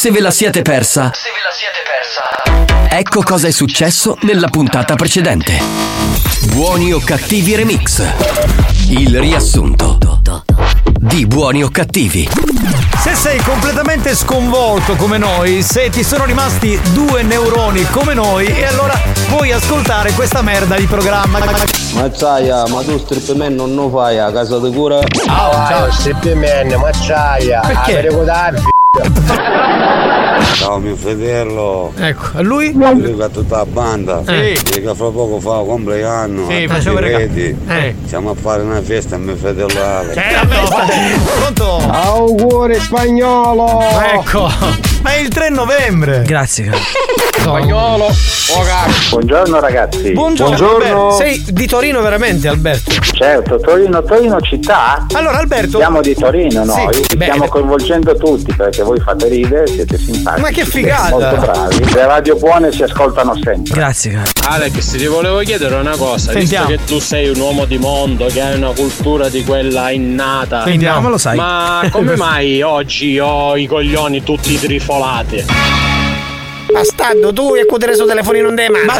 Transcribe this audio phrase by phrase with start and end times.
[0.00, 2.96] Se ve la siete persa, Se ve la siete persa.
[2.96, 5.60] ecco cosa è successo nella puntata precedente.
[6.54, 8.02] Buoni o cattivi remix.
[8.88, 9.98] Il riassunto
[10.96, 12.26] di Buoni o cattivi.
[12.98, 18.64] Se sei completamente sconvolto come noi, se ti sono rimasti due neuroni come noi, e
[18.64, 18.98] allora
[19.28, 21.40] puoi ascoltare questa merda di programma.
[21.92, 25.00] Mazzaia, ma tu stripman non lo fai a casa di cura?
[25.26, 27.60] Ah, ciao, stripman, macciaia.
[27.60, 27.92] Perché?
[27.92, 28.69] Avere codarvi.
[30.56, 31.92] Ciao mio fratello.
[31.96, 32.72] Ecco, a lui?
[32.72, 34.22] Dico a tutta la banda.
[34.26, 34.60] Sì.
[34.74, 36.48] Dico fra poco fa il compleanno.
[36.48, 37.32] Sì, facciamo tutti i regalo.
[37.32, 37.56] reti.
[37.68, 37.94] Eh.
[38.06, 40.12] Siamo a fare una festa a mio fratello Ale.
[40.12, 40.56] Certo.
[41.38, 41.76] Pronto?
[41.88, 43.80] Auguri spagnolo!
[44.12, 44.50] Ecco,
[45.02, 46.22] ma è il 3 novembre.
[46.22, 46.78] Grazie, caro.
[47.38, 48.08] Spagnolo!
[49.10, 50.12] Buongiorno ragazzi.
[50.12, 50.68] Buongiorno.
[50.74, 51.10] Alberto.
[51.12, 52.90] Sei di Torino veramente, Alberto?
[53.14, 55.06] Certo, Torino, Torino città.
[55.12, 55.78] Allora, Alberto.
[55.78, 60.42] Siamo di Torino noi, Sì, stiamo coinvolgendo tutti perché voi fate ridere, siete simpatici.
[60.42, 61.10] Ma che figata!
[61.10, 61.92] Molto bravi.
[61.92, 63.72] Le radio buone si ascoltano sempre.
[63.72, 64.30] Grazie, caro.
[64.48, 66.66] Alex, ti volevo chiedere una cosa, Sentiamo.
[66.66, 70.64] visto che tu sei un uomo di mondo, che hai una cultura di quella innata.
[70.64, 70.96] Sentiamo.
[70.96, 71.36] Come lo sai?
[71.36, 74.58] Ma come mai oggi ho i coglioni tutti
[74.90, 75.44] trifolati?
[76.72, 78.98] Bastardo, tu e cutere su telefonino non devi mai.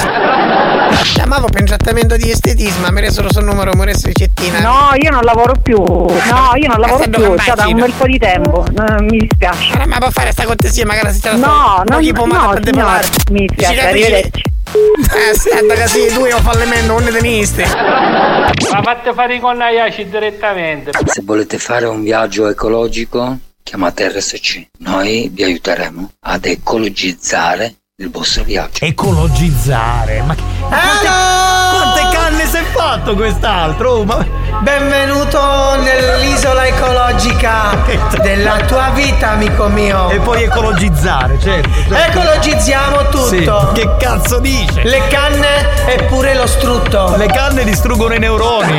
[1.15, 4.59] Chiamavo per un trattamento di estetismo, mi resero sul numero, mi reso ricettina.
[4.61, 5.79] No, io non lavoro più.
[5.79, 7.35] No, io non lavoro Bastardo più.
[7.37, 8.65] C'è da un bel po' di tempo.
[9.01, 9.73] Mi dispiace.
[9.73, 12.27] Allora, ma può fare sta cortesia, magari se c'è la No, Ma non- chi può
[12.27, 14.43] no, mandare per mi dispiace, arrivederci.
[14.73, 17.65] Eh, senta così, tu io fallimento, non ne teniste.
[17.65, 20.91] Ma fate fare i connaiaci direttamente.
[21.05, 24.69] Se volete fare un viaggio ecologico, chiamate RSC.
[24.79, 28.85] Noi vi aiuteremo ad ecologizzare il vostro viaggio.
[28.85, 30.23] Ecologizzare.
[30.23, 30.43] Ma che.
[30.61, 33.91] Quante, quante canne si è fatto quest'altro?
[33.91, 34.27] Oh, ma.
[34.63, 37.77] Benvenuto nell'isola ecologica
[38.21, 40.11] della tua vita, amico mio.
[40.11, 41.71] E poi ecologizzare, certo.
[41.89, 41.95] certo.
[41.95, 43.27] Ecologizziamo tutto.
[43.27, 44.83] Sì, Che cazzo dice?
[44.83, 47.17] Le canne e pure lo strutto.
[47.17, 48.79] Le canne distruggono i neuroni.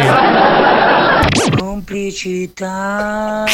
[1.58, 3.46] Complicità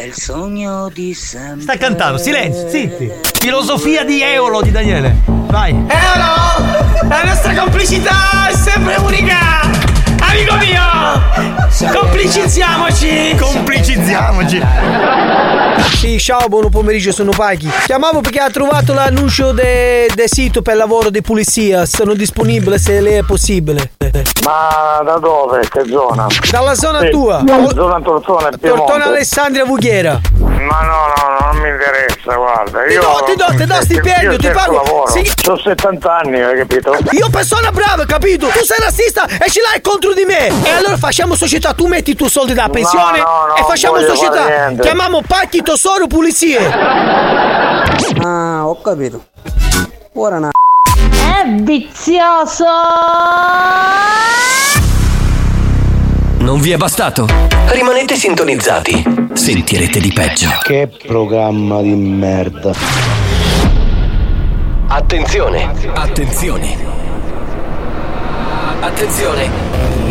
[0.00, 1.60] è il sogno di sempre.
[1.60, 3.10] Sta cantando, silenzio, zitti.
[3.38, 5.14] Filosofia di Eolo di Daniele.
[5.26, 5.72] Vai.
[5.72, 9.79] Eolo, la nostra complicità è sempre unica.
[10.30, 13.36] Amico mio, complicizziamoci.
[13.38, 14.62] Complicizziamoci.
[15.96, 17.68] Sì, ciao, buon pomeriggio, sono Paghi.
[17.84, 21.84] Chiamavo perché ha trovato l'annuncio del sito per lavoro di pulizia.
[21.86, 23.92] Sono disponibile se lei è possibile.
[24.44, 25.60] Ma da dove?
[25.68, 26.26] Che zona?
[26.50, 27.42] Dalla zona Sì, tua.
[27.46, 29.02] Zona Tortona Tortona Piemonte.
[29.02, 30.20] Alessandria Vughiera.
[30.38, 32.82] Ma no, no, no, non mi interessa, guarda.
[32.84, 34.82] Ti Io, do- ti do- ti do stipendio, io ti pago.
[34.82, 35.10] Lavoro.
[35.10, 35.30] Sì.
[35.48, 36.94] Ho 70 anni, hai capito?
[37.12, 38.46] Io persona brava, capito?
[38.48, 40.48] Tu sei razzista e ce l'hai contro di me.
[40.48, 43.98] E allora facciamo società, tu metti i tuoi soldi da pensione no, no, e facciamo
[44.00, 44.46] società.
[44.46, 44.82] niente.
[44.82, 46.58] Chiamiamo pacchi, tesoro, pulizie.
[48.22, 49.24] Ah, ho capito.
[50.14, 52.64] Ora una È vizioso!
[56.38, 57.26] Non vi è bastato?
[57.68, 59.28] Rimanete sintonizzati.
[59.34, 60.48] Sentirete di peggio.
[60.62, 62.72] Che programma di merda.
[64.88, 65.72] Attenzione!
[65.94, 66.76] Attenzione!
[68.80, 69.69] Attenzione!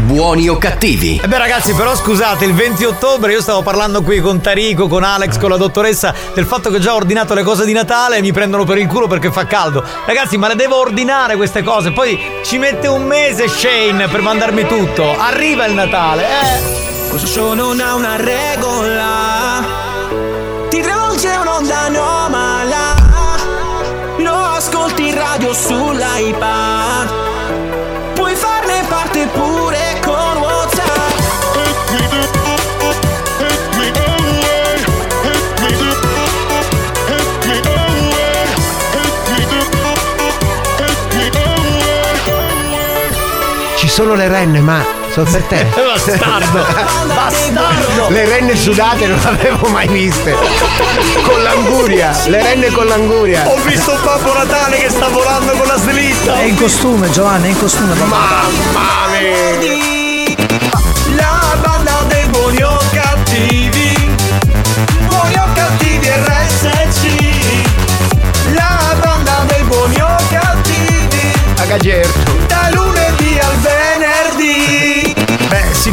[0.00, 1.20] Buoni o cattivi?
[1.22, 5.02] E beh ragazzi però scusate il 20 ottobre io stavo parlando qui con Tarico, con
[5.04, 8.20] Alex, con la dottoressa del fatto che ho già ordinato le cose di Natale e
[8.20, 9.84] mi prendono per il culo perché fa caldo.
[10.06, 14.66] Ragazzi ma le devo ordinare queste cose, poi ci mette un mese Shane per mandarmi
[14.66, 15.16] tutto.
[15.18, 16.80] Arriva il Natale, eh.
[17.10, 19.66] Questo show non ha una regola
[20.68, 22.94] Ti travolge un'onda anomala
[24.18, 27.19] Lo ascolti in radio sull'iPad
[44.00, 44.82] Ci sono le renne, ma
[45.12, 45.66] sono per te.
[45.76, 46.64] Bastardo!
[47.14, 48.08] Bastardo!
[48.08, 50.34] Le renne sudate non l'avevo mai viste.
[51.22, 53.46] Con l'anguria, le renne con l'anguria.
[53.46, 56.34] Ho visto Babbo Natale che sta volando con la slitta!
[56.36, 57.92] È in costume, Giovanni, è in costume.
[57.92, 58.40] Mamma
[59.10, 60.38] mia!
[61.16, 64.16] La banda dei buoni o cattivi
[65.08, 67.04] Buoni o cattivi RSC
[68.54, 72.38] La banda dei buoni o cattivi A Gagerto.
[72.46, 72.89] Da lunedì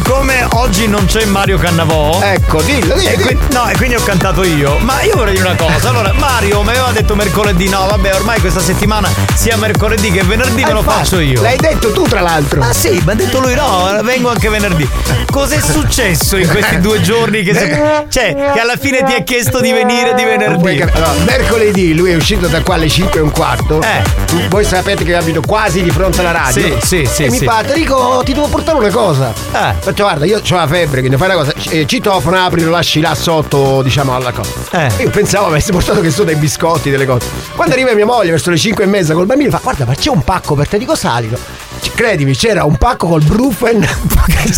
[0.02, 2.20] siccome oggi non c'è Mario Cannavò.
[2.22, 4.78] Ecco, dillo, dillo, E qui- no, e quindi ho cantato io.
[4.78, 5.88] Ma io vorrei dire una cosa.
[5.88, 7.68] Allora, Mario mi aveva detto mercoledì.
[7.68, 11.42] No, vabbè, ormai questa settimana sia mercoledì che venerdì me lo infatti, faccio io.
[11.42, 12.62] l'hai detto tu, tra l'altro.
[12.62, 14.88] Ah sì, mi ha detto lui no, vengo anche venerdì.
[15.30, 17.42] Cos'è successo in questi due giorni?
[17.42, 20.80] Che se- cioè, che alla fine ti ha chiesto di venire di venerdì.
[20.80, 23.80] allora, mercoledì lui è uscito da qua alle 5 e un quarto.
[23.82, 24.46] Eh.
[24.48, 26.78] Voi sapete che abito quasi di fronte alla radio.
[26.78, 27.44] Sì, sì, sì, E mi sì.
[27.44, 29.32] fa, Enrico, ti devo portare una cosa.
[29.52, 29.74] Eh.
[29.88, 31.54] Faccio, guarda, io ho la febbre, quindi fai una cosa.
[31.70, 34.50] eh, citofono, apri, lo lasci là sotto, diciamo, alla cosa.
[34.72, 35.02] Eh.
[35.04, 37.26] Io pensavo avessi portato che so dei biscotti, delle cose.
[37.56, 40.10] Quando arriva mia moglie verso le 5 e mezza col bambino, fa, guarda, ma c'è
[40.10, 41.38] un pacco per te, dico salito.
[41.80, 43.80] C- Credimi, c'era un pacco col Brufen,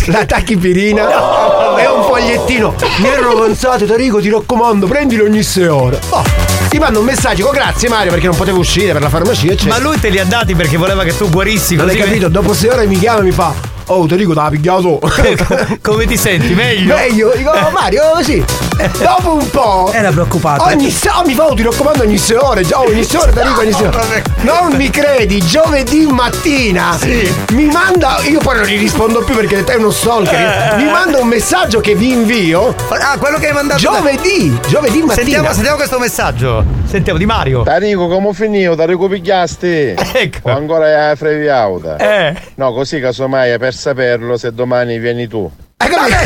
[0.07, 1.07] la tachipirina
[1.77, 2.75] e un fogliettino.
[2.97, 5.99] Mi erano avanzati, Enrico, ti raccomando, prendilo ogni 6 ore.
[6.09, 6.23] Oh,
[6.67, 9.77] ti mando un messaggio, dico, grazie Mario, perché non potevo uscire per la farmacia, eccetera.
[9.77, 12.27] Ma lui te li ha dati perché voleva che tu guarissi Non hai capito?
[12.27, 13.53] Dopo 6 ore mi chiama e mi fa.
[13.93, 14.99] Oh, te dico, te la pigliato.
[15.81, 16.53] Come ti senti?
[16.53, 16.95] Meglio?
[16.95, 18.41] Meglio, dico, "Oh, Mario, sì.
[18.97, 19.91] Dopo un po'.
[19.93, 20.63] Era preoccupato.
[20.63, 23.31] Ogni se- oh, mi fa, oh, ti raccomando ogni 6 ore, già ogni 6 ore,
[23.33, 24.23] te dico ogni 6 ore.
[24.41, 26.97] Non mi credi, giovedì mattina
[27.51, 30.75] mi manda, io poi non gli rispondo più perché te è uno stalker.
[30.77, 32.73] Mi manda un messaggio che vi invio.
[32.89, 33.79] Ah, quello che hai mandato.
[33.79, 35.13] Giovedì, giovedì mattina.
[35.13, 36.63] Sentiamo, sentiamo questo messaggio.
[36.91, 37.63] Sentiamo di Mario.
[37.63, 38.75] Tarico, come finito?
[38.75, 39.93] Tarico pigliasti?
[40.13, 40.49] Ecco.
[40.49, 41.95] O ancora hai freviauta?
[41.95, 42.35] Eh.
[42.55, 45.49] No, così casomai è per saperlo se domani vieni tu.
[45.81, 46.17] Hai capito?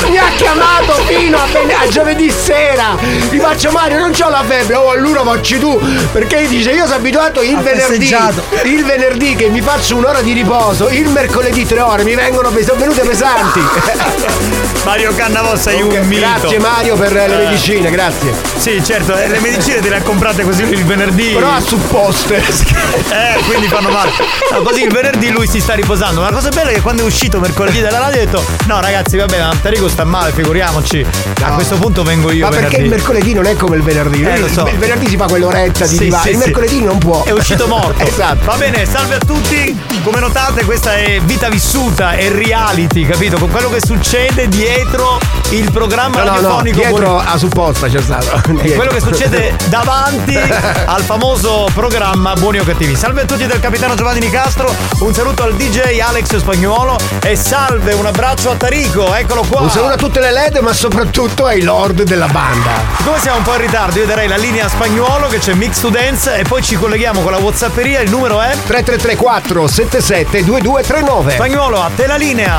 [0.08, 2.96] Mi ha chiamato fino a, ben- a giovedì sera.
[3.28, 4.74] Gli faccio Mario, non c'ho la febbre.
[4.76, 5.78] Oh, allora facci tu.
[6.12, 8.06] Perché dice, io sono abituato il Ha venerdì.
[8.06, 8.42] festeggiato.
[8.64, 10.88] Il venerdì che mi faccio un'ora di riposo.
[10.88, 12.02] Il mercoledì tre ore.
[12.04, 13.60] Mi vengono pes- sono venute pesanti.
[14.84, 16.20] Mario Cannavò sei un mito.
[16.20, 17.28] Grazie Mario per le Eh.
[17.44, 18.32] medicine, grazie.
[18.56, 21.32] Sì, certo, eh, le medicine te le ha comprate così il venerdì.
[21.34, 22.38] Però a supposte.
[23.10, 24.10] Eh, quindi fanno male.
[24.52, 26.20] No, così il venerdì lui si sta riposando.
[26.20, 28.80] Ma la cosa bella è che quando è uscito mercoledì dalla radio ha detto: No,
[28.80, 31.04] ragazzi, vabbè, ma Tarico sta male, figuriamoci.
[31.42, 32.44] A questo punto vengo io.
[32.44, 32.84] Ma perché venerdì.
[32.84, 34.22] il mercoledì non è come il venerdì?
[34.22, 34.66] Eh, lo so.
[34.66, 36.44] Il venerdì si fa quell'oretta di Sì, diva- sì, Il sì.
[36.44, 37.24] mercoledì non può.
[37.24, 38.02] È uscito morto.
[38.04, 38.44] esatto.
[38.44, 39.78] Va bene, salve a tutti.
[40.02, 43.38] Come notate, questa è vita vissuta, è reality, capito?
[43.38, 45.18] Con quello che succede dietro
[45.50, 46.76] il programma No, no, no, radiofonico.
[46.78, 48.40] dietro a supposta c'è stato.
[48.60, 52.94] È quello che succede davanti al famoso programma Buoni o Cattivi.
[52.96, 57.79] Salve a tutti del capitano Giovanni Nicastro, un saluto al DJ Alex Spagnuolo e salve,
[57.88, 59.60] un abbraccio a Tarico, eccolo qua.
[59.62, 62.70] Un saluto a tutte le LED, ma soprattutto ai lord della banda.
[62.98, 65.80] Siccome siamo un po' in ritardo, io darei la linea a Spagnuolo che c'è Mix
[65.80, 71.32] to Dance e poi ci colleghiamo con la Whatsapperia, il numero è 3334 77 2239.
[71.32, 72.58] Spagnuolo, a te la linea.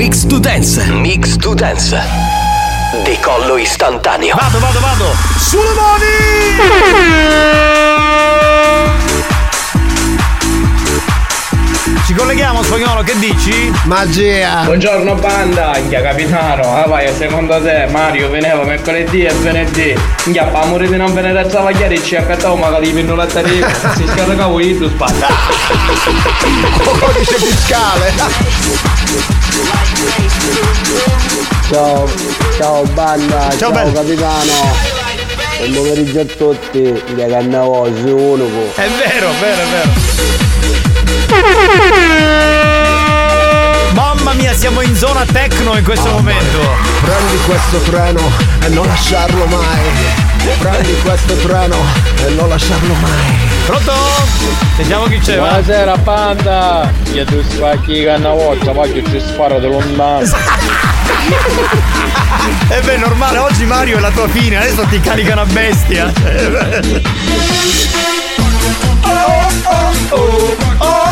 [0.00, 0.80] Mix to Dance.
[0.86, 1.94] Mix to Dance.
[3.04, 4.34] Decollo istantaneo.
[4.34, 5.14] Vado, vado, vado.
[5.38, 7.00] Sulle mani!
[12.10, 13.72] Ci colleghiamo, Spagnolo, che dici?
[13.84, 14.64] Magia!
[14.64, 20.64] Buongiorno banda, Inghia capitano, ah vai, secondo te Mario veniva mercoledì e venerdì, Inghia pa
[20.64, 23.26] morire di non venire a travagliare e ci accattavo magari per nulla a
[23.94, 25.26] si scaricavo io tu spazio.
[26.98, 28.12] Codice fiscale!
[31.70, 32.08] Ciao,
[32.56, 33.92] ciao banda, ciao, bello.
[33.92, 34.52] capitano.
[35.58, 38.74] Buon pomeriggio a tutti, che cannavo, sei unico.
[38.74, 40.49] È vero, vero, è vero.
[43.94, 46.58] Mamma mia, siamo in zona techno in questo momento.
[47.02, 48.20] Prendi questo treno
[48.62, 49.78] e non lasciarlo mai.
[50.58, 51.76] Prendi questo treno
[52.26, 53.38] e non lasciarlo mai.
[53.66, 53.92] Pronto?
[54.76, 55.36] Sentiamo chi c'è.
[55.36, 60.26] Buonasera banda, io tu spacchi canna volta, voglio ci sparo da lontano.
[62.68, 66.10] E beh, normale, oggi Mario è la tua fine, adesso ti carica una bestia.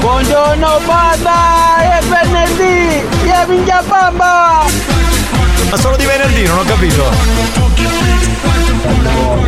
[0.00, 4.64] Buongiorno banda, è venerdì, è minchia bamba!
[5.70, 7.10] Ma solo di venerdì, non ho capito.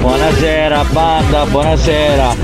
[0.01, 2.35] Buonasera banda, buonasera.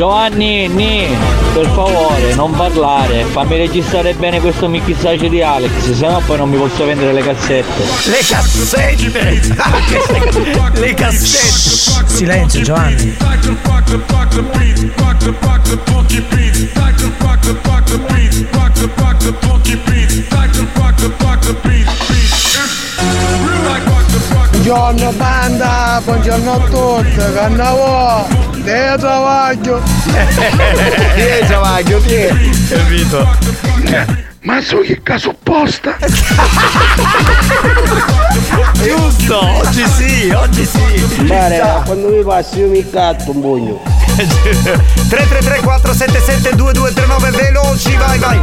[0.00, 1.14] Giovanni, ni,
[1.52, 6.56] per favore, non parlare, fammi registrare bene questo mixaggio di Alex, sennò poi non mi
[6.56, 7.84] posso vendere le cassette.
[8.08, 9.54] Le cassette!
[10.80, 12.08] Le cassette!
[12.08, 13.14] Silenzio Giovanni.
[24.70, 28.28] Buongiorno banda, buongiorno a tutti, cannavo,
[28.62, 29.82] te travaglio.
[30.04, 32.00] Chi è Travaglio?
[32.02, 32.32] Chi è?
[32.68, 33.36] Capito?
[34.42, 35.96] Ma so che caso opposta.
[38.74, 41.24] Giusto, oggi sì, oggi sì.
[41.24, 43.82] Mare, quando mi passi io mi catto un pugno.
[44.16, 48.40] 333 477 2239 veloci, vai vai.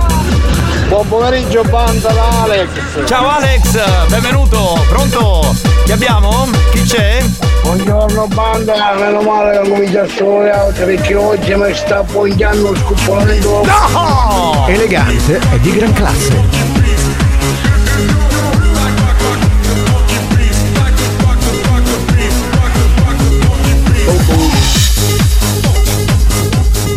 [0.87, 2.69] Buon pomeriggio banda da Alex.
[3.05, 4.79] Ciao Alex, benvenuto.
[4.87, 5.55] Pronto?
[5.85, 6.49] Chi abbiamo?
[6.71, 7.23] Chi c'è?
[7.61, 12.75] Buongiorno banda, meno male che comincia a sole oggi perché oggi mi sta poggiando lo
[12.75, 13.63] scuppolamento.
[13.65, 14.65] No!
[14.67, 16.76] Elegante e di gran classe.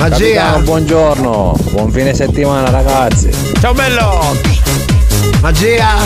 [0.01, 0.17] Magia.
[0.17, 3.29] Capitano, buongiorno, buon fine settimana ragazzi.
[3.61, 4.35] Ciao bello!
[5.43, 5.99] Magia!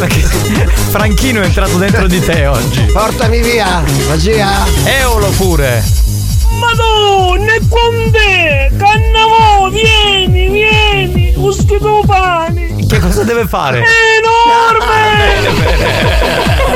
[0.88, 2.80] Franchino è entrato dentro di te oggi.
[2.90, 3.82] Portami via!
[4.08, 4.64] Magia!
[4.84, 5.84] Eolo pure!
[6.58, 8.70] Madonna, con te!
[8.78, 11.34] Cannavo, vieni, vieni!
[11.36, 12.86] Uschito pane!
[12.88, 13.84] Che cosa deve fare?
[14.40, 15.42] Enorme!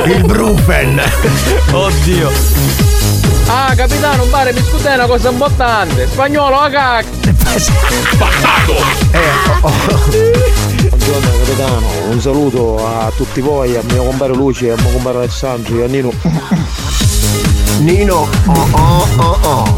[0.13, 1.01] Il Brufen!
[1.71, 3.18] Oddio!
[3.51, 6.07] Ah capitano, un bar mi scusa una cosa importante.
[6.07, 7.09] Spagnolo a cacca.
[10.89, 15.79] Buongiorno capitano, un saluto a tutti voi, a mio compare Luci, a mio compare Alessandro
[15.79, 16.13] e a Nino.
[17.79, 19.75] Nino, oh oh oh oh.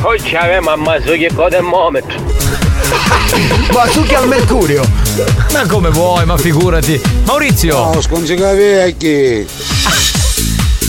[0.00, 2.14] Poi ci avevamo ammasso che cosa è momento.
[3.72, 4.84] Ma tu che al mercurio!
[5.52, 7.00] Ma come vuoi, ma figurati.
[7.24, 7.92] Maurizio!
[7.92, 9.46] No, sconsiga vecchi.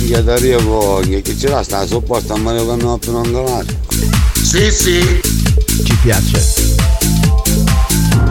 [0.07, 3.73] Che da Rio che che ce l'ha sta sopposta a Mario Cannò appena angolato.
[4.41, 5.19] Sì, sì.
[5.83, 6.75] Ci piace.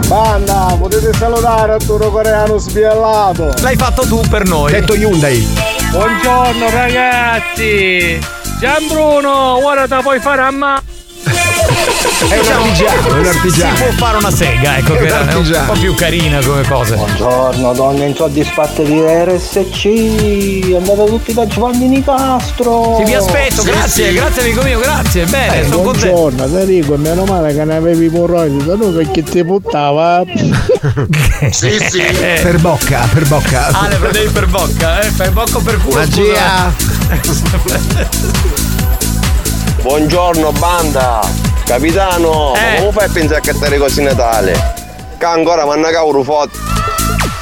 [0.07, 3.53] Banda, potete salutare Arturo Coreano sbiellato.
[3.61, 4.73] L'hai fatto tu per noi.
[4.73, 5.47] Detto Hyundai.
[5.91, 8.19] Buongiorno ragazzi.
[8.59, 10.83] Gianbruno, ora te puoi fare a ma.
[12.29, 13.77] È un artigiano, è un artigiano.
[13.77, 15.73] Si può fare una sega, ecco, È che è un artigiano.
[15.73, 16.97] po' più carina come cosa.
[16.97, 22.97] Buongiorno donne insoddisfatte di RSC, andate tutti da Giovanni Nicastro.
[22.99, 24.15] Sì, vi aspetto, Sì, grazie, sì.
[24.15, 25.25] grazie amico mio, grazie.
[25.27, 26.15] Bene, Eh, sono contento.
[26.17, 30.25] buongiorno, te dico, meno male che ne avevi morroidi da noi perché ti buttava.
[31.51, 32.03] Sì, sì.
[32.43, 33.67] Per bocca, per bocca.
[33.73, 35.11] Ah, le prendevi per bocca, eh?
[35.11, 35.97] Per bocca o per culo?
[35.97, 36.73] Magia.
[39.83, 41.21] Buongiorno banda!
[41.67, 42.75] Capitano, Eh.
[42.75, 44.75] ma come fai a pensare che te così Natale?
[45.19, 46.57] Che ancora manna cavolo foto.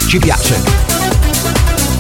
[0.09, 0.59] Ci piace.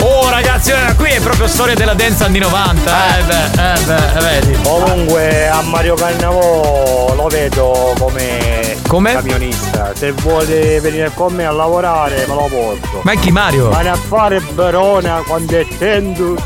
[0.00, 3.18] Oh ragazzi, eh, è proprio storia della dance anni 90.
[3.18, 4.58] Eh, beh, eh beh, vedi.
[4.62, 9.12] Comunque a Mario Cannavò lo vedo come, Come?
[9.12, 9.92] camionista.
[9.94, 13.00] Se vuole venire con me a lavorare me lo porto.
[13.02, 13.68] Ma chi Mario?
[13.68, 16.36] Vai a fare Verona quando è tendo.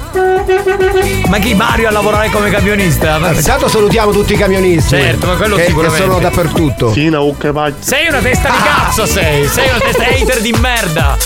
[1.29, 3.19] Ma chi Mario a lavorare come camionista?
[3.19, 4.97] Ma- Intanto salutiamo tutti i camionisti.
[4.97, 6.05] Certo, ma quello che, che sicuramente.
[6.05, 6.91] sono dappertutto.
[6.91, 7.77] Fino a Ucche Paglia.
[7.81, 9.47] Sei una testa di cazzo, sei!
[9.49, 11.17] Sei una testa hater di merda!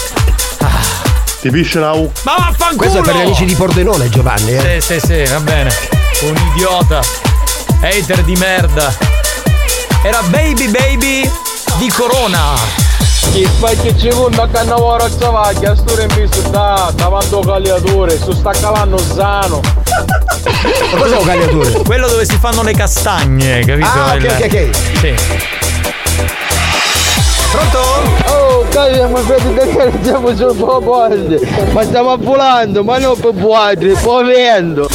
[1.43, 2.09] Ti pisce la U.
[2.23, 2.77] Ma vaffanculo!
[2.77, 4.55] Questo è per gli amici di Pordenone, Giovanni.
[4.55, 4.81] Eh.
[4.81, 5.75] Sì, sì, sì, va bene.
[6.21, 7.01] Un idiota.
[7.81, 8.95] Hater di merda.
[10.05, 11.29] Era Baby Baby
[11.79, 12.55] di Corona.
[13.33, 18.21] Chi fai che ci conta che hanno a Zavaglia, sto in da davanti al cagliatore,
[18.21, 19.61] su sta calando sano.
[20.93, 21.71] Ma cos'è un cagliatore?
[21.83, 23.89] Quello dove si fanno le castagne, capito?
[23.89, 24.71] Ah, ok, ok, ok.
[25.01, 25.15] Sì.
[27.53, 27.79] Pronto?
[28.33, 31.15] Oh, cazzo, ma vedete che siamo sul popolo.
[31.73, 34.89] Ma stiamo volando, ma non per buone, muovendo.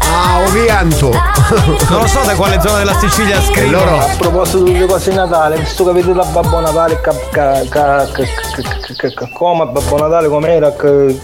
[0.00, 1.10] Ah, Ovianto.
[1.90, 3.84] Non lo so da quale zona della Sicilia scrivono.
[3.84, 7.00] loro- A proposito di cose di Natale, visto che avete la Babbo Natale,
[9.32, 11.18] come Babbo Natale com'era, che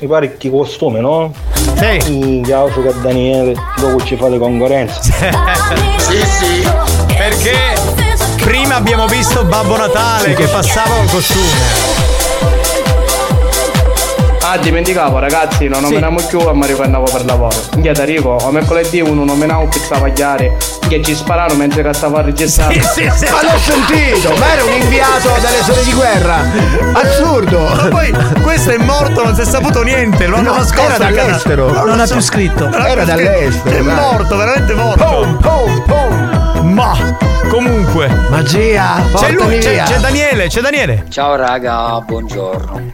[0.00, 1.32] mi pare che costume, no?
[1.76, 2.40] Sì.
[2.44, 5.00] Chiaro che Daniele, dopo ci fate concorrenza.
[5.98, 6.68] Sì, sì.
[7.16, 7.74] Perché
[8.42, 11.98] prima abbiamo visto Babbo Natale che passava col costume.
[14.42, 15.82] Ah, dimenticavo ragazzi, non Sì.
[15.84, 17.54] nominiamo più a Mario per lavoro.
[17.74, 20.56] Inghia Tarico, a mercoledì uno nominavo pizza pagliare
[20.88, 22.74] che ci spararono mentre che stava a registrare.
[22.74, 23.26] Sì, sì, sì.
[23.30, 24.34] Ma l'ho sentito!
[24.36, 26.38] Ma era un inviato dalle zone di guerra!
[26.94, 27.60] Assurdo!
[27.60, 28.10] Ma poi
[28.42, 31.70] questo è morto, non si è saputo niente, lo hanno No, nascosto dall'estero.
[31.84, 32.68] Non ha più scritto.
[32.68, 33.76] Non Era dall'estero.
[33.76, 35.04] È morto, veramente morto.
[35.04, 36.39] Pom, pom, pom!
[36.70, 37.16] Ma
[37.48, 38.08] comunque.
[38.30, 39.02] Magia!
[39.14, 41.06] C'è lui, c'è, c'è Daniele, c'è Daniele.
[41.08, 42.92] Ciao raga, buongiorno.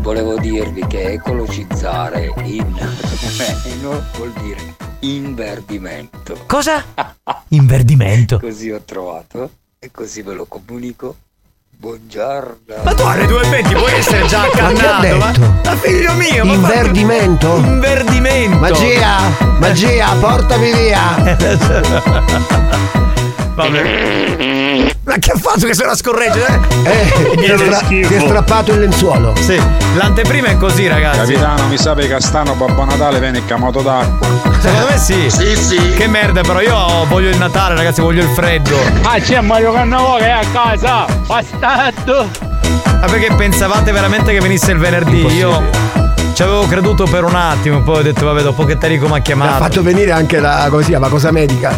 [0.00, 2.66] Volevo dirvi che ecologizzare in
[3.38, 6.36] meno vuol dire inverdimento.
[6.46, 6.84] Cosa?
[7.48, 8.40] Inverdimento.
[8.40, 11.16] Così ho trovato e così ve lo comunico.
[11.82, 12.76] Buongiorno.
[12.84, 15.52] Ma tu alle 2.20 puoi essere già Ma accannato, ma, detto?
[15.64, 17.56] ma figlio mio, ma Inverdimento?
[17.56, 18.56] Inverdimento.
[18.58, 19.16] Magia!
[19.58, 21.36] Magia, portami via!
[23.54, 24.90] Vabbè.
[25.04, 26.46] Ma che ha fatto che se la scorregge?
[26.84, 26.90] Eh,
[27.32, 29.34] Eh, ti è stra- è strappato il lenzuolo.
[29.36, 29.60] Sì,
[29.96, 31.18] l'anteprima è così, ragazzi.
[31.34, 34.26] Capitano, mi sa che Castano Babbo Natale viene chiamato d'acqua.
[34.60, 35.28] Secondo me sì.
[35.28, 35.92] Sì, sì.
[35.96, 38.76] Che merda, però io voglio il Natale, ragazzi, voglio il freddo.
[39.02, 41.04] Ah, c'è Mario Cannavò che è a casa!
[41.26, 42.28] Bastardo!
[43.00, 45.26] Ma perché pensavate veramente che venisse il venerdì?
[45.26, 45.62] Io
[46.42, 49.14] ci avevo creduto per un attimo, poi ho detto, vabbè, dopo che Tarico mi ha
[49.14, 49.62] Mi ha chiamato.
[49.62, 51.70] fatto venire anche la, come si chiama, cosa medica.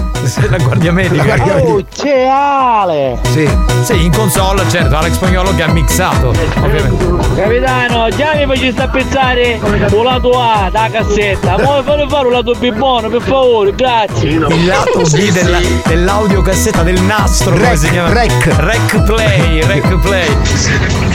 [0.48, 1.16] La guardia medica.
[1.16, 1.70] La guardia medica.
[1.70, 3.18] Oh, c'è Ale!
[3.30, 3.46] Sì.
[3.82, 6.28] Sì, in console, certo, Alex Spagnolo che ha mixato.
[6.62, 7.04] Ovviamente.
[7.34, 11.58] Capitano, già mi faccio sta pensare un lato A da cassetta.
[11.60, 14.30] Ma fare fare un lato B buono, per favore, grazie.
[14.30, 18.12] Il lato B della, dell'audiocassetta del nastro, come Rec, si chiama?
[18.14, 18.46] rec.
[18.56, 20.36] Rec play, rec play.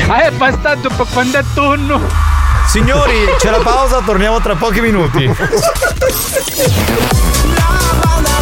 [0.08, 2.38] Ah, è bastardo per quando è tonno!
[2.70, 5.26] Signori, c'è la pausa, torniamo tra pochi minuti.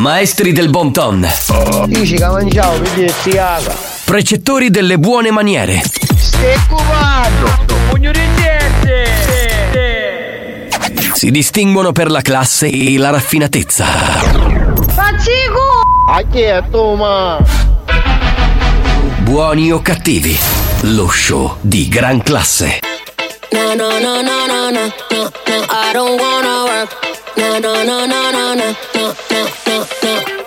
[0.00, 1.28] Maestri del bon ton.
[4.06, 5.82] Precettori delle buone maniere.
[11.12, 13.84] Si distinguono per la classe e la raffinatezza.
[19.18, 20.38] Buoni o cattivi.
[20.80, 22.78] Lo show di gran classe.
[23.50, 27.08] No, no, no, no, no, no, no, no, I don't wanna work.
[27.36, 29.49] No, no, no, no, no, no, no, no,
[30.04, 30.39] up.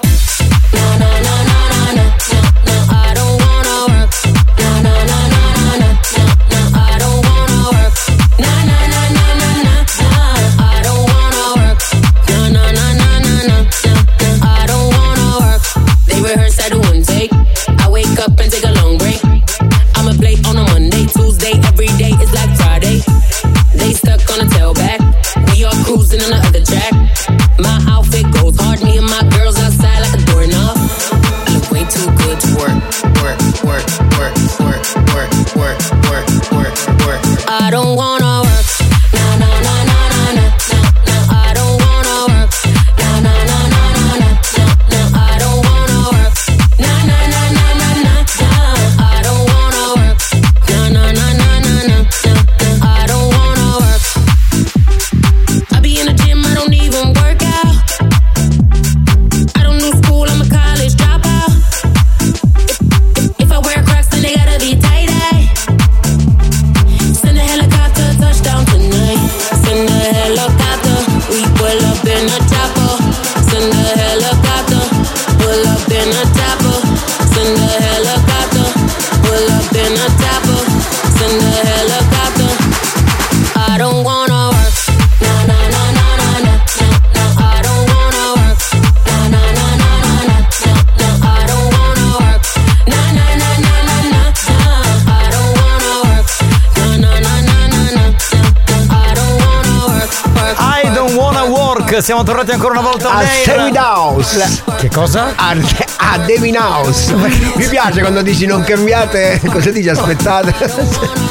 [102.04, 104.62] Siamo tornati ancora una volta A Stay with House.
[104.78, 105.32] Che cosa?
[105.38, 105.56] A,
[105.96, 107.14] a Devin House.
[107.14, 109.40] Mi piace quando dici non cambiate.
[109.50, 109.88] Cosa dici?
[109.88, 110.54] Aspettate.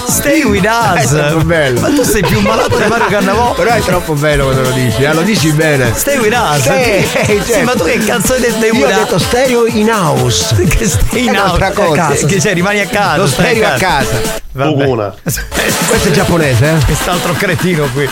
[0.08, 1.12] Stay with us.
[1.12, 1.78] È troppo bello.
[1.80, 3.52] Ma tu sei più malato di Mario Cannavò.
[3.52, 5.92] Però è troppo bello quando lo dici, eh, lo dici bene.
[5.94, 6.62] Stay with us.
[6.62, 7.64] Sì, Sì, certo.
[7.64, 10.54] ma tu che cazzo di stay Io with ho detto stereo in house.
[10.72, 11.72] Che stai in È house.
[11.74, 12.06] cosa.
[12.12, 13.16] Che- Che cioè, rimani a casa.
[13.18, 14.20] Lo stereo a casa.
[14.52, 14.86] Vabbè.
[15.22, 16.84] Questo è giapponese, eh?
[16.86, 18.08] Quest'altro cretino qui.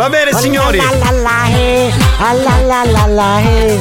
[0.00, 0.78] Va bene, signori.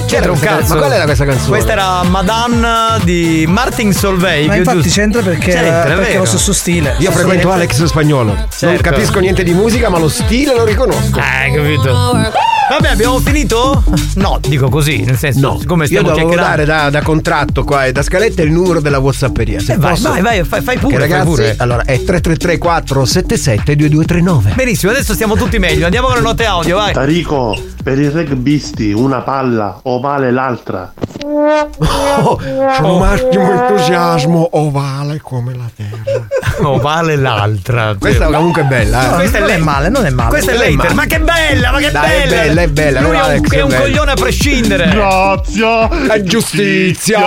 [0.06, 0.74] C'era un cazzo.
[0.74, 1.48] Ma qual era questa canzone?
[1.48, 4.48] Questa era Madame di Martin Solveig.
[4.48, 5.00] Ma infatti giusto?
[5.00, 6.96] c'entra perché, C'entra, è perché lo stesso stile.
[6.98, 8.34] Io frequento Alex spagnolo.
[8.34, 8.82] Non Certo.
[8.82, 11.20] capisco niente di musica, ma lo stile lo riconosco.
[11.20, 12.49] Eh, capito.
[12.70, 13.84] Vabbè, abbiamo finito?
[14.16, 16.66] No, dico così, nel senso, No, come io stiamo devo chiacchierando.
[16.66, 19.60] dare da, da contratto qua e da scaletta il numero della Whatsapperia.
[19.60, 21.56] Se Eh, vai, vai, vai, fai, fai pure, Che fai ragazzi, pure.
[21.58, 24.52] allora è 333 477 2239.
[24.56, 25.86] Benissimo, adesso stiamo tutti meglio.
[25.86, 26.94] Andiamo con le note audio, vai.
[26.94, 30.94] Tarico, per i rugbisti una palla o vale l'altra?
[31.26, 32.40] Oh,
[32.76, 36.28] sono massimo entusiasmo ovale come la terra.
[36.70, 37.96] Ovale l'altra.
[37.98, 39.16] Questa comunque è bella, eh.
[39.16, 40.30] Questa è non è lei- male, non è male.
[40.30, 40.94] Questa è è l'hater.
[40.94, 42.59] Ma che bella, ma che Dai, è bella!
[42.60, 43.82] Bella, è bella, Lui non è un, Alex, è è un bella.
[43.82, 44.88] coglione a prescindere.
[44.90, 46.24] Grazie.
[46.24, 47.20] giustizia.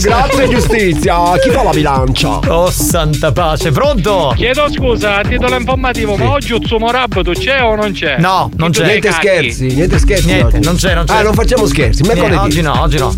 [0.00, 1.38] Grazie giustizia.
[1.40, 2.38] Chi fa la bilancia?
[2.48, 3.70] Oh, santa pace.
[3.70, 4.32] Pronto?
[4.36, 8.16] Chiedo scusa, a titolo informativo, ma oggi Utsumo Rabbutu c'è o non c'è?
[8.18, 8.84] No, non c'è.
[8.84, 9.26] Niente cacchi?
[9.26, 10.26] scherzi, niente scherzi.
[10.26, 10.66] Niente, oggi.
[10.66, 11.14] non c'è, non c'è.
[11.14, 12.02] Ah, non facciamo scherzi.
[12.02, 13.14] Niente, oggi no, oggi no.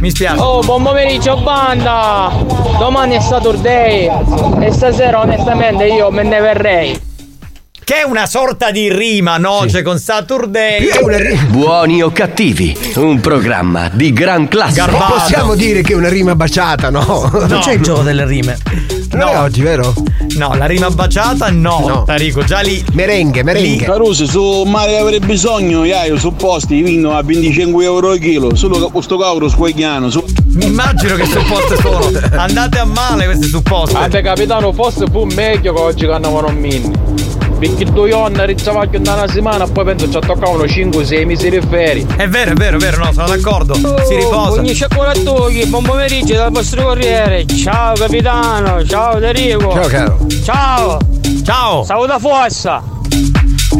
[0.00, 0.40] Mi spiace.
[0.40, 2.30] Oh, buon pomeriggio banda!
[2.78, 4.10] Domani è Saturday
[4.60, 7.00] e stasera onestamente io me ne verrei.
[7.88, 9.62] Che è una sorta di rima, no?
[9.64, 10.86] C'è con Saturday.
[10.88, 14.74] È una ri- Buoni o cattivi, un programma di gran classe.
[14.74, 15.12] Garbato.
[15.12, 17.30] Possiamo dire che è una rima baciata, no?
[17.46, 18.58] Non c'è il gioco delle rime.
[19.12, 19.94] Non è oggi, vero?
[20.34, 21.84] No, la rima baciata no.
[21.86, 22.02] No.
[22.02, 22.84] Tarico, già lì.
[22.94, 23.86] Merengue, merengue.
[23.86, 28.84] Caruso, su mare avere bisogno, io su posti vinno a 25 euro al chilo, solo
[28.84, 30.10] che questo cavolo squagliano.
[30.10, 30.24] Su...
[30.54, 32.10] Mi immagino che supposte sono.
[32.32, 33.96] Andate a male queste supposte.
[33.96, 37.25] Vabbè capitano, forse fu meglio che oggi che andavano a minni.
[37.58, 42.06] Perché due giorni rizzavacchio da una settimana poi penso ci toccavano 5-6 mesi di ferie.
[42.16, 43.74] È vero, è vero, è vero, no, sono d'accordo.
[43.74, 44.60] Si riposa.
[44.60, 47.46] Ogni cioccolattucchi, buon pomeriggio dal vostro corriere.
[47.46, 49.72] Ciao capitano, ciao Enrico.
[49.72, 50.26] Ciao, caro.
[50.44, 50.98] Ciao.
[51.44, 51.84] Ciao.
[51.84, 52.95] Saluta Fossa.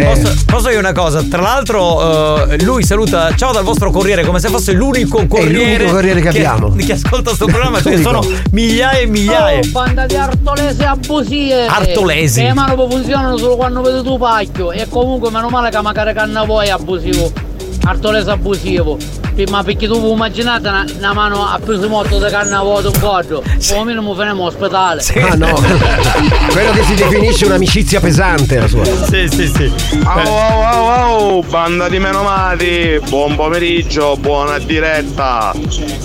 [0.04, 1.22] Posso, posso dire una cosa?
[1.22, 5.76] Tra l'altro, eh, lui saluta ciao dal vostro corriere come se fosse l'unico corriere.
[5.78, 6.74] l'unico corriere che abbiamo.
[6.74, 8.20] Che ascolta sto programma, ce ne sono
[8.52, 9.60] migliaia e migliaia.
[9.60, 11.66] Oh, banda di artolese abusive.
[11.66, 12.42] Artolesi.
[12.42, 14.72] Le mani poi funzionano solo quando vedo tu pacchio.
[14.72, 17.32] E comunque meno male che magari canna voi è abusivo.
[17.84, 18.98] Artolese abusivo.
[19.44, 23.42] Ma perché tu immaginate una, una mano a preso morto di canna vuoto un coggio.
[23.68, 25.02] Come minimo finiamo ospedale.
[25.20, 25.52] Ah no.
[26.50, 28.84] Quello che si definisce un'amicizia pesante la sua.
[28.84, 29.72] Sì, sì, sì.
[30.04, 35.52] Oh, oh, oh, oh, banda di menomati, buon pomeriggio, buona diretta.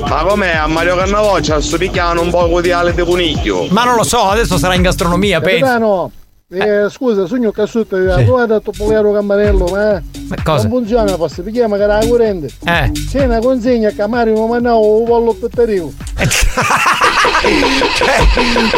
[0.08, 3.68] Ma com'è a Mario Cannavoccia sto picchiando un po' di ale di coniglio?
[3.70, 5.66] Ma non lo so, adesso sarà in gastronomia, penso.
[5.66, 6.12] Capitano,
[6.54, 8.26] eh, scusa, sogno cassuto, sì.
[8.26, 10.64] tu hai detto polero campanello, ma, Ma cosa?
[10.64, 12.50] non funziona, posso perché magari la corrente.
[12.66, 12.92] Eh.
[13.10, 15.94] C'è una consegna che Mario non mandavo un pollo pettarino.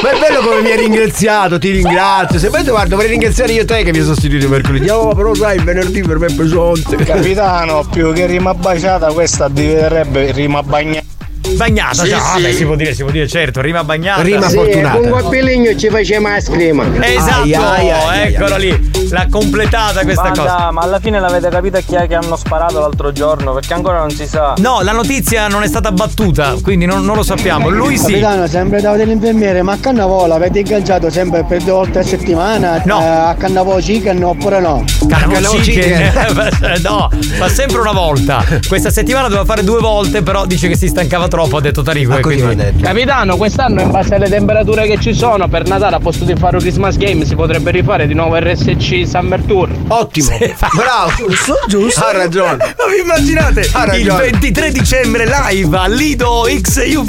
[0.03, 2.37] Ma è bello come mi hai ringraziato, ti ringrazio.
[2.37, 4.89] Se poi guarda, dovrei ringraziare io te che mi hai sostituito mercoledì.
[4.89, 6.95] Oh, però sai, il venerdì per me è pesante.
[6.97, 11.12] Capitano, più che rima baciata, questa diventerebbe rima bagnata.
[11.55, 12.41] Bagnata, Sì, già, sì.
[12.41, 14.21] vabbè, si può dire, si può dire, certo, rima bagnata.
[14.21, 14.97] Rima Sì, fortunata.
[14.97, 16.83] con Guapiligno ci facciamo la scrima.
[17.05, 20.71] Esatto, Ai, ai, ai, ai, eccola lì, l'ha completata questa cosa.
[20.71, 23.53] ma alla fine l'avete capito chi è che hanno sparato l'altro giorno?
[23.53, 24.53] Perché ancora non si sa.
[24.57, 27.69] No, la notizia non è stata battuta, quindi non, non lo sappiamo.
[27.69, 28.05] Lui sì.
[28.13, 32.81] Capitano, sempre da dell'infermiere, ma a Cannavola avete ingaggiato sempre per due volte a settimana?
[32.85, 32.99] No.
[33.01, 34.83] Eh, a Cannavo Chicken oppure no?
[35.07, 36.81] Cannavo Cannavo Chicken.
[36.83, 38.43] no, fa sempre una volta.
[38.67, 42.11] Questa settimana doveva fare due volte, però dice che si stancava troppo, ha detto Tarico.
[42.11, 42.81] Ma e così quindi-.
[42.81, 46.57] Capitano, quest'anno in base alle temperature che ci sono, per Natale a posto di fare
[46.57, 49.69] un Christmas Game si potrebbe rifare di nuovo RSC Summer Tour.
[49.87, 50.37] Ottimo.
[50.75, 51.11] Bravo.
[51.17, 52.05] Giusto, giusto.
[52.05, 52.57] Ha ragione.
[52.57, 54.31] Ma vi immaginate Ha il ragione.
[54.31, 57.03] 23 dicembre live a Lido XY?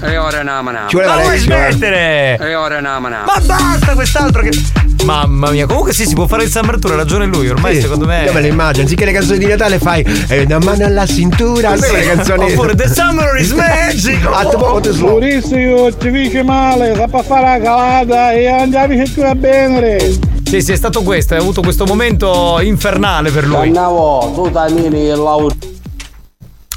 [0.00, 0.86] E ora namana.
[0.88, 1.38] Ci vuole ma vuoi eh.
[1.38, 2.38] smettere?
[2.40, 3.24] E ora namana.
[3.26, 4.86] Ma basta quest'altro che.
[5.04, 7.82] Mamma mia, comunque sì, si può fare il Summer Tour, ha ragione lui, ormai Sì.
[7.82, 8.24] secondo me.
[8.24, 11.76] Io me lo immagino, anziché le canzoni di Natale fai eh, una mano alla cintura,
[11.76, 11.92] Sì.
[11.92, 12.52] le canzoni.
[12.52, 14.24] Oppure The Summer is Magic!
[15.00, 18.94] Maurizio, ci dice male, sta per fare la calata e andiamo
[19.26, 19.98] a bene.
[20.44, 23.70] Sì, sì, è stato questo, ha avuto questo momento infernale per lui.
[23.72, 25.54] Cannavo, tu tamini il lavoro.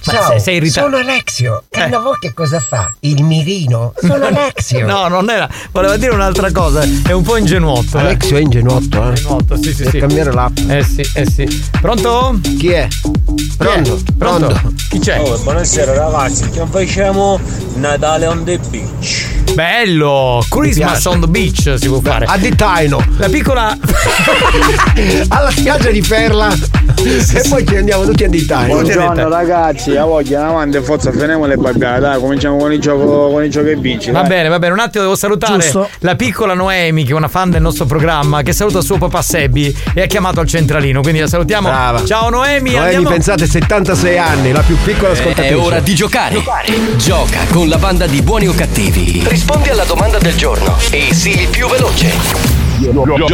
[0.04, 0.88] Ma sei, sei irritato.
[0.90, 1.64] Sono Alexio.
[1.70, 2.92] Cannavo che cosa fa?
[3.02, 3.94] Il mirino.
[4.00, 4.86] Sono Alexio.
[4.92, 5.48] No, non era.
[5.72, 6.82] Voleva dire un'altra cosa.
[7.06, 7.98] È un po' ingenuotto.
[7.98, 8.02] eh.
[8.02, 9.08] Alexio è ingenuotto, eh.
[9.10, 10.00] Ingenuotto, sì, sì, sì.
[10.00, 10.58] cambiare l'app.
[10.68, 11.64] Eh sì, eh sì.
[11.80, 12.40] Pronto?
[12.58, 12.88] Chi è?
[13.58, 14.00] Pronto?
[14.18, 14.48] Pronto?
[14.48, 14.74] Pronto?
[14.90, 15.20] Chi c'è?
[15.20, 17.40] Oh, buonasera ragazzi, che facciamo
[17.76, 19.30] Natale on the beach.
[19.54, 20.44] Bello!
[20.50, 22.26] Christmas on the beach si può fare.
[22.26, 23.04] A Di Taino.
[23.18, 23.78] La piccola.
[25.30, 26.50] Alla spiaggia di Perla.
[27.04, 28.74] E poi ci andiamo tutti a Di Taino.
[28.80, 33.44] Buongiorno ragazzi, a voglia avanti forza finiamo le babbiate, dai, cominciamo con il gioco con
[33.44, 34.12] il gioco che vinci.
[34.12, 34.30] Va dai.
[34.30, 35.90] bene, va bene, un attimo devo salutare Giusto.
[36.00, 39.76] la piccola Noemi, che è una fan del nostro programma, che saluta suo papà Sebbi
[39.94, 41.02] e ha chiamato al centralino.
[41.02, 41.68] Quindi la salutiamo.
[41.68, 42.04] Brava.
[42.06, 43.10] Ciao Noemi, Noemi, andiamo.
[43.10, 45.50] pensate 76 anni, la più piccola ascoltatrice.
[45.50, 46.44] È ora di giocare.
[46.98, 49.24] Gioca con la banda di buoni o cattivi.
[49.26, 52.10] Rispondi alla domanda del giorno e sii il più veloce.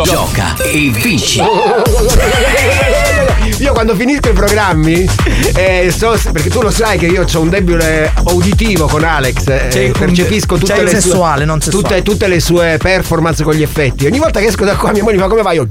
[0.04, 1.42] Gioca e vinci.
[3.60, 5.08] io quando finisco i programmi,
[5.56, 9.92] eh, so- perché tu lo sai che io ho un debole uditivo con Alex, eh,
[9.98, 11.72] percepisco tutte le sessuale, sue.
[11.72, 14.06] Tutte, tutte le sue performance con gli effetti.
[14.06, 15.56] Ogni volta che esco da qua mia moglie mi fa come vai?
[15.56, 15.68] Io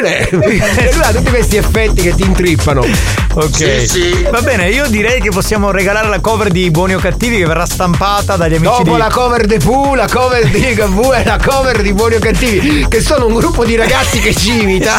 [0.00, 0.28] bene.
[0.28, 2.84] E lui ha tutti questi effetti che ti intrippano.
[3.34, 4.30] Ok.
[4.30, 7.64] Va bene, io direi che possiamo regalare la cover di Buoni o Cattivi che verrà
[7.66, 11.38] stampata dagli amici Dopo di la cover de Pooh, la cover di KV e la
[11.42, 14.96] cover di Buoni o Cattivi, che sono un gruppo di ragazzi che ci imita.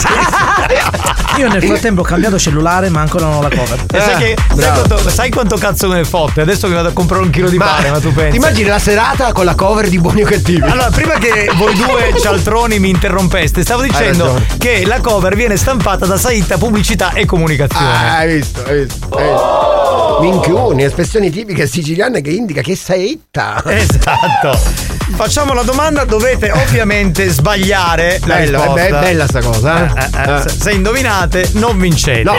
[1.38, 3.84] Io nel frattempo ho cambiato cellulare, ma ancora non ho la cover.
[3.94, 6.42] E sai, che- sai quanto, sai quanto cazzo me ne fotte?
[6.42, 8.32] Adesso che vado a comprare un chilo di pane, ma tu pensi?
[8.32, 10.62] Ti immagini la serata con la cover di Buoni o Cattivi?
[10.70, 16.06] Allora, prima che voi due cialtroni mi interrompeste, stavo dicendo che la cover viene stampata
[16.06, 17.86] da Saitta Pubblicità e Comunicazione.
[17.86, 19.08] Ah, hai visto, hai visto.
[19.18, 20.18] Hai visto.
[20.22, 23.62] Minchioni, espressioni tipiche siciliane che indica che sei itta.
[23.66, 24.60] Esatto.
[25.16, 28.86] Facciamo la domanda, dovete ovviamente sbagliare la Bello, risposta.
[28.86, 30.02] è be- bella sta cosa, eh?
[30.02, 30.42] Eh, eh, Eh.
[30.42, 32.24] se- Se indovinate, non vincete.
[32.24, 32.36] No.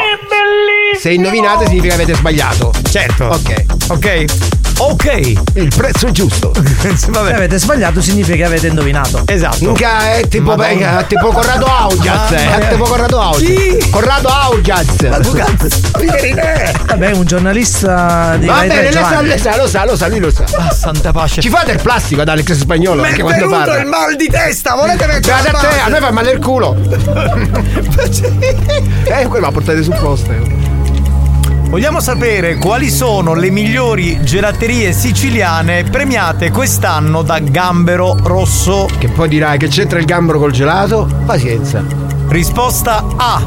[0.98, 2.72] Se indovinate significa che avete sbagliato.
[2.90, 3.24] Certo.
[3.26, 3.64] Ok.
[3.88, 4.24] Ok.
[4.78, 5.32] Ok.
[5.54, 6.52] Il prezzo è giusto.
[6.94, 9.22] Se avete sbagliato significa che avete indovinato.
[9.26, 9.64] Esatto.
[9.64, 11.00] Minchia, è tipo, Madonna.
[11.00, 12.30] è tipo Corrado Augiaz.
[12.30, 13.78] Mamma È tipo Corrado Augiaz.
[13.78, 13.90] Chi?
[13.90, 15.00] Corrado Augiaz.
[15.02, 15.32] Ma tu
[16.87, 20.18] Vabbè, un giornalista di Va bene, lo sa, lo sa, lo sa, lo sa, lui
[20.18, 20.44] lo sa.
[20.56, 21.40] Ah, santa pace.
[21.40, 23.78] Ci fate il plastico ad Alex Spagnolo Mi è venuto parla.
[23.78, 26.40] il mal di testa, volete mettere Guarda la a te, a me fa male il
[26.40, 26.76] culo.
[29.04, 30.63] eh, quello la portate sul posto.
[31.74, 38.88] Vogliamo sapere quali sono le migliori gelaterie siciliane premiate quest'anno da Gambero Rosso?
[38.96, 41.08] Che poi dirai che c'entra il gambero col gelato?
[41.26, 41.84] Pazienza.
[42.28, 43.44] Risposta A.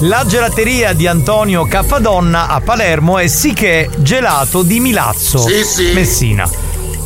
[0.00, 5.62] La gelateria di Antonio Caffadonna a Palermo è sì che è gelato di Milazzo, Sì,
[5.62, 5.92] sì.
[5.92, 6.50] Messina.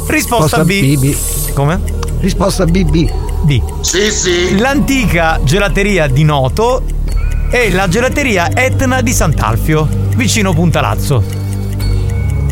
[0.07, 0.97] Risposta Risposta B.
[0.97, 1.53] BB.
[1.53, 1.81] Come?
[2.21, 3.13] Risposta BB.
[3.43, 3.63] B.
[3.83, 4.59] Sì, sì.
[4.59, 6.83] L'antica gelateria di Noto
[7.55, 9.87] e la gelateria Etna di Sant'Alfio,
[10.17, 11.23] vicino Puntalazzo.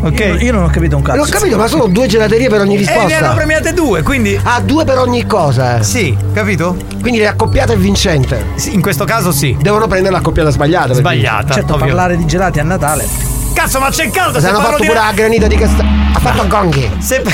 [0.03, 0.19] Ok?
[0.19, 1.17] Io, io non ho capito un cazzo.
[1.17, 3.33] Non ho capito, ma sono due gelaterie per ogni E ne hanno risposta.
[3.33, 4.39] premiate due, quindi.
[4.43, 5.79] Ah, due per ogni cosa.
[5.79, 5.83] eh.
[5.83, 6.75] Sì, capito?
[7.01, 8.45] Quindi le accoppiate è vincente.
[8.55, 9.57] Sì, in questo caso sì.
[9.59, 10.93] Devono prendere l'accoppiata sbagliata.
[10.93, 11.53] Sbagliata.
[11.53, 11.85] Certo, ovvio.
[11.87, 13.05] parlare di gelati a Natale.
[13.53, 14.39] Cazzo, ma c'è caldo!
[14.39, 15.89] Se Se hanno fatto di pure la granita di Castagno.
[16.13, 16.89] Ha fatto gonghi.
[16.99, 17.21] Se...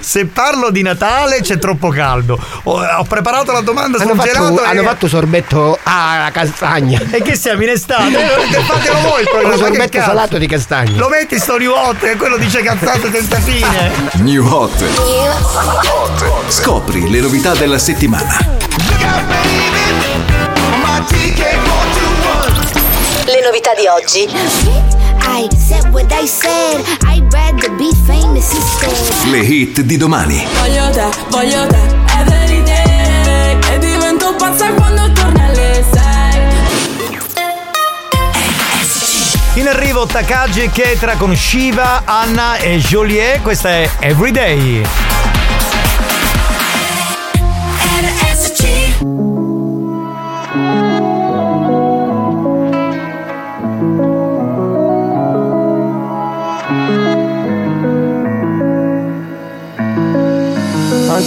[0.00, 2.38] Se parlo di Natale c'è troppo caldo.
[2.64, 4.62] Ho, ho preparato la domanda Hanno sul fatto, gelato.
[4.64, 4.84] hanno e...
[4.84, 7.00] fatto sorbetto alla castagna.
[7.10, 8.18] E che siamo in estate?
[8.18, 10.96] Eh, Fatelo voi il programma, sorbetto salato di castagna.
[10.98, 13.92] Lo metti sto new hot e quello dice cazzate senza fine.
[14.14, 14.84] New Hot.
[16.48, 18.36] Scopri le novità della settimana.
[23.24, 25.01] Le novità di oggi.
[25.34, 26.84] I said what I said.
[27.06, 29.30] I'd rather be famous instead.
[29.30, 30.46] Le hit di domani.
[30.58, 31.80] Voglio te, voglio te,
[32.18, 36.40] every day E divento pazza quando torna alle sei
[39.54, 43.40] In arrivo Takagi e Ketra con Shiva, Anna e Joliet.
[43.40, 44.82] Questa è Everyday.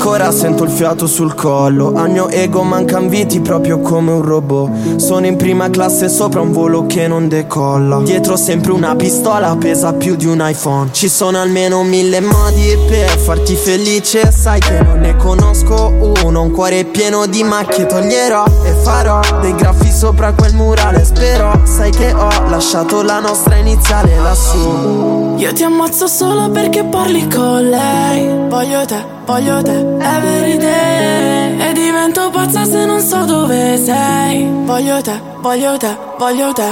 [0.06, 1.92] Ancora sento il fiato sul collo.
[1.96, 4.98] Al mio ego mancan viti proprio come un robot.
[4.98, 8.00] Sono in prima classe sopra un volo che non decolla.
[8.02, 10.90] Dietro sempre una pistola pesa più di un iPhone.
[10.92, 14.32] Ci sono almeno mille modi per farti felice.
[14.32, 15.92] Sai che non ne conosco
[16.24, 17.88] uno Un cuore pieno di macchie.
[17.88, 21.04] Toglierò E farò dei graffi sopra quel murale.
[21.04, 27.28] Spero sai che ho lasciato la nostra iniziale lassù Io ti ammazzo solo perché parli
[27.28, 28.48] con lei.
[28.48, 34.48] Voglio te, voglio te, every day E divento pazza se non so dove sei.
[34.64, 36.70] Voglio te, voglio te, voglio te.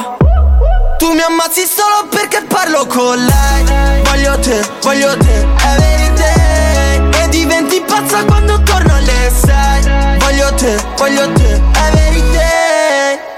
[0.97, 4.02] Tu mi ammazzi solo perché parlo con lei.
[4.04, 10.17] Voglio te, voglio te, every day E diventi pazza quando torno alle sei.
[10.19, 12.72] Voglio te, voglio te, every day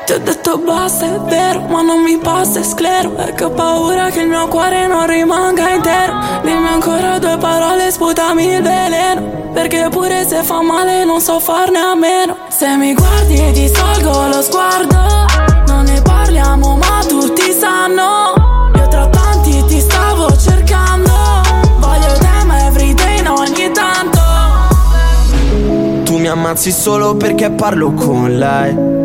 [0.06, 4.12] Ti ho detto basta, è vero, ma non mi passa, è sclero che ho paura
[4.12, 6.14] che il mio cuore non rimanga intero.
[6.44, 9.52] Dimmi ancora due parole, sputami il veleno.
[9.52, 12.38] Perché pure se fa male non so farne a meno.
[12.50, 15.26] Se mi guardi e ti salgo lo sguardo
[15.68, 18.72] Non ne parliamo ma tutti sanno.
[18.76, 21.12] Io tra tanti ti stavo cercando.
[21.80, 24.20] Voglio te ma everyday no, ogni tanto.
[26.04, 29.05] Tu mi ammazzi solo perché parlo con lei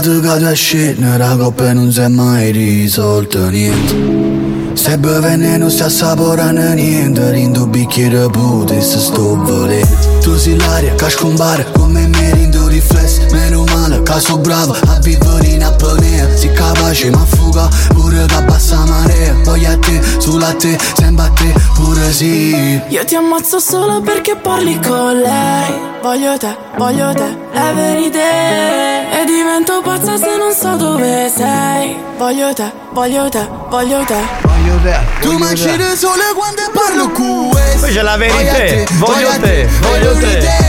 [0.00, 4.98] Guerra ogni volta che tu scende La coppa non si è mai risolta niente Se
[4.98, 11.10] bevi veneno sta assaporando niente Rindo bicchiere pute se sto volendo Tu sei l'aria che
[11.10, 16.15] scompare come me rindo riflesso Meno male che sono bravo a vivere in apnea
[16.46, 21.30] Si capace ma fuga pure che abbassa marea Voglio a te, sulla te, sempre a
[21.30, 22.80] te pure sì.
[22.86, 25.74] Io ti ammazzo solo perché parli con lei.
[26.00, 31.96] Voglio te, voglio te, every day E divento pazza se non so dove sei.
[32.16, 34.22] Voglio te, voglio te, voglio te.
[34.42, 39.30] Voglio te Tu mi uccidi solo quando parlo con questo Poi c'è la verità, voglio
[39.40, 40.65] te, voglio te.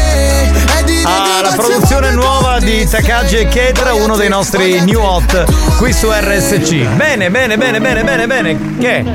[1.10, 5.46] Ah, la produzione nuova di Takagi e Ketra, uno dei nostri new hot
[5.78, 6.96] qui su RSC.
[6.96, 8.78] Bene, bene, bene, bene, bene, bene.
[8.78, 9.06] Che?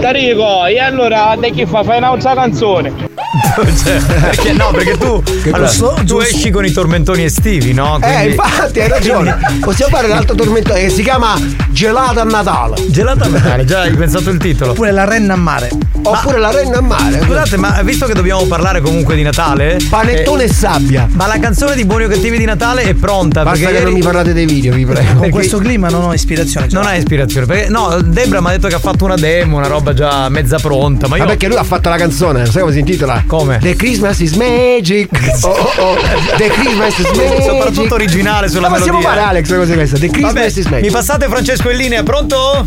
[0.00, 1.84] Tarico, e allora te chi fa?
[1.84, 3.05] Fai un'altra canzone.
[3.76, 4.70] Cioè, perché no?
[4.70, 7.98] Perché tu, allora, tu giusto- esci con i tormentoni estivi, no?
[8.02, 9.36] Eh, infatti hai ragione.
[9.60, 12.76] Possiamo fare l'altro tormentone che si chiama Gelata a Natale.
[12.88, 14.72] Gelata a Natale, già hai pensato il titolo.
[14.72, 15.70] Oppure la renna a mare.
[16.02, 17.20] Oppure la renna a mare.
[17.22, 21.08] Scusate, ma visto che dobbiamo parlare comunque di Natale, Panettone eh, e sabbia.
[21.12, 23.42] Ma la canzone di Buoni o Cattivi di Natale è pronta.
[23.42, 25.18] Basta perché che non ieri- mi parlate dei video, vi prego.
[25.20, 26.68] Con questo clima non ho ispirazione.
[26.70, 27.46] Non ha ispirazione.
[27.46, 30.58] Perché, no, Debra mi ha detto che ha fatto una demo, una roba già mezza
[30.58, 31.08] pronta.
[31.08, 31.22] Ma io.
[31.24, 33.15] Ma perché lui ha fatto la canzone, sai come si intitola?
[33.26, 33.58] Come?
[33.58, 35.08] The Christmas is Magic.
[35.42, 35.96] Oh, oh, oh.
[36.36, 37.42] The Christmas is Magic.
[37.42, 39.18] Soprattutto originale sulla Ma possiamo melodia.
[39.20, 39.98] fare Alex così questa.
[39.98, 40.84] The Christmas Vabbè, is Magic.
[40.84, 42.66] mi passate Francesco in linea, pronto?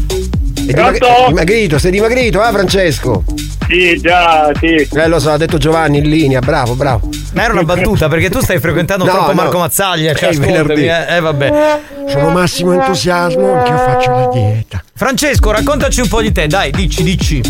[0.56, 3.24] È dimagri- dimagrito, sei dimagrito, eh Francesco?
[3.68, 4.88] Sì, già, sì.
[4.94, 7.10] Eh lo so, ha detto Giovanni in linea, bravo, bravo.
[7.34, 9.34] Ma era una battuta perché tu stai frequentando No, troppo no.
[9.34, 10.14] Marco Mazzaglia.
[10.14, 10.86] Cioè, ascoltami, venerdì.
[10.88, 11.80] eh, eh, vabbè.
[12.08, 14.84] Sono massimo entusiasmo, anche io faccio la dieta.
[14.96, 17.42] Francesco, raccontaci un po' di te, dai, dici, dici.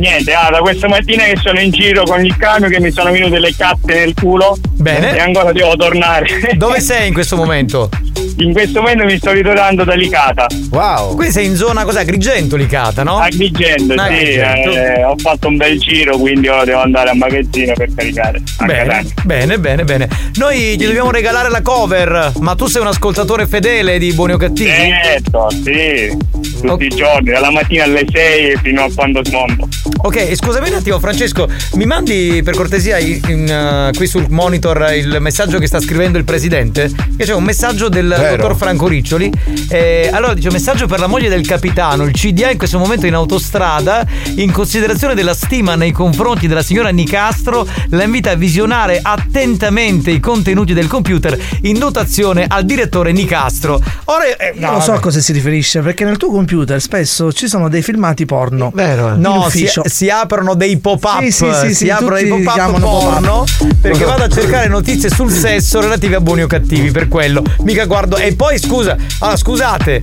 [0.00, 3.10] Niente, ah, da questa mattina che sono in giro con il camion che mi sono
[3.12, 4.56] venute le catte nel culo.
[4.70, 5.14] Bene.
[5.14, 6.26] E ancora devo tornare.
[6.54, 7.90] Dove sei in questo momento?
[8.38, 10.46] In questo momento mi sto ritornando da Licata.
[10.70, 11.14] Wow.
[11.16, 12.00] Qui sei in zona, cos'è?
[12.00, 13.18] Agrigento, Licata, no?
[13.18, 13.98] Agrigento, sì.
[13.98, 14.70] Agrigento.
[14.70, 18.40] eh, ho fatto un bel giro, quindi ora devo andare a magazzino per caricare.
[18.64, 20.08] Bene, bene, bene, bene.
[20.36, 24.36] Noi ti dobbiamo regalare la cover, ma tu sei un ascoltatore fedele di Buoni o
[24.38, 24.70] Cattivi?
[24.70, 26.16] Certo, sì.
[26.62, 29.68] Tutti i giorni, dalla mattina alle 6 fino a quando smonto.
[30.02, 34.92] Ok, scusami un attimo, Francesco, mi mandi per cortesia in- in, uh, qui sul monitor
[34.94, 36.90] il messaggio che sta scrivendo il presidente?
[37.16, 38.36] Che c'è un messaggio del Vero.
[38.36, 39.30] dottor Franco Riccioli.
[39.68, 42.04] Eh, allora dice: messaggio per la moglie del capitano.
[42.04, 44.06] Il CDA in questo momento in autostrada.
[44.36, 50.20] In considerazione della stima nei confronti della signora Nicastro, la invita a visionare attentamente i
[50.20, 53.80] contenuti del computer in dotazione al direttore Nicastro.
[54.04, 57.48] Ora, eh, Io lo so a cosa si riferisce, perché nel tuo computer spesso ci
[57.48, 58.70] sono dei filmati porno.
[58.74, 59.14] Vero.
[59.16, 59.94] No, in si, ufficio.
[59.94, 61.20] si aprono dei pop-up.
[61.22, 63.80] Sì, sì, sì, si sì, aprono dei pop-up porno pop-up.
[63.80, 66.90] perché vado a cercare notizie sul sesso relative a buoni o cattivi.
[66.90, 68.16] Per quello, mica guardo.
[68.16, 70.00] E poi scusa, allora scusate,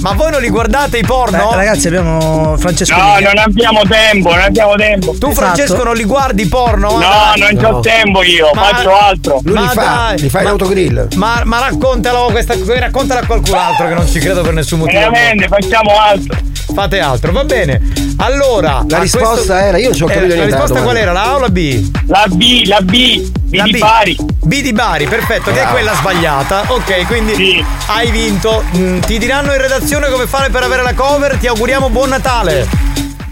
[0.00, 1.48] ma voi non li guardate i porno?
[1.50, 2.96] Beh, ragazzi, abbiamo Francesco.
[2.96, 5.14] No, non abbiamo tempo, non abbiamo tempo.
[5.18, 6.90] Tu, Francesco, non li guardi i porno?
[6.92, 7.40] No, Dai.
[7.54, 7.80] non c'ho No.
[7.80, 9.40] tempo io, Ma- faccio altro.
[9.44, 11.08] Lui li Ma fa, dai, li fa in ma- autogrill.
[11.16, 14.98] Ma, ma raccontalo questa, raccontala a qualcun altro che non ci credo per nessun motivo.
[14.98, 16.36] Veramente, facciamo altro.
[16.74, 17.80] Fate altro, va bene.
[18.16, 20.54] Allora, La risposta questo- era, io ci ho eh, capito La niente.
[20.56, 21.12] risposta qual era?
[21.12, 21.90] La A o la B?
[22.06, 23.78] La B, la B, B La di B.
[23.78, 24.16] pari.
[24.42, 26.64] B di Bari, perfetto, che è quella sbagliata.
[26.68, 27.64] Ok, quindi Sì.
[27.86, 28.62] hai vinto.
[28.76, 31.36] Mm, ti diranno in redazione come fare per avere la cover.
[31.36, 32.66] Ti auguriamo buon Natale.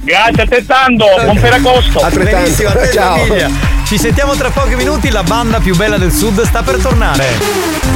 [0.00, 2.00] Grazie a te tanto, buon Ferragosto.
[2.00, 2.40] Altrettanto.
[2.42, 3.16] Benissimo, a te Ciao.
[3.16, 3.48] famiglia.
[3.86, 5.10] Ci sentiamo tra pochi minuti.
[5.10, 7.93] La banda più bella del sud sta per tornare.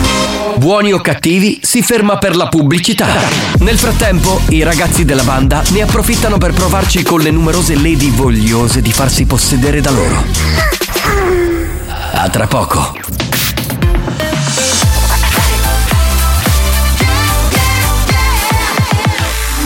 [0.56, 3.06] Buoni o cattivi si ferma per la pubblicità.
[3.61, 8.80] Nel frattempo, i ragazzi della banda ne approfittano per provarci con le numerose lady vogliose
[8.80, 10.24] di farsi possedere da loro.
[12.12, 12.96] A tra poco.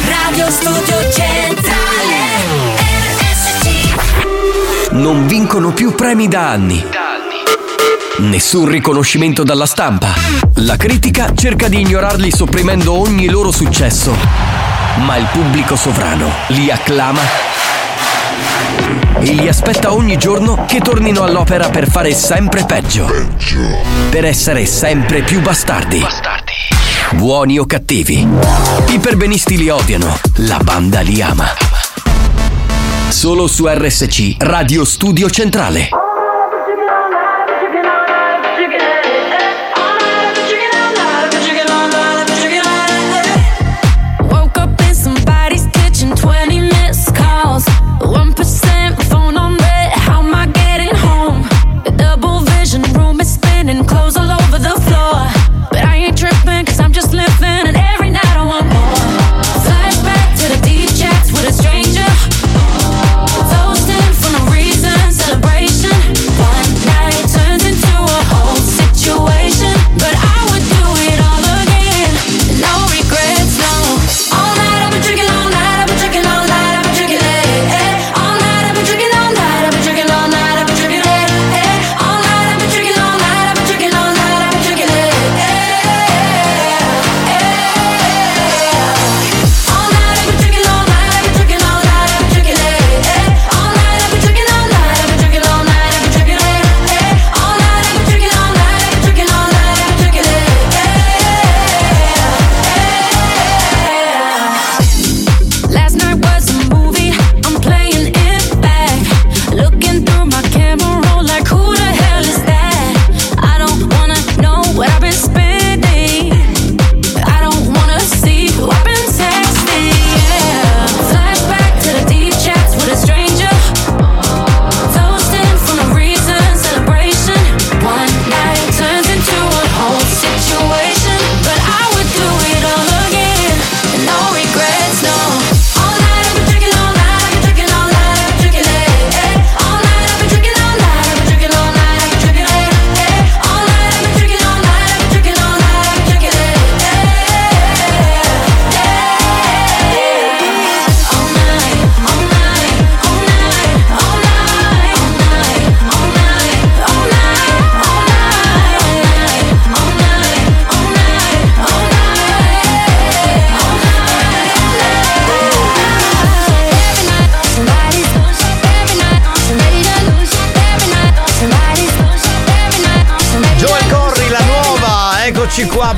[0.07, 1.83] Radio Studio Centrale
[4.91, 7.02] Non vincono più premi da anni.
[8.23, 10.15] Nessun riconoscimento dalla stampa.
[10.59, 14.15] La critica cerca di ignorarli sopprimendo ogni loro successo.
[14.99, 17.21] Ma il pubblico sovrano li acclama
[19.19, 23.11] e li aspetta ogni giorno che tornino all'opera per fare sempre peggio.
[24.09, 26.01] Per essere sempre più bastardi.
[27.15, 28.25] Buoni o cattivi.
[28.87, 31.49] I perbenisti li odiano, la banda li ama.
[33.09, 35.89] Solo su RSC, Radio Studio Centrale.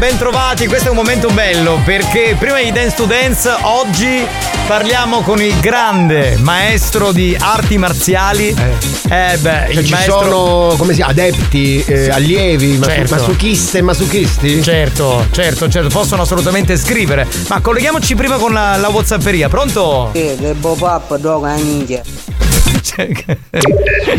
[0.05, 4.23] Ben trovati, questo è un momento bello perché prima di Dance to Dance oggi
[4.67, 8.49] parliamo con il grande maestro di arti marziali.
[8.49, 13.15] Eh, beh, Cioè, il ci maestro sono come si adepti, eh, allievi, Certo.
[13.15, 14.63] masuchiste e masuchisti?
[14.63, 17.27] Certo, certo, certo, possono assolutamente scrivere.
[17.49, 20.11] Ma colleghiamoci prima con la, la Whatsapperia, pronto?
[20.13, 22.03] Sì, del pop-up, dopo la minchia.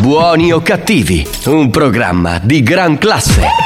[0.00, 3.65] Buoni o cattivi, un programma di gran classe.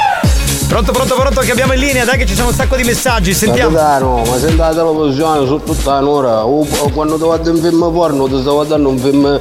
[0.71, 3.33] Pronto, pronto, pronto, che abbiamo in linea, dai che ci sono un sacco di messaggi,
[3.33, 3.75] sentiamo.
[3.75, 7.91] Capitano, ma senti la televisione su tutta un'ora, o, o quando ti guardi un film
[7.91, 9.39] porno ti sto guardando un film,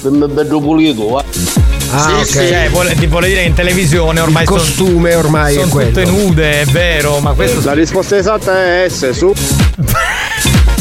[0.00, 1.24] film bello pulito, va.
[1.92, 5.54] Ah, sì, sì, eh, vuole, ti vuole dire in televisione ormai Il sono- costume ormai
[5.54, 5.88] sono è quello.
[5.88, 9.32] tutte nude, è vero, ma questo La risposta esatta è S, su.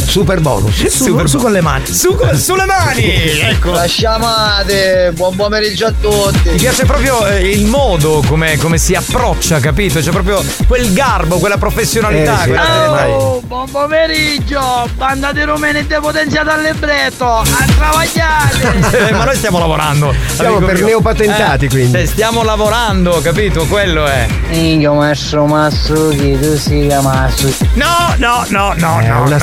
[0.10, 0.88] Super bonus.
[0.88, 1.86] Su, su con le mani.
[1.86, 3.38] Su, sulle mani!
[3.50, 3.72] Ecco.
[3.72, 6.50] Lasciamate, buon pomeriggio a tutti.
[6.50, 10.00] Mi piace proprio eh, il modo come, come si approccia, capito?
[10.00, 12.40] C'è proprio quel garbo, quella professionalità.
[12.40, 12.48] Eh, sì.
[12.50, 13.08] quella-.
[13.10, 18.88] Oh, buon pomeriggio, banda di rumeni depotenziata al libretto, a travagliare!
[19.10, 20.14] Eh, ma noi stiamo lavorando.
[20.34, 21.92] Siamo amico per neopatentati, quindi.
[21.92, 23.66] cioè, stiamo lavorando, capito?
[23.66, 24.28] Quello è.
[24.50, 27.30] Minchia, maestro Massuki, tu si chiama.
[27.74, 29.22] No, no, no, no, È no.
[29.24, 29.38] un no.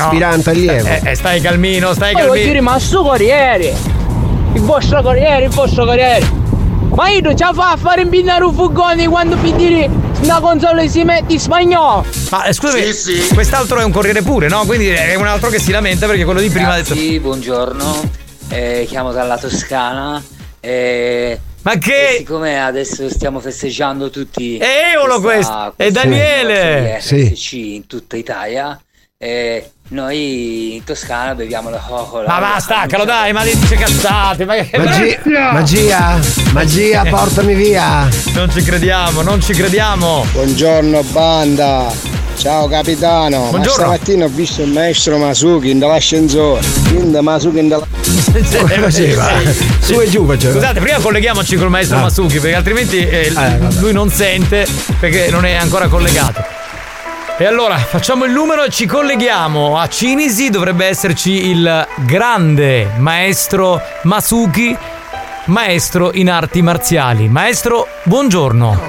[0.57, 0.87] Allievo.
[0.87, 2.45] Eh, eh, stai calmino, stai Poi calmino.
[2.45, 3.73] dire, ma su Corriere!
[4.53, 6.45] Il vostro Corriere, il vostro Corriere!
[6.95, 9.87] Ma io non ce la fa a fare impinare un furgone quando per dire
[10.21, 12.05] una console si mette in spagnolo!
[12.31, 12.83] Ma eh, scusami,
[13.33, 14.65] quest'altro è un corriere pure, no?
[14.65, 16.95] Quindi è un altro che si lamenta perché quello di prima ha detto.
[16.95, 18.09] Sì, buongiorno,
[18.49, 20.23] eh, chiamo dalla Toscana.
[20.59, 22.15] eh, Ma e che.
[22.17, 25.73] siccome adesso stiamo festeggiando tutti È Eolo questo!
[25.75, 26.97] È Daniele!
[27.01, 27.29] Sì.
[27.31, 28.79] RSC in tutta Italia
[29.19, 34.43] eh, noi in Toscana beviamo la Coca-Cola Ma va, staccalo, dai, ma dice cazzate!
[34.45, 35.17] Ma Magi-
[35.53, 36.19] magia,
[36.51, 38.07] magia, portami via.
[38.33, 40.25] Non ci crediamo, non ci crediamo!
[40.33, 42.15] Buongiorno banda.
[42.35, 43.45] Ciao capitano.
[43.45, 43.71] Ma Buongiorno.
[43.83, 46.61] stamattina ho visto il maestro Masuki in dall'ascensore.
[46.89, 47.85] Quindi Masuki in dalla...
[48.59, 49.29] Come faceva?
[49.79, 50.53] Su e giù faceva.
[50.53, 52.01] Scusate, prima colleghiamoci col maestro Ah.
[52.01, 53.31] Masuki, perché altrimenti eh,
[53.79, 54.67] lui non sente
[54.99, 56.43] perché non è ancora collegato.
[57.39, 63.79] E allora facciamo il numero e ci colleghiamo a Cinisi, dovrebbe esserci il grande maestro
[64.05, 64.75] Masuki,
[65.45, 67.29] maestro in arti marziali.
[67.29, 68.79] Maestro, buongiorno.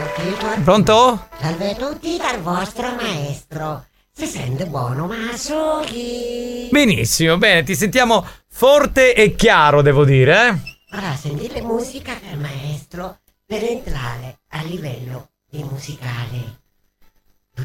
[0.65, 1.29] Pronto?
[1.39, 3.85] Salve a tutti dal vostro maestro.
[4.11, 6.69] Si sente buono, Masuki.
[6.71, 10.49] Benissimo, bene, ti sentiamo forte e chiaro, devo dire.
[10.49, 10.97] Eh?
[10.97, 16.58] Ora sentite musica del maestro per entrare a livello di musicale.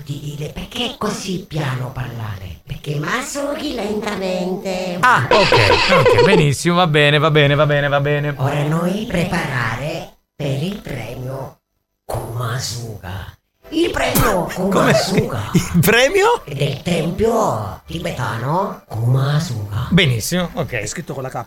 [0.04, 2.62] Dite perché è così piano parlare?
[2.66, 4.98] Perché Masuki lentamente.
[5.00, 5.52] Ah, ok,
[5.92, 8.34] ok, benissimo, va bene, va bene, va bene, va bene.
[8.38, 11.60] Ora noi preparare per il premio
[12.06, 13.38] Kumasuga.
[13.70, 16.44] Il premio Kumasuga Il premio?
[16.46, 19.88] del tempio tibetano Kumasuga.
[19.90, 20.72] Benissimo, ok.
[20.72, 21.46] È scritto con la K?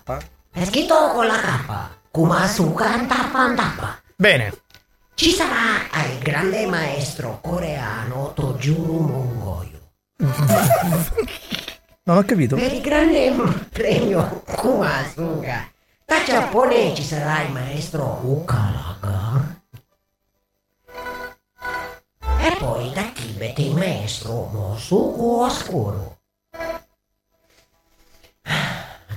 [0.53, 1.89] È scritto con la K.
[2.11, 3.99] Kumasuga Antappa Antappa.
[4.17, 4.53] Bene.
[5.17, 9.81] Ci sarà il grande maestro coreano Tojuru Mongoyo.
[12.03, 12.55] Non ho capito.
[12.57, 13.33] Per il grande
[13.73, 15.71] premio Kumasuga.
[16.05, 19.63] Da Giappone ci sarà il maestro Ukalaga.
[22.39, 26.16] E poi da Tibet il maestro Mosuku Oscuro.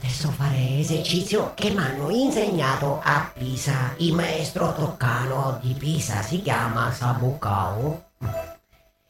[0.10, 3.94] Adesso fare esercizio che mi hanno insegnato a Pisa.
[3.98, 8.06] Il maestro toccano di Pisa si chiama Sabukao.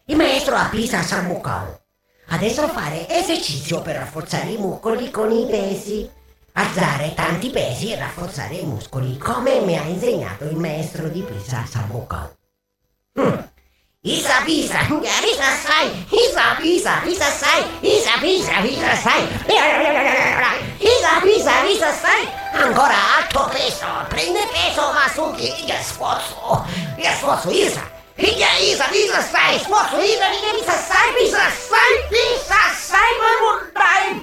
[0.08, 1.80] Il maestro a Pisa Sabukao.
[2.28, 6.08] Adesso fare esercizio per rafforzare i muscoli con i pesi.
[6.52, 11.64] Alzare tanti pesi e rafforzare i muscoli, come mi ha insegnato il maestro di Pisa
[11.66, 12.36] Sabukao.
[13.22, 13.38] Mm.
[14.02, 19.28] Isa Pisa, Isa sai, Isa Pisa, Isa sai, Isa Pisa, Isa sai,
[20.80, 22.24] Isa Pisa, Isa sai,
[22.54, 26.64] ancora alto peso, prende peso Masuki, il sforzo,
[26.96, 27.84] il sforzo Isa,
[28.16, 32.00] Isa, Isa, Isa sai, sforzo Isa, Isa, Isa sai, Isa sai,
[32.40, 34.22] Isa sai, ma non dai,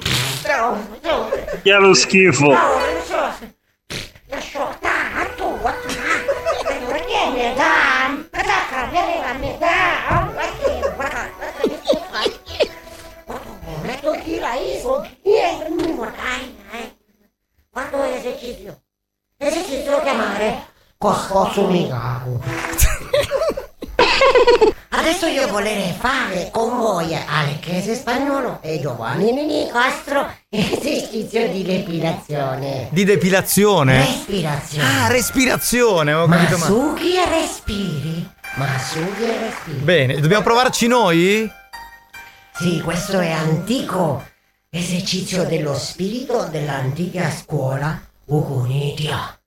[1.62, 2.48] Che è lo schifo.
[4.28, 8.05] Lascio tanto, perché mi dà,
[8.76, 12.70] perché viene la metà, perché, perché,
[13.80, 16.94] metto chi la iso, io non dai, eh.
[17.70, 18.82] Quando è esercizio?
[19.38, 20.66] Esercizio chiamare
[20.98, 22.40] Coscoso Migago.
[24.88, 32.88] Adesso io volerei fare con voi Alex Spagnolo e Giovanni Nicastro esercizio di depilazione.
[32.90, 33.98] Di depilazione.
[33.98, 34.88] Respirazione.
[34.88, 36.72] Ah, respirazione, ho capito male.
[36.72, 38.34] Masuki e respiri.
[38.56, 39.84] Ma su che respiro.
[39.84, 41.50] Bene, dobbiamo provarci noi?
[42.54, 44.24] Sì, questo è antico
[44.70, 49.38] esercizio dello spirito dell'antica scuola Ukunitia.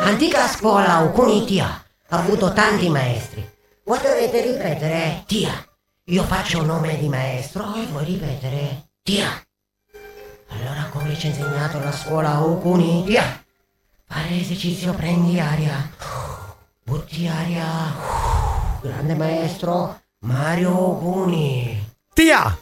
[0.00, 3.48] Antica scuola Ukunitia ha avuto tanti maestri.
[3.84, 5.66] Voi dovete ripetere Tia.
[6.06, 9.28] Io faccio nome di maestro e voi ripetere Tia.
[10.48, 13.44] Allora come ci ha insegnato la scuola Ukunitia?
[14.06, 15.90] Fare esercizio, prendi aria.
[16.84, 17.94] Butti aria.
[18.82, 21.78] Grande maestro Mario Okuni.
[22.12, 22.58] Tia!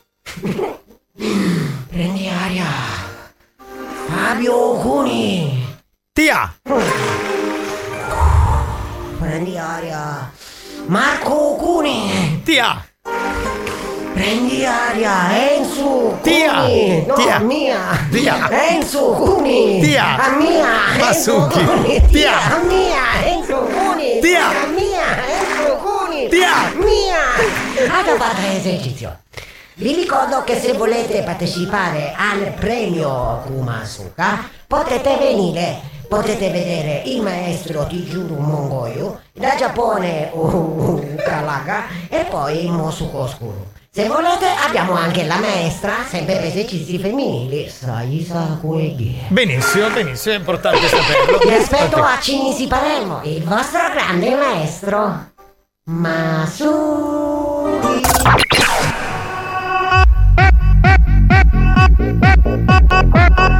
[1.88, 2.66] Prendi aria.
[4.08, 5.78] Fabio Cuni.
[6.12, 6.52] Tia!
[9.18, 10.30] Prendi aria.
[10.86, 12.42] Marco Cuni.
[12.44, 12.89] Tia!
[14.14, 15.30] Prendi aria.
[15.54, 16.52] Enzo Tia.
[16.62, 17.04] Cuni.
[17.06, 17.38] No, Tia.
[17.38, 17.78] mia.
[18.10, 18.48] Tia.
[18.50, 19.80] Enzo Cuni.
[19.80, 20.16] Tia.
[20.18, 20.66] A mia.
[20.98, 21.64] Masucchi.
[22.10, 22.36] Tia.
[22.56, 23.04] A mia.
[23.24, 24.20] Enzo Cuni.
[24.20, 24.48] Tia.
[24.48, 25.06] A mia.
[25.26, 26.28] Enzo Cuni.
[26.28, 26.72] Tia.
[26.74, 27.22] Mia.
[27.94, 29.16] Avete fatto l'esercizio.
[29.74, 37.86] Vi ricordo che se volete partecipare al premio Kumasuka potete venire, potete vedere il maestro
[37.86, 43.78] Tijuru Mongoyu, da Giappone uh, Kalaga e poi Mosuko Oscuro.
[43.92, 49.18] Se volete abbiamo anche la maestra, sempre per esercizi femminili, Saisa Kuegi.
[49.26, 51.38] Benissimo, benissimo, è importante saperlo.
[51.38, 52.04] Vi aspetto Ok.
[52.04, 55.32] a Cinisi Palermo, il vostro grande maestro.
[55.86, 57.80] Masuri.
[57.90, 58.68] Bestia!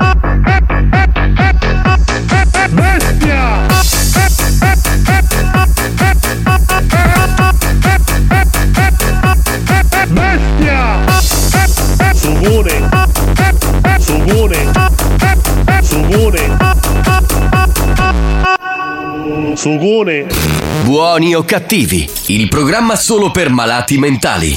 [12.31, 12.89] Sugone!
[13.99, 14.73] Sugone!
[15.83, 16.57] Sugone!
[19.57, 20.27] Sugone!
[20.85, 24.57] Buoni o cattivi, il programma solo per malati mentali.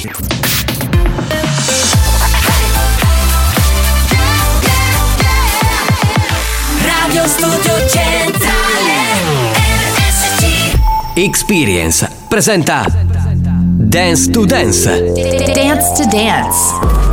[6.80, 9.02] Radio Studio Centrale
[9.96, 10.78] RSC
[11.16, 15.12] Experience presenta Dance to Dance.
[15.56, 17.13] Dance to Dance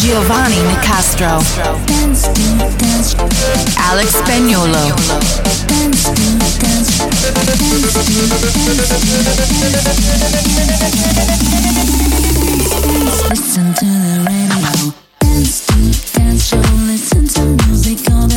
[0.00, 1.42] Giovanni Nicastro.
[1.84, 2.30] Dance
[2.78, 3.14] Dance
[3.76, 4.94] Alex Spagnolo.
[13.28, 14.94] Listen to the radio.
[15.20, 15.74] Dance to
[16.18, 16.62] Dance show.
[16.86, 18.28] Listen to music all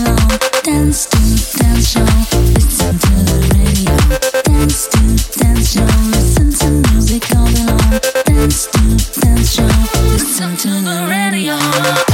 [0.64, 1.18] Dance to
[1.57, 2.03] Dance show.
[2.51, 3.95] Listen to the radio.
[4.43, 4.99] Dance to
[5.39, 5.88] Dance show.
[6.11, 8.12] Listen to music all
[10.53, 12.12] Listen to the radio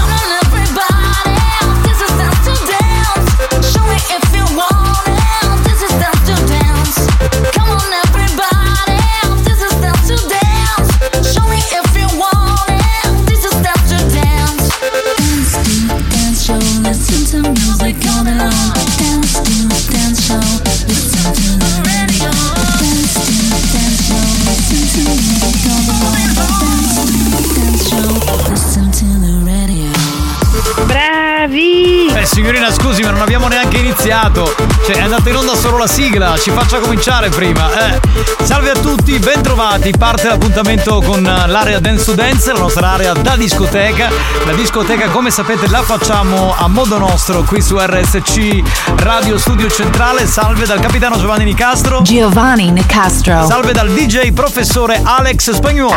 [32.69, 34.55] Eh signorina scusi ma non abbiamo neanche iniziato.
[34.83, 36.35] Cioè è andata in onda solo la sigla.
[36.37, 37.99] Ci faccia cominciare prima eh.
[38.43, 43.13] Salve a tutti, bentrovati Parte l'appuntamento con eh, l'area Dance to Dance La nostra area
[43.13, 44.09] da discoteca.
[44.45, 48.61] La discoteca come sapete la facciamo a modo nostro Qui su RSC
[48.95, 50.25] Radio Studio Centrale.
[50.25, 52.01] Salve dal capitano Giovanni Nicastro.
[52.01, 53.45] Giovanni Nicastro.
[53.45, 55.93] Salve dal DJ professore Alex Spagnuolo.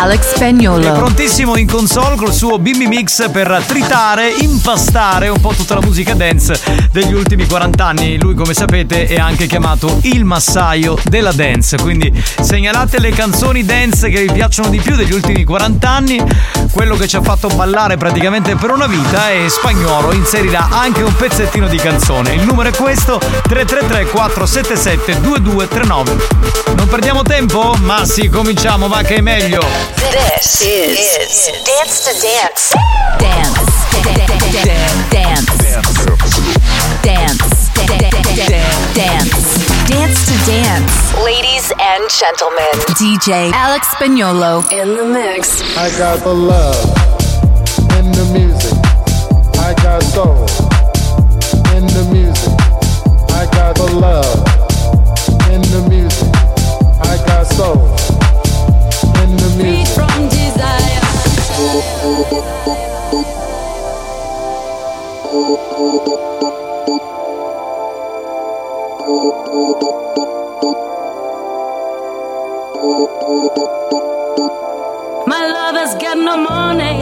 [0.00, 0.92] Alex è Spagnolo.
[0.92, 6.14] prontissimo in console col suo Bimbi Mix per tritare, impastare un po' tutta la musica
[6.14, 6.28] dance
[6.90, 8.18] degli ultimi 40 anni.
[8.18, 11.76] Lui, come sapete, è anche chiamato il massaio della dance.
[11.78, 16.22] Quindi segnalate le canzoni dance che vi piacciono di più degli ultimi 40 anni.
[16.72, 21.14] Quello che ci ha fatto ballare praticamente per una vita e Spagnolo inserirà anche un
[21.14, 22.34] pezzettino di canzone.
[22.34, 26.16] Il numero è questo: 333 477 2239.
[26.76, 27.74] Non perdiamo tempo?
[27.80, 29.64] Ma sì, cominciamo, va che è meglio.
[29.96, 32.74] This is Dance to Dance.
[33.18, 33.70] Dance.
[34.02, 35.06] Dance.
[35.08, 35.56] Dance.
[35.56, 36.19] Dance.
[37.10, 37.74] Dance.
[39.88, 41.24] Dance to Dance.
[41.24, 45.60] Ladies and and gentlemen, DJ Alex Spagnolo in the mix.
[45.76, 46.84] I got the love
[47.98, 48.72] in the music.
[49.58, 50.46] I got soul
[51.74, 52.52] in the music.
[53.30, 54.38] I got the love
[55.50, 56.28] in the music.
[57.02, 57.88] I got soul
[59.22, 60.29] in the music.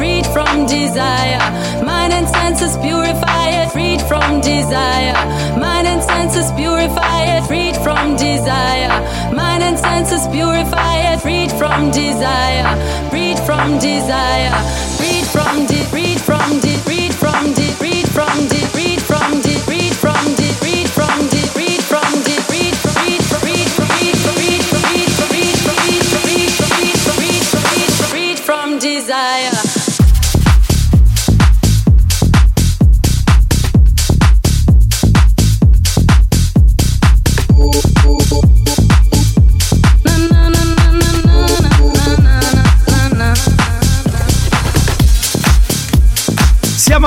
[0.00, 1.44] freed from desire.
[1.84, 5.12] Mind and senses purify it, freed from desire.
[5.60, 8.96] Mind and senses purify it, freed from desire.
[9.30, 12.70] Mind and senses purify it, freed from desire.
[13.10, 14.56] Freed from desire.
[14.96, 18.69] Freed from de, freed from de, freed from de, freed from de,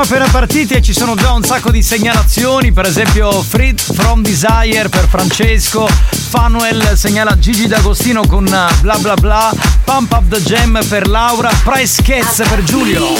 [0.04, 4.89] appena partiti e ci sono già un sacco di segnalazioni, per esempio Freed from Desire
[4.89, 5.88] per Francesco,
[6.30, 9.51] Fanuel segnala Gigi D'Agostino con uh, bla bla bla,
[9.86, 13.14] Pump Up the Jam per Laura, Price Cats per Giulio.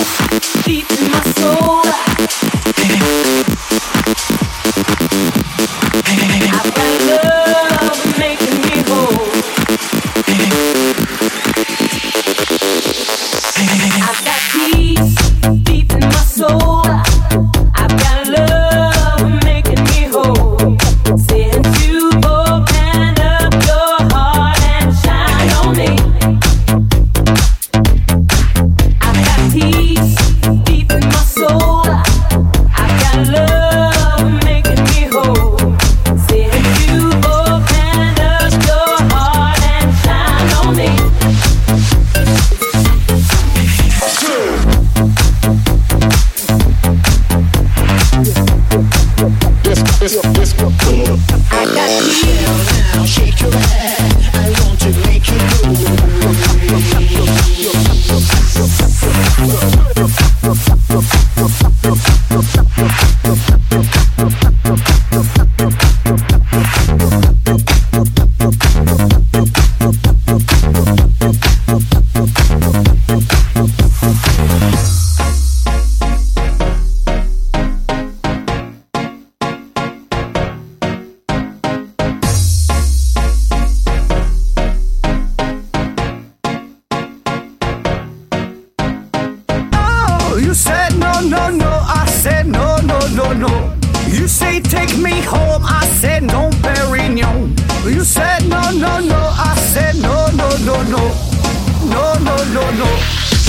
[101.94, 103.43] No, no, no, no.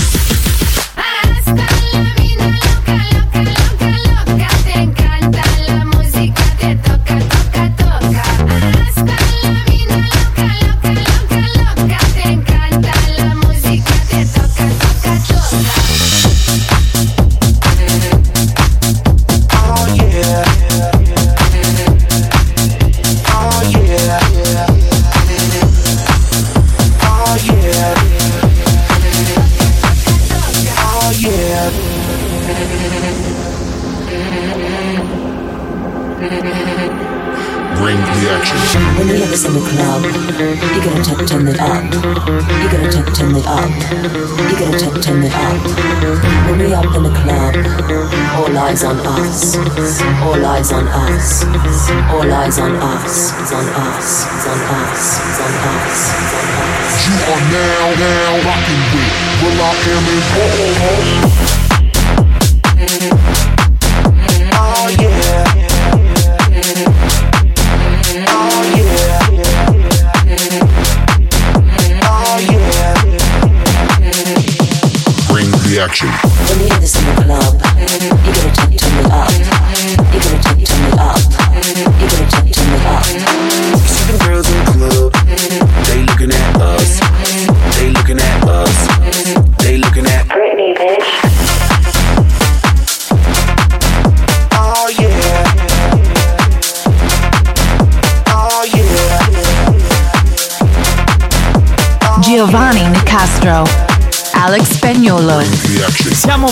[50.71, 51.91] Eyes on us.
[52.09, 53.33] All eyes on us.
[53.51, 54.25] On us.
[54.45, 55.19] On us.
[55.39, 55.99] On us.
[56.33, 57.05] On us.
[57.05, 59.13] You are now, now rocking with
[59.43, 61.34] Will I Am in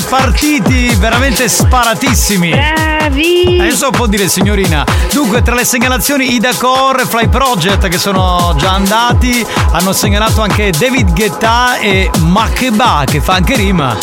[0.07, 2.49] partiti veramente sparatissimi.
[2.49, 3.57] Bravi!
[3.57, 4.85] Eh, Adesso può dire signorina.
[5.11, 10.41] Dunque, tra le segnalazioni Ida Core e Fly Project che sono già andati, hanno segnalato
[10.41, 13.95] anche David Guetta e Makeba che fa anche rima.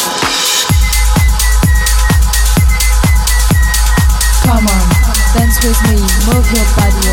[4.42, 4.88] Come on,
[5.34, 7.09] dance with me, move your body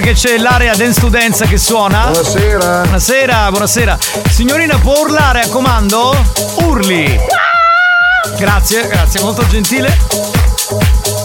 [0.00, 2.04] perché c'è l'area Dance to Dance che suona.
[2.04, 2.80] Buonasera.
[2.80, 3.98] Buonasera, buonasera.
[4.30, 6.16] Signorina può urlare a comando?
[6.62, 7.18] Urli.
[8.38, 9.94] Grazie, grazie, molto gentile.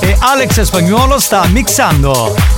[0.02, 2.55] E Alex Spagnuolo sta mixando.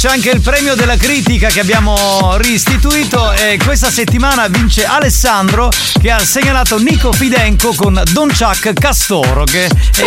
[0.00, 5.68] c'è anche il premio della critica che abbiamo ristituito e questa settimana vince Alessandro
[6.00, 10.06] che ha segnalato Nico Fidenco con Don Chuck Castoro che è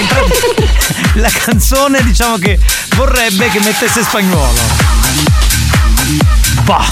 [1.13, 2.57] la canzone diciamo che
[2.95, 4.59] vorrebbe che mettesse spagnolo.
[6.63, 6.87] Bah.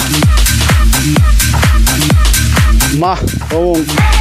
[2.97, 4.20] Ma comunque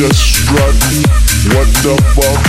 [0.00, 0.74] just strut.
[1.52, 2.40] What the fuck?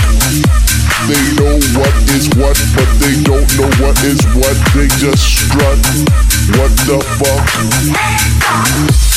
[1.06, 4.56] They know what is what, but they don't know what is what.
[4.74, 5.76] They just strut.
[6.56, 9.11] What the fuck?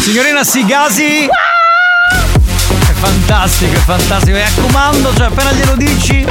[0.00, 1.26] Signorina Sigasi.
[1.26, 4.36] È fantastico, è fantastico.
[4.36, 6.26] E a comando, cioè appena glielo dici,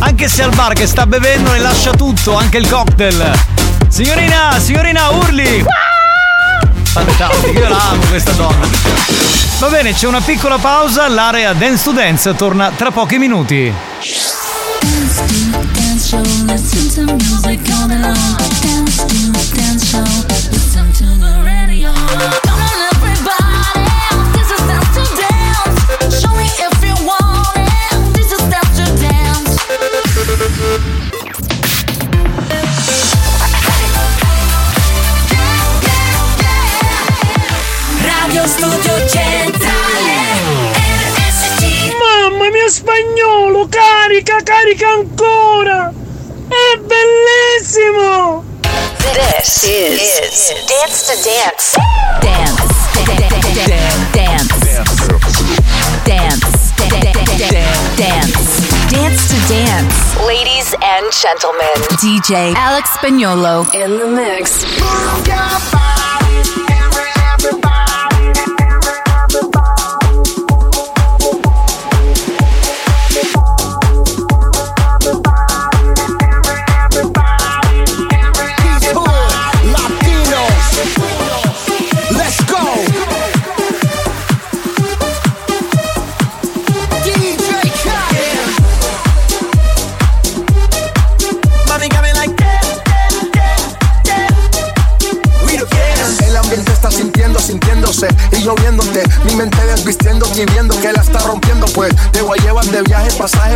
[0.00, 3.32] anche se al bar che sta bevendo le lascia tutto, anche il cocktail.
[3.88, 5.64] Signorina, signorina, urli!
[6.82, 9.43] Fantastico, io la amo questa donna.
[9.64, 13.72] Va bene, c'è una piccola pausa, l'area Dance to Dance torna tra pochi minuti.
[14.82, 15.34] Dance to
[19.54, 20.33] dance show,
[44.24, 45.92] carica, carica ancora!
[46.48, 48.44] È bellissimo!
[49.12, 51.76] This is, Dance to Dance.
[52.20, 52.62] Dance.
[53.04, 53.52] Dance.
[53.54, 54.54] Dance.
[57.96, 58.40] Dance.
[58.90, 59.96] Dance to Dance.
[60.26, 65.83] Ladies and gentlemen, DJ Alex Spagnolo in the mix.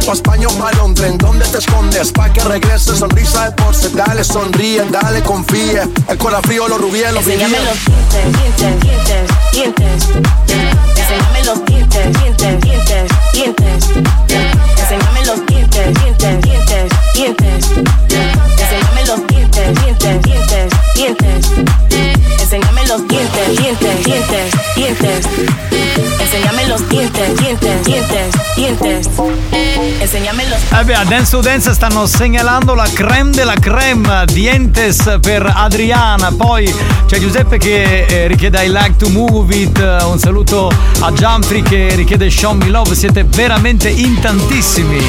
[0.09, 1.11] Pa' España o pa' Londres.
[1.11, 2.13] ¿En dónde te escondes?
[2.13, 3.91] Pa' que regrese, sonrisa de porce.
[3.91, 5.83] Dale, sonríe, dale, confíe.
[6.09, 7.69] El corazón frío, los rubíes, los Enséñame vivíes.
[7.69, 10.09] los dientes, dientes, dientes, dientes.
[10.97, 13.89] Enséñame los dientes, dientes, dientes, dientes.
[14.79, 17.71] Enséñame los dientes, dientes, dientes, dientes.
[18.59, 21.51] Enséñame los dientes, dientes, dientes, dientes.
[22.41, 25.68] Enséñame los dientes, dientes, dientes, dientes.
[27.11, 29.09] Dientes, dientes, dientes, dientes.
[29.99, 35.17] Enséñame los Eh beh, a Dance to Dance stanno segnalando la creme della creme Dientes
[35.23, 36.31] per Adriana.
[36.37, 36.71] Poi
[37.07, 39.79] c'è Giuseppe che eh, richiede I like to move it.
[39.79, 42.95] eh, Un saluto a Gianfri che richiede Show Me Love.
[42.95, 45.03] Siete veramente in tantissimi.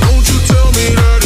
[0.00, 1.17] Don't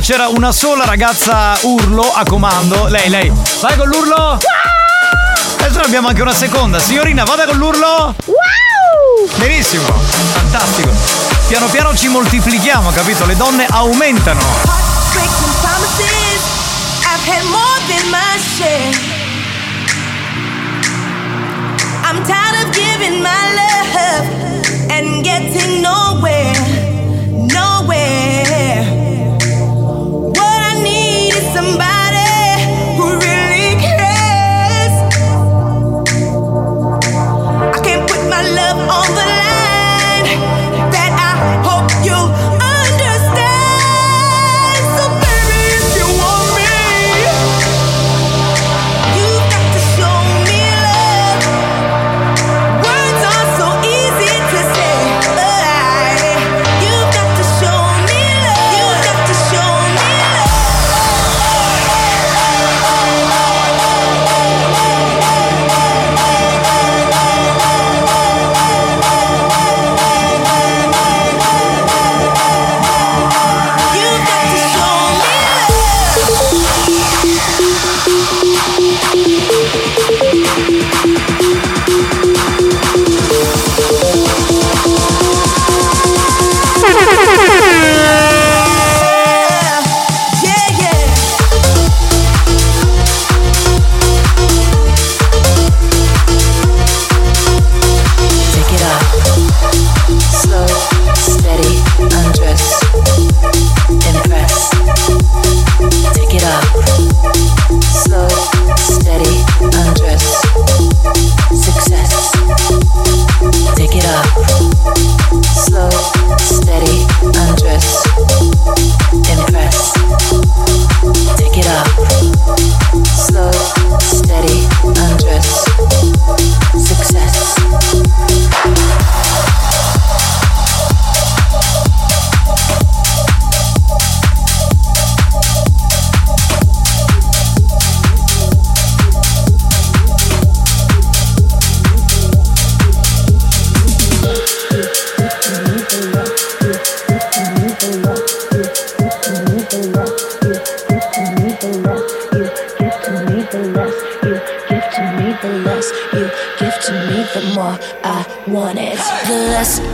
[0.00, 2.86] C'era una sola ragazza urlo a comando.
[2.88, 3.32] Lei, lei.
[3.60, 4.38] Vai con l'urlo.
[5.58, 6.78] Adesso ne abbiamo anche una seconda.
[6.78, 8.14] Signorina, vada con l'urlo.
[9.36, 9.84] Benissimo.
[10.32, 10.90] Fantastico.
[11.48, 13.26] Piano piano ci moltiplichiamo, capito?
[13.26, 14.79] Le donne aumentano.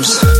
[0.00, 0.39] Drums.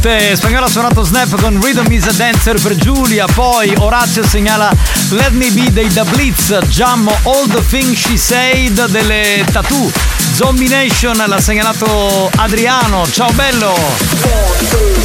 [0.00, 0.34] Tutte.
[0.34, 3.26] Spagnolo ha suonato Snap con Rhythm is a Dancer per Giulia.
[3.26, 4.72] Poi Orazio segnala
[5.10, 6.58] Let Me Be dei The Blitz.
[6.68, 9.90] Giammo All the Things She Said delle Tattoo.
[10.34, 13.08] Zombie Nation l'ha segnalato Adriano.
[13.10, 14.99] Ciao bello.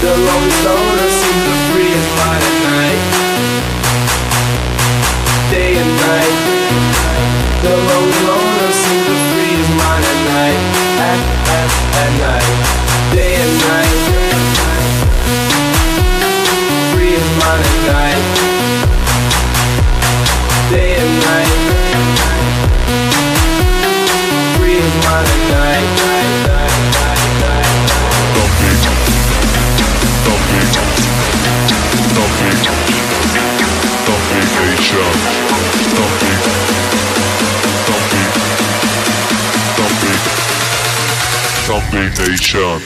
[0.00, 0.89] the lonely soul.
[42.00, 42.82] Combination.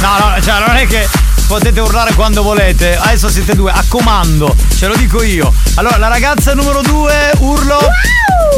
[0.00, 1.08] No, no, cioè non è che
[1.46, 2.96] potete urlare quando volete.
[2.96, 5.52] Adesso siete due, a comando, ce lo dico io.
[5.76, 7.78] Allora, la ragazza numero due, urlo.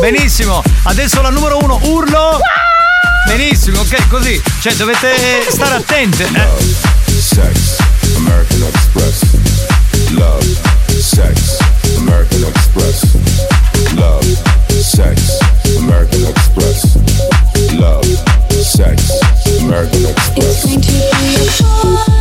[0.00, 0.62] Benissimo.
[0.84, 2.40] Adesso la numero uno, urlo.
[3.26, 4.40] Benissimo, ok, così.
[4.60, 6.24] Cioè, dovete stare attente.
[6.24, 6.48] Eh.
[7.20, 7.76] Sex,
[8.16, 9.20] American Express.
[10.10, 10.44] Love,
[11.00, 11.56] sex,
[11.96, 13.02] American Express.
[13.94, 14.26] Love,
[14.68, 15.38] sex,
[15.78, 16.96] American Express.
[17.72, 18.06] Love,
[18.60, 19.02] sex,
[19.60, 22.11] American Express.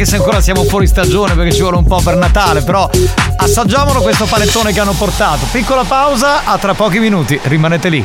[0.00, 2.88] Anche se ancora siamo fuori stagione perché ci vuole un po' per Natale, però
[3.36, 5.44] assaggiamolo questo panettone che hanno portato.
[5.50, 8.04] Piccola pausa, a tra pochi minuti, rimanete lì.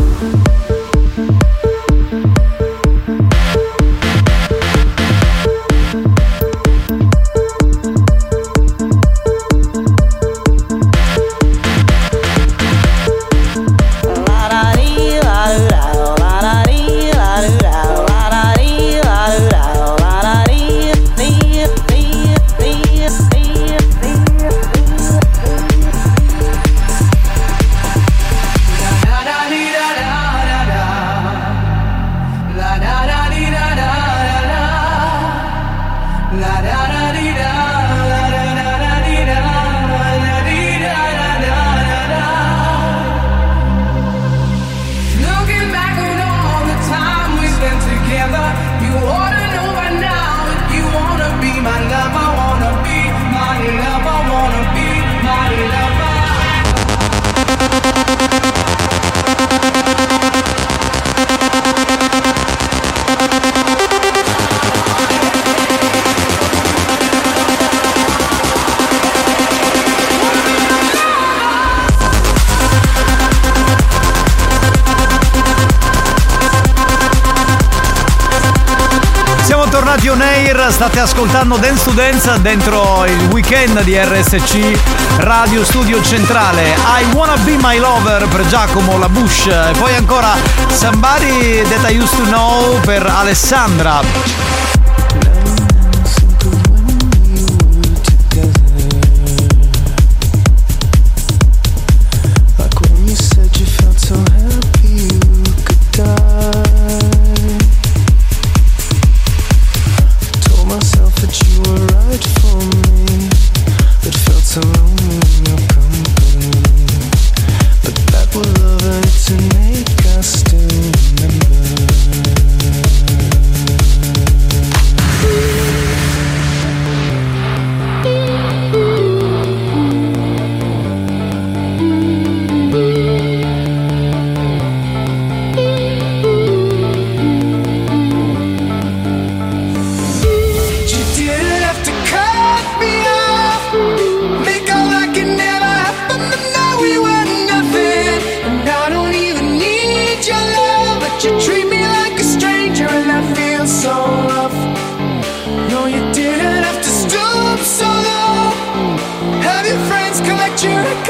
[81.01, 86.75] ascoltando Dance to Dance dentro il weekend di RSC Radio Studio Centrale.
[86.75, 90.35] I Wanna Be My Lover per Giacomo La Bush e poi ancora
[90.67, 94.50] Somebody That I Used to Know per Alessandra.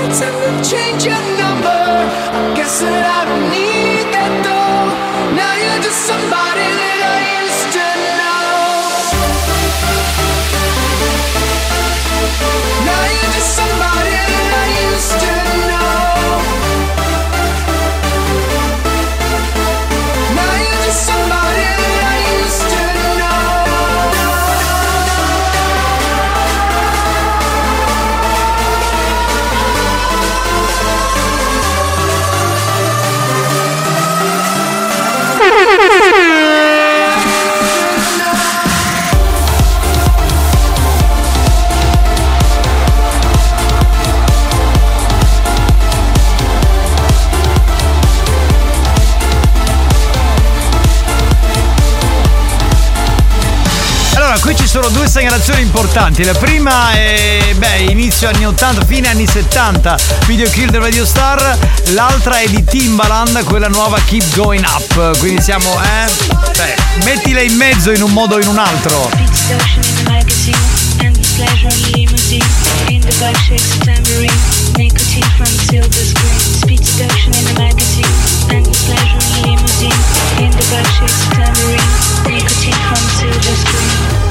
[0.04, 1.70] And then change your number.
[1.70, 3.61] I guess that I don't need
[54.72, 56.24] sono due segnalazioni importanti.
[56.24, 61.58] La prima è, beh, inizio anni 80, fine anni 70, Video Kill the Radio Star.
[61.88, 65.18] L'altra è di Timbaland, quella nuova Keep Going Up.
[65.20, 66.10] Quindi siamo, eh?
[66.54, 66.74] Cioè,
[67.04, 69.10] mettila in mezzo in un modo o in un altro.
[69.18, 69.84] Distortion
[71.02, 72.46] in the pleasure limousine.
[72.88, 74.32] In the a tambourine,
[74.78, 76.02] nicotine from silver
[83.56, 84.31] screen.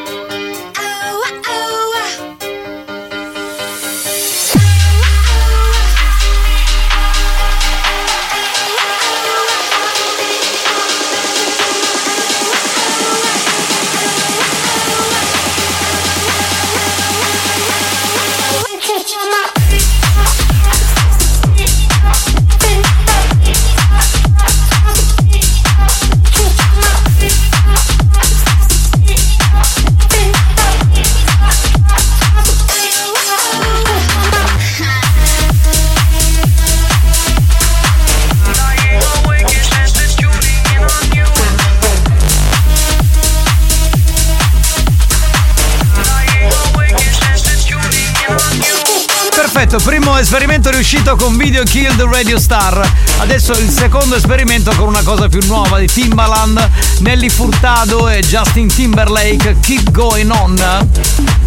[49.71, 52.91] Perfetto, primo esperimento riuscito con Video Kill the Radio Star.
[53.19, 56.69] Adesso il secondo esperimento con una cosa più nuova di Timbaland,
[56.99, 60.55] Nelly Furtado e Justin Timberlake, Keep Going On.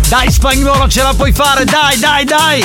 [0.09, 2.64] Dai spagnolo, ce la puoi fare, dai, dai, dai!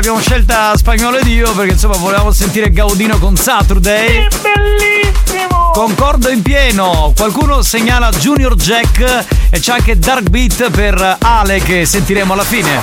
[0.00, 4.28] l'abbiamo scelta spagnolo ed io perché insomma volevamo sentire Gaudino con Saturday.
[4.28, 5.72] Che bellissimo!
[5.74, 7.12] Concordo in pieno.
[7.14, 12.80] Qualcuno segnala Junior Jack e c'è anche Dark Beat per Ale che sentiremo alla fine.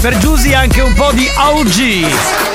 [0.00, 2.45] Per Giusy anche un po' di OG.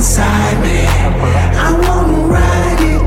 [0.00, 0.80] inside me.
[1.60, 3.02] I wanna ride it,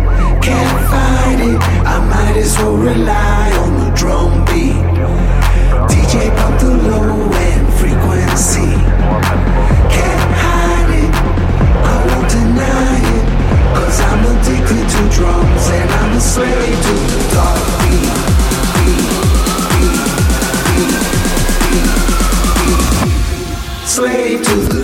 [0.45, 1.59] can't fight it.
[1.93, 4.77] I might as well rely on the drum beat.
[5.89, 8.73] DJ pump the low end frequency.
[9.95, 11.13] Can't hide it,
[11.93, 13.25] I won't deny it.
[13.73, 18.13] Cause I'm addicted to drums and I'm a slave to the dark beat.
[18.77, 19.09] beat,
[19.73, 19.97] beat,
[21.69, 21.89] beat
[23.87, 24.82] slave to the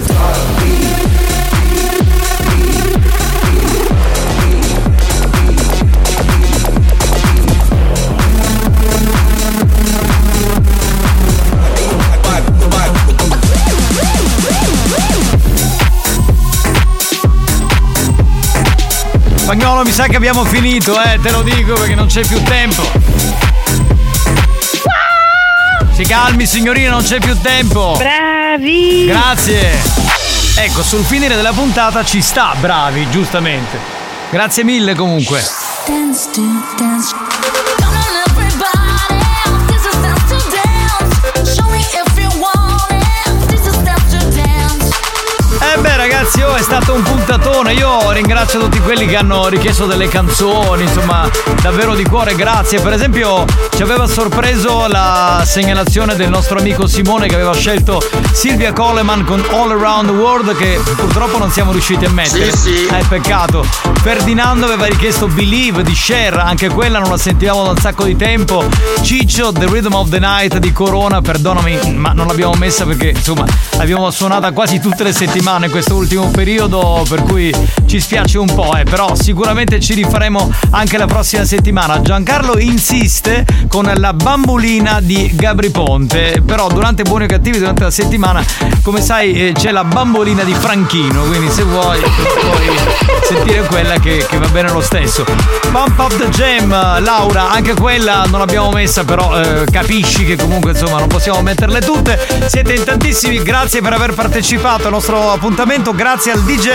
[19.49, 22.83] Spagnolo, mi sa che abbiamo finito, eh, te lo dico perché non c'è più tempo.
[25.91, 27.95] Si calmi signorina, non c'è più tempo.
[27.97, 29.05] Bravi.
[29.07, 29.71] Grazie.
[30.55, 33.79] Ecco, sul finire della puntata ci sta, bravi, giustamente.
[34.29, 35.43] Grazie mille comunque.
[35.87, 36.29] Dance.
[45.61, 47.73] Eh beh ragazzi, oh, è stato un puntatone.
[47.73, 51.29] Io ringrazio tutti quelli che hanno richiesto delle canzoni, insomma,
[51.61, 52.79] davvero di cuore grazie.
[52.81, 53.45] Per esempio,
[53.75, 58.01] ci aveva sorpreso la segnalazione del nostro amico Simone che aveva scelto
[58.33, 62.51] Silvia Coleman con All Around the World che purtroppo non siamo riusciti a mettere.
[62.51, 62.85] Sì, sì.
[62.87, 63.65] Eh, peccato.
[64.01, 68.15] Ferdinando aveva richiesto Believe di Cher, anche quella non la sentivamo da un sacco di
[68.15, 68.65] tempo.
[69.01, 73.45] Ciccio, The Rhythm of the Night di Corona, perdonami, ma non l'abbiamo messa perché insomma
[73.77, 77.53] l'abbiamo suonata quasi tutte le settimane in questo ultimo periodo, per cui
[77.85, 82.01] ci spiace un po', eh, però sicuramente ci rifaremo anche la prossima settimana.
[82.01, 87.91] Giancarlo insiste con la bambolina di Gabri Ponte, però durante Buoni o Cattivi, durante la
[87.91, 88.43] settimana,
[88.83, 92.77] come sai, eh, c'è la bambolina di Franchino, quindi se vuoi puoi
[93.23, 95.23] sentire quella che, che va bene lo stesso.
[95.69, 96.69] Bump Up the Jam,
[97.03, 101.79] Laura, anche quella non l'abbiamo messa, però eh, capisci che comunque insomma non possiamo metterle
[101.81, 102.19] tutte.
[102.47, 106.68] Siete in tantissimi, grazie per aver partecipato al nostro appuntamento, grazie al DJ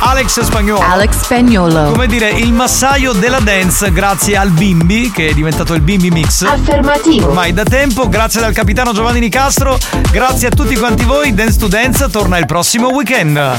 [0.00, 0.80] Alex Spagnolo.
[0.80, 1.90] Alex Spagnolo.
[1.90, 6.42] Come dire, il massaio della dance, grazie al Bimbi, che è diventato il Bimbi Mix.
[6.42, 7.26] Affermativo.
[7.26, 9.78] Ormai da tempo, grazie dal capitano Giovanni Nicastro,
[10.10, 11.34] grazie a tutti quanti voi.
[11.34, 13.34] Dance to Dance torna il prossimo weekend.
[13.34, 13.58] Dance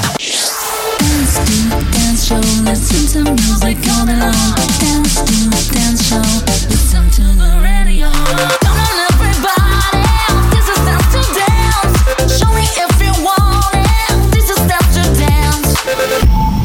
[5.23, 6.44] to dance show.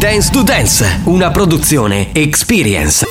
[0.00, 0.30] Dance.
[0.30, 3.06] To Dance, una produzione Experience.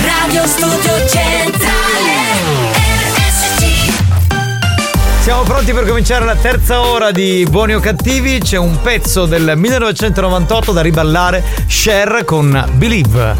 [0.00, 2.14] Radio Studio Centrale.
[3.04, 3.92] RSC.
[5.20, 8.38] Siamo pronti per cominciare la terza ora di Buoni o Cattivi.
[8.38, 13.36] C'è un pezzo del 1998 da riballare, Cher con Believe.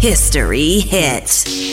[0.00, 1.71] History hits.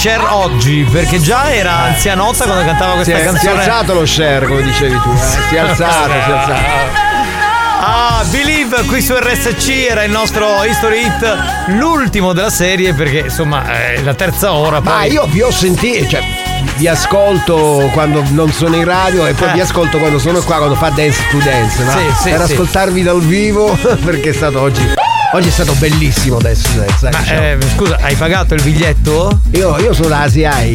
[0.00, 3.58] Cher oggi, perché già era anzianotta quando cantava Si questa è, si è canzone.
[3.62, 5.10] alzato lo share, come dicevi tu.
[5.12, 5.16] eh.
[5.48, 7.06] Si è alzato, si è alzato.
[7.80, 11.36] Ah, Believe qui su RSC era il nostro History Hit,
[11.78, 14.80] l'ultimo della serie perché insomma è la terza ora.
[14.80, 15.10] Ma poi...
[15.12, 16.20] io vi ho sentito, cioè,
[16.76, 19.52] vi ascolto quando non sono in radio e poi Eh.
[19.54, 21.82] vi ascolto quando sono qua, quando fa Dance to Dance.
[21.82, 22.52] ma Sì, sì, per sì.
[22.52, 24.97] ascoltarvi dal vivo, perché è stato oggi.
[25.32, 26.68] Oggi è stato bellissimo Dance.
[26.84, 27.40] eh, Ma diciamo.
[27.40, 29.40] eh, scusa, hai pagato il biglietto?
[29.52, 30.72] Io, io sono da SIAI.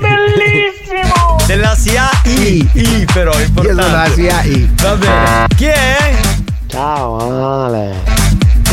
[0.00, 1.36] Bellissimo!
[1.46, 3.82] Della SIA I, I però, è Io importante.
[3.82, 4.74] sono da SIAI.
[4.80, 5.46] Va bene.
[5.56, 6.14] Chi è?
[6.68, 7.94] Ciao Ale.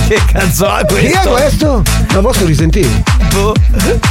[0.08, 1.20] Che cazzo ha Chi questo?
[1.20, 1.84] è questo?
[2.14, 3.04] Lo posso risentire?
[3.34, 3.54] Boh,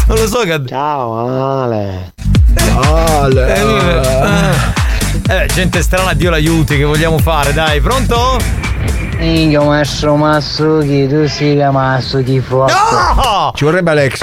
[0.06, 0.60] non lo so che.
[0.66, 2.12] Ciao Ale.
[2.74, 4.68] Ale.
[5.28, 7.52] Eh, gente strana, Dio l'aiuti, che vogliamo fare?
[7.52, 8.38] Dai, pronto?
[9.20, 12.72] Minchia maestro Massuki, tu sei che Massuki forte.
[12.72, 13.52] No!
[13.54, 14.18] Ci vorrebbe Alex.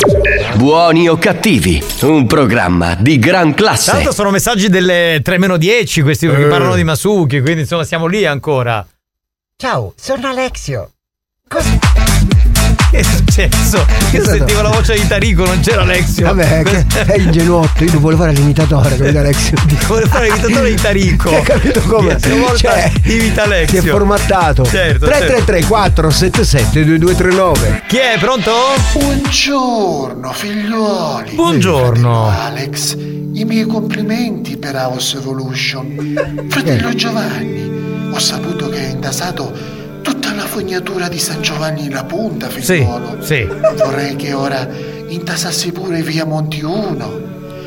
[0.55, 3.91] Buoni o cattivi, un programma di gran classe.
[3.91, 6.47] Tanto sono messaggi delle 3 meno 10 questi che Eh.
[6.47, 8.83] parlano di Masuki, quindi insomma siamo lì ancora.
[9.55, 10.89] Ciao, sono Alexio.
[12.97, 13.85] Che è successo?
[14.11, 16.25] Io sentivo la voce di Tarico, non c'era Alexio.
[16.33, 19.55] Vabbè, che è ingenuotto, io non volevo fare l'imitatore, capito Alexio?
[19.85, 21.29] Vuole fare l'imitatore di Tarico.
[21.37, 22.17] Hai capito come?
[22.19, 23.81] Cioè, imita Alexio.
[23.81, 24.65] Si è formattato.
[24.65, 27.83] Certo, 333 477 2239.
[27.87, 28.17] Chi è?
[28.17, 28.51] Pronto?
[28.93, 31.35] Buongiorno figliuoli.
[31.35, 32.29] Buongiorno.
[32.29, 36.47] Alex, i miei complimenti per House Evolution.
[36.49, 39.76] Fratello Giovanni, ho saputo che hai intasato
[40.57, 43.17] fognatura di San Giovanni la Punta, Sì, figliuolo.
[43.21, 43.47] sì.
[43.75, 44.67] Vorrei che ora
[45.07, 47.21] intasassi pure via Monti 1.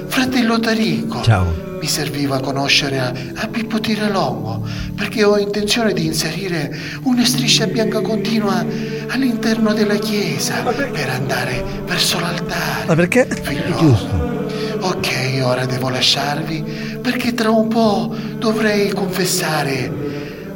[0.09, 1.23] Fratello Tarico.
[1.23, 1.69] Ciao.
[1.81, 8.01] Mi serviva conoscere a, a Pippo Tiralongo perché ho intenzione di inserire una striscia bianca
[8.01, 8.67] continua
[9.07, 12.87] all'interno della chiesa per andare verso l'altare.
[12.89, 13.29] Ma perché?
[13.41, 14.39] Figliuolo.
[14.81, 20.09] Ok, ora devo lasciarvi perché tra un po' dovrei confessare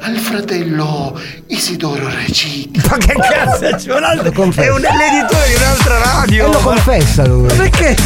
[0.05, 2.79] al fratello Isidoro Reciti.
[2.91, 3.75] Ma che cazzo?
[3.75, 4.53] C'è un altro.
[4.53, 6.47] È un l'editore di un'altra radio.
[6.47, 7.47] E lo confessa lui.
[7.47, 7.97] Ma perché?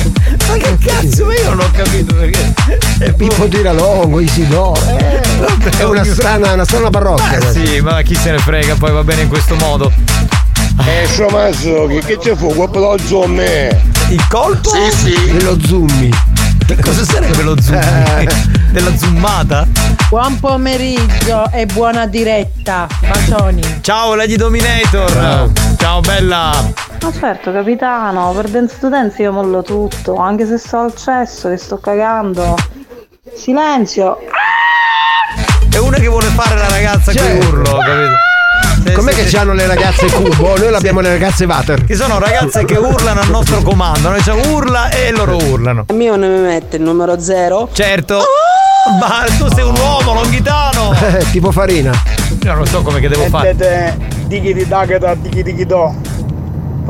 [0.46, 1.24] Ma che cazzo?
[1.24, 2.54] Ma io non ho capito perché.
[2.98, 4.80] È Pippo Tiralongo, Isidoro.
[4.96, 5.20] Eh,
[5.78, 7.38] è una strana, una strana parrocchia.
[7.38, 7.64] Ma questa.
[7.64, 9.92] sì, ma chi se ne frega, poi va bene in questo modo.
[10.86, 12.54] Eh, Somaso, che, che c'è fu?
[12.54, 14.70] Quello lo zoom Il colpo?
[14.70, 15.32] Sì, sì.
[15.32, 16.10] Dello zoomi.
[16.64, 18.57] Che cosa sarebbe lo zoom?
[18.70, 19.66] Della zoomata?
[20.08, 22.86] Buon pomeriggio e buona diretta.
[23.00, 23.62] Bacioni.
[23.80, 25.50] Ciao Lady Dominator!
[25.78, 26.52] Ciao, bella!
[27.00, 31.48] Ma certo, capitano, per Dance to Dance io mollo tutto, anche se sto al cesso,
[31.48, 32.56] che sto cagando.
[33.34, 34.18] Silenzio.
[35.70, 37.38] È una che vuole fare la ragazza Certo.
[37.38, 38.16] che urlo, capito?
[38.92, 39.36] Com'è sì, che sì.
[39.36, 40.56] hanno le ragazze cubo?
[40.56, 41.84] Noi abbiamo le ragazze water.
[41.84, 45.84] Che sono ragazze che urlano al nostro comando, noi diciamo urla e loro urlano.
[45.88, 47.68] Il mio non mi mette il numero zero.
[47.72, 48.22] Certo.
[49.00, 50.94] Ma tu sei un uomo, longhitano!
[51.30, 51.92] Tipo farina.
[52.42, 53.54] Io non so come che devo fare.
[54.26, 55.94] Dighi di dagata, dighi dighi do.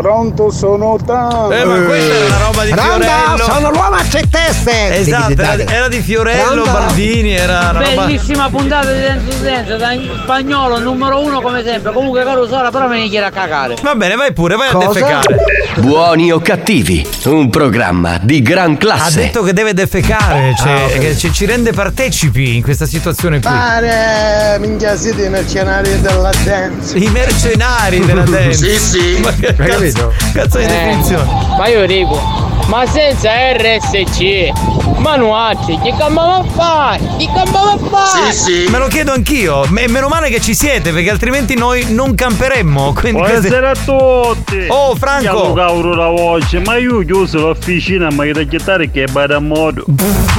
[0.03, 1.51] Pronto sono tanto.
[1.51, 3.53] Eh, ma questa era una roba di Randa, Fiorello.
[3.53, 4.97] sono l'uomo a cetteste.
[4.97, 6.71] Esatto, era, era di Fiorello, Randa.
[6.71, 8.05] Baldini, era una roba.
[8.07, 11.93] Bellissima puntata di Dance to Dance, da in spagnolo, numero uno come sempre.
[11.93, 13.75] Comunque caro Sora, però me ne chiede a cagare.
[13.83, 14.87] Va bene, vai pure, vai a Cosa?
[14.93, 15.37] defecare.
[15.79, 19.17] Buoni o cattivi, un programma di gran Ha classe.
[19.21, 20.99] detto che deve defecare, cioè Ah, ok.
[20.99, 23.51] che ci, ci rende partecipi in questa situazione qui.
[23.51, 26.97] Pare, minchia siete i mercenari della dance.
[26.97, 28.53] I mercenari della dance.
[28.55, 29.21] Sì, sì.
[29.23, 30.13] Ma che cazzo, capito?
[30.33, 31.23] cazzo di definizione?
[31.23, 32.21] Eh, Ma io dico,
[32.67, 34.51] ma senza RSC,
[34.99, 37.01] Manuacci, che cambava a fare?
[37.17, 38.69] Che cambava a fare?
[38.71, 39.65] Me lo chiedo anch'io.
[39.65, 42.93] E meno male che ci siete, perché altrimenti noi non camperemmo.
[42.93, 44.67] Quindi Buonasera a tutti.
[44.69, 45.47] Oh, Franco.
[45.47, 49.39] Io cavolo la voce, ma io chiuso l'officina, ma che da chittare che va da
[49.39, 49.85] modo.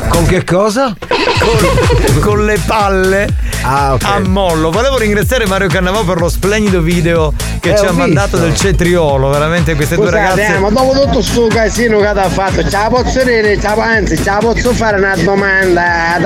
[0.10, 0.96] Con che cosa?
[1.40, 3.28] Con, con le palle
[3.62, 4.04] Ah, ok.
[4.04, 4.72] a mollo.
[4.72, 8.46] Volevo ringraziare Mario Cannavò per lo splendido video che Eh, ci ha mandato visto.
[8.46, 9.30] del cetriolo.
[9.30, 10.56] Veramente queste due Scusate, ragazze.
[10.56, 13.68] eh, ma dopo tutto sto casino che ti ha fatto, ce la posso dire, ce
[13.76, 16.16] la- anzi, ce la posso fare una domanda.
[16.18, 16.20] Eh,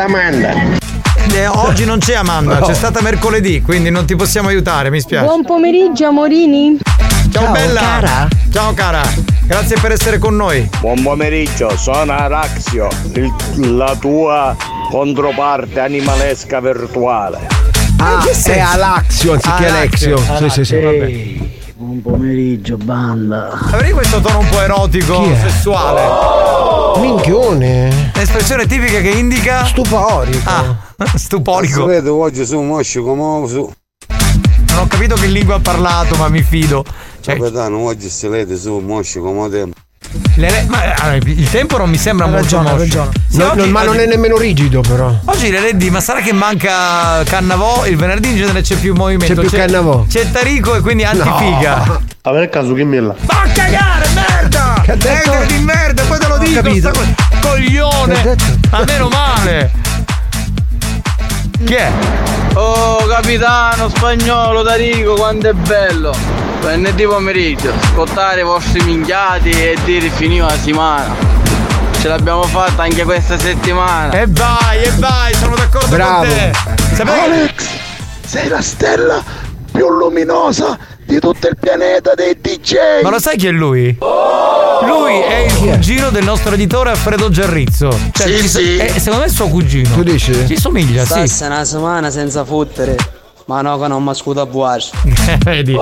[1.48, 5.26] oggi non c'è Amanda, c'è stata mercoledì, quindi non ti possiamo aiutare, mi spiace.
[5.26, 6.78] Buon pomeriggio, amorini.
[7.32, 8.28] Ciao, bella!
[8.52, 9.02] Ciao cara,
[9.46, 10.70] grazie per essere con noi.
[10.80, 14.56] Buon pomeriggio, sono Araxio, il- la tua
[14.92, 17.48] controparte animalesca virtuale.
[17.98, 20.18] Ah, è Alaxio anziché Alexio.
[20.18, 20.80] Sì, sì, sì.
[20.80, 21.12] vabbè.
[21.76, 23.50] Buon pomeriggio, banda.
[23.72, 25.50] Avrei questo tono un po' erotico, Chi è?
[27.00, 28.12] Minchione.
[28.16, 29.66] L'espressione tipica che indica.
[29.66, 30.50] Stuporico.
[30.50, 30.76] Ah,
[31.16, 31.86] stuporico.
[31.86, 33.72] Vedo oggi su mosci come su.
[34.08, 36.84] Non ho capito che lingua ha parlato, ma mi fido.
[37.22, 39.76] Cioè, Capitano, oggi si lede su, mosci come tempo.
[40.36, 42.84] le- le- ma, allora, il tempo non mi sembra Ha molto ragione, ha moscio.
[42.84, 43.12] ragione.
[43.30, 45.14] Sì, No, oggi- non- ma non oggi- è nemmeno rigido, però.
[45.26, 47.86] Oggi le LED, ma sarà che manca Cannavò?
[47.86, 49.42] Il venerdì in genere c'è più movimento.
[49.42, 50.06] C'è più Cannavò.
[50.08, 52.02] C'è Tarico e quindi antifiga.
[52.26, 53.16] A ver caso che milla.
[53.22, 54.82] Ma a cagare, merda!
[54.84, 55.32] Che ha detto?
[55.32, 56.94] Edere di merda, poi te lo dico, capito.
[56.94, 58.36] sta coglione!
[58.72, 59.72] Ma meno male!
[61.66, 61.92] Chi è?
[62.56, 66.14] Oh capitano spagnolo Tarico quanto è bello
[66.62, 71.16] Venerdì pomeriggio Scottare i vostri minchiati e dire finiva la settimana
[72.00, 76.26] Ce l'abbiamo fatta anche questa settimana E vai, e vai, sono d'accordo Bravo.
[76.26, 76.52] con te!
[76.96, 77.66] Sapevi- Alex,
[78.26, 79.24] sei la stella
[79.74, 83.02] più luminosa di tutto il pianeta dei DJ.
[83.02, 83.98] Ma lo sai chi è lui?
[84.86, 87.90] Lui è il cugino del nostro editore Alfredo Giarrizzo.
[88.12, 88.78] Cioè, Sì, ci sì.
[88.78, 89.90] è- secondo me è suo cugino.
[89.96, 90.34] Tu dici?
[90.48, 91.12] Ci somiglia, sì.
[91.28, 92.96] Stassa una settimana senza fottere
[93.46, 94.92] Ma no che non mi scudo a buarci
[95.44, 95.76] Vedi?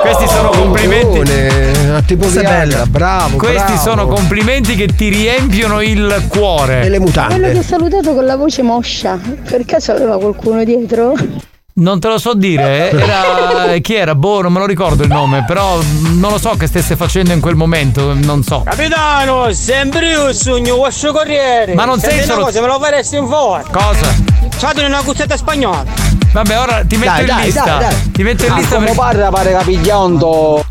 [0.00, 1.18] Questi sono complimenti.
[1.18, 2.86] Minchione, a tipo bella.
[2.86, 3.36] bravo.
[3.36, 3.80] Questi bravo.
[3.80, 6.82] sono complimenti che ti riempiono il cuore.
[6.82, 7.58] E le Quello che mutande.
[7.58, 9.18] ha salutato con la voce moscia,
[9.48, 11.12] per caso aveva qualcuno dietro?
[11.80, 12.96] Non te lo so dire, eh.
[13.00, 13.78] era.
[13.80, 14.14] chi era?
[14.14, 15.78] Boh, non me lo ricordo il nome, però
[16.16, 18.62] non lo so che stesse facendo in quel momento, non so.
[18.64, 22.66] Capitano sempre io il sogno vostro corriere Ma non sei Senti una solo- cosa me
[22.66, 24.14] lo faresti in fuori Cosa?
[24.50, 25.84] Fatemi una cuzzetta spagnola
[26.32, 27.64] Vabbè, ora ti metto Dai, in dai, lista.
[27.64, 28.10] dai, dai.
[28.12, 30.64] Ti metto in Ah, lista come perché- parla pare capigliando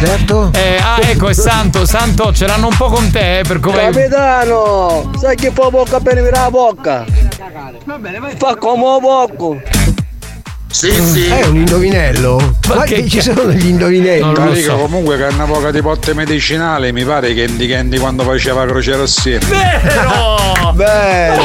[0.00, 0.50] detto?
[0.52, 3.90] Eh, ah, ecco, è Santo, Santo, ce l'hanno un po' con te, eh, per come.
[3.90, 7.04] Capitano sai che fa bocca per mirare la bocca
[8.36, 9.56] Fa come poco
[10.70, 11.26] Sì, sì.
[11.28, 12.56] È un indovinello?
[12.68, 14.34] Ma che che ci sono degli indovinelli?
[14.34, 18.22] Tarico, comunque che è una poca di botte medicinali mi pare che Andy Candy quando
[18.22, 19.38] faceva Croce Rossina.
[19.46, 20.72] Vero!
[20.78, 21.42] Bello!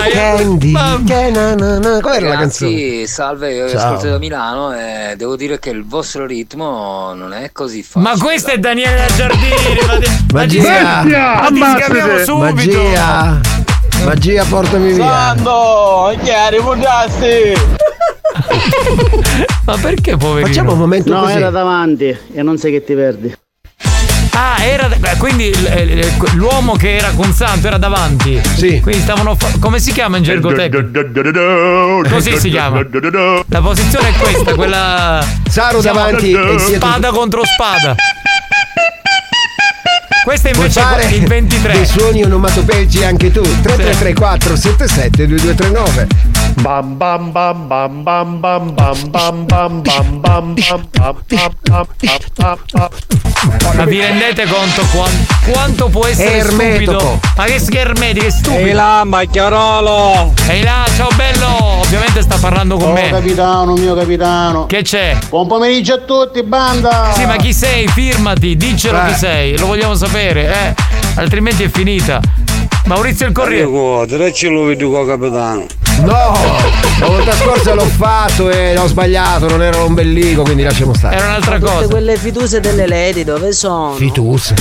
[0.00, 2.00] Dai, Candy, ma- che na na na.
[2.00, 2.70] Com'era la canzone?
[2.72, 3.78] Ragazzi, salve, io Ciao.
[3.78, 8.12] ascolto da Milano e devo dire che il vostro ritmo non è così facile.
[8.12, 9.54] Ma questo è Daniele Giardini,
[9.86, 11.48] ma, ti- ma ti- Magia!
[11.48, 12.38] ma ti subito.
[12.82, 13.40] Magia!
[14.04, 15.06] Magia, portami via!
[15.06, 17.82] Santo chiari pugliasti
[19.64, 20.46] Ma perché poverino?
[20.48, 21.32] Facciamo un momento No così.
[21.36, 23.34] era davanti e non sai che ti perdi
[24.36, 24.88] Ah, era.
[25.16, 28.40] Quindi l- l- l'uomo che era con Santo era davanti.
[28.56, 28.80] Sì.
[28.80, 29.36] Quindi stavano.
[29.36, 32.08] fa- come si chiama in gergo tecnico?
[32.08, 32.84] Così si chiama.
[33.46, 35.24] La posizione è questa, quella.
[35.48, 36.36] Saro davanti
[36.74, 37.94] Spada contro spada.
[40.24, 41.72] Questo Puoi invece è il 23.
[41.74, 46.08] dei suoni onomatopeici anche tu 3334 77 2239
[46.56, 51.86] Bam bam bam bam bam bam bam bam bam bam bam bam bam bam bam
[52.36, 52.90] bam bam
[53.76, 56.92] Ma vi rendete conto quan- quanto può essere Ermetico.
[56.98, 57.20] stupido?
[57.36, 58.64] Ma che schermeti, che stupido!
[58.66, 61.80] Ehi là macchiarolo Ehi là, ciao bello!
[61.80, 63.10] Ovviamente sta parlando con Oh me.
[63.10, 65.18] capitano mio capitano Che c'è?
[65.28, 67.86] Buon pomeriggio a tutti banda Sì, ma chi sei?
[67.88, 69.06] Firmati, diccelo Eh.
[69.08, 70.74] chi sei, lo vogliamo sapere, eh?
[71.16, 72.20] Altrimenti è finita.
[72.86, 74.06] Maurizio il Corriere.
[74.06, 75.66] Direcci lo vedo con capitano.
[76.02, 76.34] No,
[77.00, 81.16] la volta scorsa l'ho fatto e ho sbagliato, non era un bellico, quindi lasciamo stare.
[81.16, 81.86] Era un'altra Tutte cosa.
[81.88, 83.92] quelle fiduse delle lady dove sono?
[83.92, 84.52] Fitus.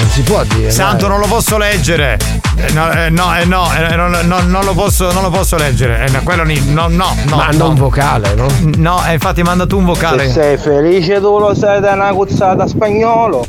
[0.00, 0.70] Non si può dire.
[0.70, 1.10] Santo, dai.
[1.10, 2.18] non lo posso leggere.
[2.56, 5.56] Eh, no, eh, no, eh, no, eh, non, non- non lo posso, non lo posso
[5.56, 6.04] leggere.
[6.06, 7.36] Eh, no, quello lì, no, no, no.
[7.36, 7.70] Manda no.
[7.70, 8.46] un vocale, no?
[8.76, 10.30] No, eh, infatti manda tu un vocale.
[10.30, 13.44] sei felice tu lo sai da una cuzzata spagnolo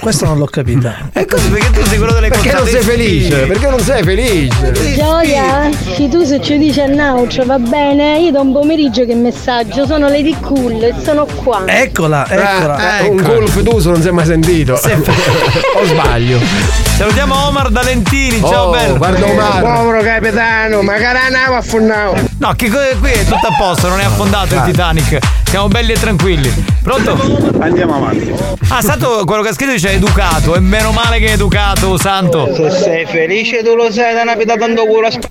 [0.00, 1.10] Questo non l'ho capita.
[1.12, 3.46] E così perché tu sei quello delle Perché non sei felice?
[3.46, 4.94] Perché non sei felice?
[4.94, 9.14] Gioia, se tu se ci dici a Naucio va bene, io da un pomeriggio che
[9.14, 11.64] messaggio, sono Lady Cool e sono qua.
[11.66, 13.00] Eccola, eccola.
[13.00, 13.32] Eh, Un ecco.
[13.32, 14.72] cool fiduso non si è mai sentito.
[14.80, 16.89] o sbaglio?
[17.00, 18.96] Salutiamo Omar Dalentini, ciao Oh, bello.
[18.98, 19.62] guarda Omar.
[19.62, 22.14] Povero capitano, magari andavo a Furnao.
[22.36, 25.16] No, che qui è tutto a posto, non è affondato il Titanic.
[25.48, 26.52] Siamo belli e tranquilli.
[26.82, 27.56] Pronto?
[27.58, 28.30] Andiamo avanti.
[28.68, 30.54] Ah, Santo, quello che ha scritto dice educato.
[30.54, 32.54] E meno male che è educato, Santo.
[32.54, 35.30] Se sei felice tu lo sai da una vita tanto culo a sp-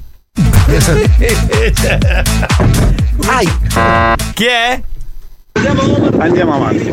[4.33, 4.81] Chi è?
[6.17, 6.91] Andiamo avanti.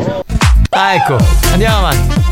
[0.69, 1.17] Ah, ecco,
[1.51, 2.26] andiamo avanti.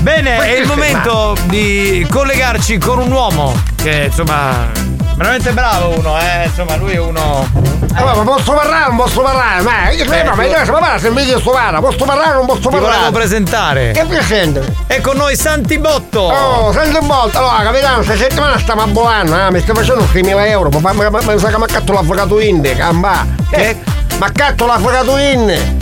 [0.00, 4.70] Bene, è il momento di collegarci con un uomo che insomma
[5.14, 7.46] veramente bravo uno, eh, insomma lui è uno
[7.94, 8.86] Eh, ma posso parlare?
[8.88, 9.60] Non posso parlare?
[9.60, 11.80] Ma io credo, ma io se parlare se mi chiesto parla.
[11.80, 12.32] Posso parlare?
[12.32, 13.12] Non posso ti volevo parlare?
[13.12, 13.90] presentare.
[13.90, 14.74] Che piacere.
[14.86, 16.20] È con noi Santi Botto.
[16.20, 16.72] Oh,
[17.02, 19.50] volta, allora capitano, questa settimana stiamo a volando, eh?
[19.50, 23.26] mi stai facendo 6.000 euro, ma mi sa che mi accatto l'avvocato in, camba.
[23.50, 23.76] Che?
[24.18, 25.78] Mi accatto l'avvocato in.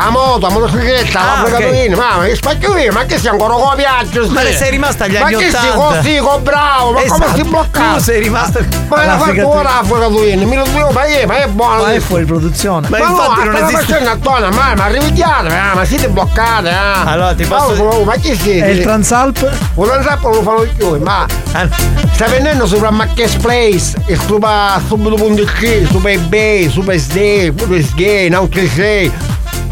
[0.00, 1.48] A la moto, la motocicletta, Ah, la ok.
[1.48, 4.28] fregatorina, ma che spacchio ma che sei ancora con la viaggio?
[4.28, 5.96] Ma ne sei rimasta agli anni Ma che sei 80?
[5.96, 7.34] così, con bravo, ma come Esatto.
[7.36, 7.96] si bloccato?
[7.96, 11.36] Tu sei rimasto Ma l'ha fatto ora la fregatorina, mi lo dico, ma è, ma
[11.42, 11.82] è buono.
[11.82, 12.88] Ma è fuori produzione.
[12.88, 16.72] Ma, no, sta facendo attorno, ma, ma arriviate, eh, ma siete bloccate, eh.
[17.04, 18.66] Allora, ti posso- Ma, ma chi siete?
[18.68, 19.38] E il Transalp?
[19.40, 21.26] Il Transalp non lo fanno più, ma
[22.12, 28.68] sta vendendo sopra Marketplace e sopra subito.it, sopra eBay, sopra SD, sopra SG, non che
[28.72, 29.12] sei.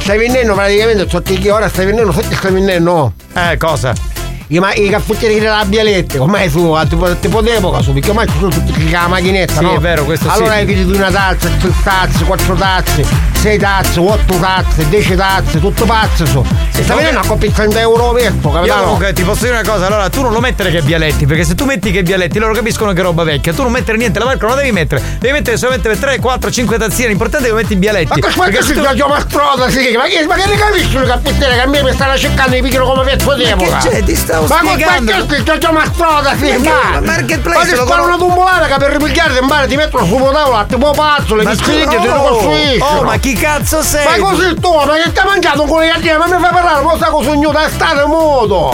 [0.06, 3.14] Stai vendendo praticamente sotto che ora stai vendendo, sotto stai vendendo?
[3.34, 4.15] Eh, cosa?
[4.48, 8.28] I, ma, i caffettieri della Bialette, ormai su, a tipo, tipo d'epoca su, perché ormai
[8.38, 9.74] sono tutti con la macchinetta, Sì, no?
[9.74, 10.36] è vero, questo sì.
[10.36, 13.04] allora hai finito una tazza, tre tazze, quattro tazze,
[13.40, 16.44] sei tazze, otto tazze, dieci tazze, tutto pazzo su.
[16.76, 18.82] E sta vedendo una coppia di 30 euro Io capitano?
[18.82, 21.56] comunque ti posso dire una cosa, allora tu non lo mettere che Bialetti, perché se
[21.56, 24.46] tu metti che Bialetti loro capiscono che roba vecchia, tu non mettere niente, la marca
[24.46, 27.56] non la devi mettere, devi mettere solamente per 3, 4, 5 tazzine, l'importante è che
[27.56, 28.20] metti Bialetti.
[28.20, 31.06] Ma perché che si tu- faccio mastrosa, sì, ma che, ma che ne capisci le
[31.06, 33.78] cappettere che a me mi stanno cercando di picchiano come pezzo d'epoca?
[33.78, 34.02] che c'è?
[34.04, 34.14] Ti
[34.44, 35.12] stavo ma spiegando.
[35.12, 38.90] Ma che faccio mastrosa, sì, Ma Marketplace Ma ti lo sparo una tumbolata che per
[38.92, 42.12] ripigliarti in mare ti mettono su un tavolo, tipo pazzo, le biciclette, scusa, ti oh,
[42.12, 42.98] ricostruiscono.
[42.98, 44.20] oh, ma chi cazzo sei?
[44.20, 46.16] Ma così tu, ma che ti ha mangiato con le galline?
[46.18, 48.72] Ma mi fai parlare, ma sai cosa sogno da state modo?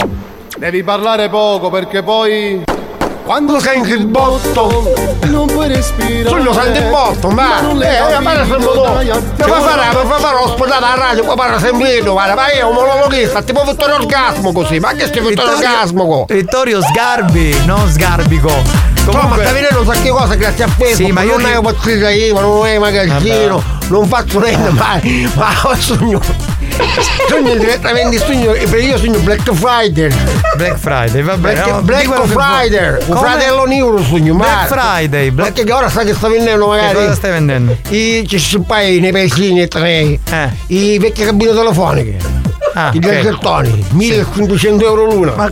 [0.57, 2.63] Devi parlare poco perché poi.
[3.33, 4.93] Quando senti il botto
[5.23, 8.81] Non puoi respirare Sogno senti il botto, ma non le eh, capisci, parla sempre tu
[8.83, 12.35] dai, Mi fai fare, mi fai fare ospedale alla radio, poi parla sempre io, guarda,
[12.35, 16.25] ma io un monologhista, tipo Vittorio Orgasmo così, ma che stai Vittorio Orgasmo?
[16.29, 18.49] Vittorio Sgarbi, non Sgarbico.
[18.51, 21.39] No, ma Comunque- sta venendo un sacco di cose grazie a Facebook, Sì, ma io
[21.39, 25.01] non ti- è pazzita io, non è magazzino, non faccio niente, ma,
[25.37, 26.21] ma sogno,
[27.29, 30.11] sogno direttamente, sogno, perché io sogno Black Friday.
[30.57, 31.55] Black Friday, va bene.
[31.55, 36.07] Black, no, Black che Friday, un fratello nero sogno, Black Friday, Black- perché ora sai
[36.07, 37.77] che sta vendendo magari Che cosa stai vendendo?
[37.89, 40.19] I, ci sono poi nei paesini e tre
[40.69, 42.17] i vecchie cabine telefoniche
[42.75, 43.03] Ah, i ok.
[43.03, 45.51] gadgettoni 1500 euro l'una ma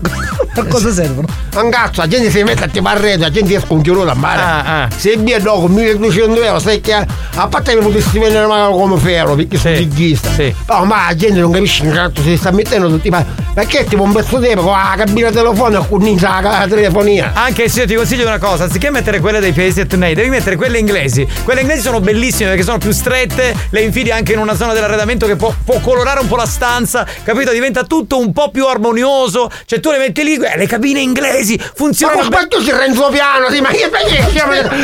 [0.54, 1.26] a cosa servono?
[1.54, 4.14] un cazzo la gente si mette a tipo a rete la gente esce un da
[4.14, 8.72] mare Ah, se via dopo 1200 euro sai che a parte che potresti vendere magari
[8.72, 10.30] come ferro perché sono righista
[10.66, 13.24] no ma la gente non capisce che cazzo si sta mettendo tutti ma
[13.54, 17.80] perché tipo un pezzo tempo con la cabina telefonica con la la telefonia Anche se
[17.80, 21.26] io ti consiglio una cosa, anziché mettere quelle dei paesi etnei, devi mettere quelle inglesi.
[21.44, 25.26] Quelle inglesi sono bellissime perché sono più strette, le infili anche in una zona dell'arredamento
[25.26, 27.52] che può, può colorare un po' la stanza, capito?
[27.52, 29.50] Diventa tutto un po' più armonioso.
[29.64, 33.50] Cioè tu le metti lì, le cabine inglesi ma funzionano con quanto si renzo piano?
[33.50, 34.18] Sì, ma che perché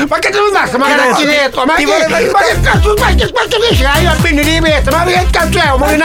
[0.08, 2.94] ma che lo dai ma che Ti cazzetto ma ti che ma che cazzo?
[2.98, 5.66] ma che spazio dici che io bene di mettere ma che cazzo è?
[5.66, 5.96] Ma volevo-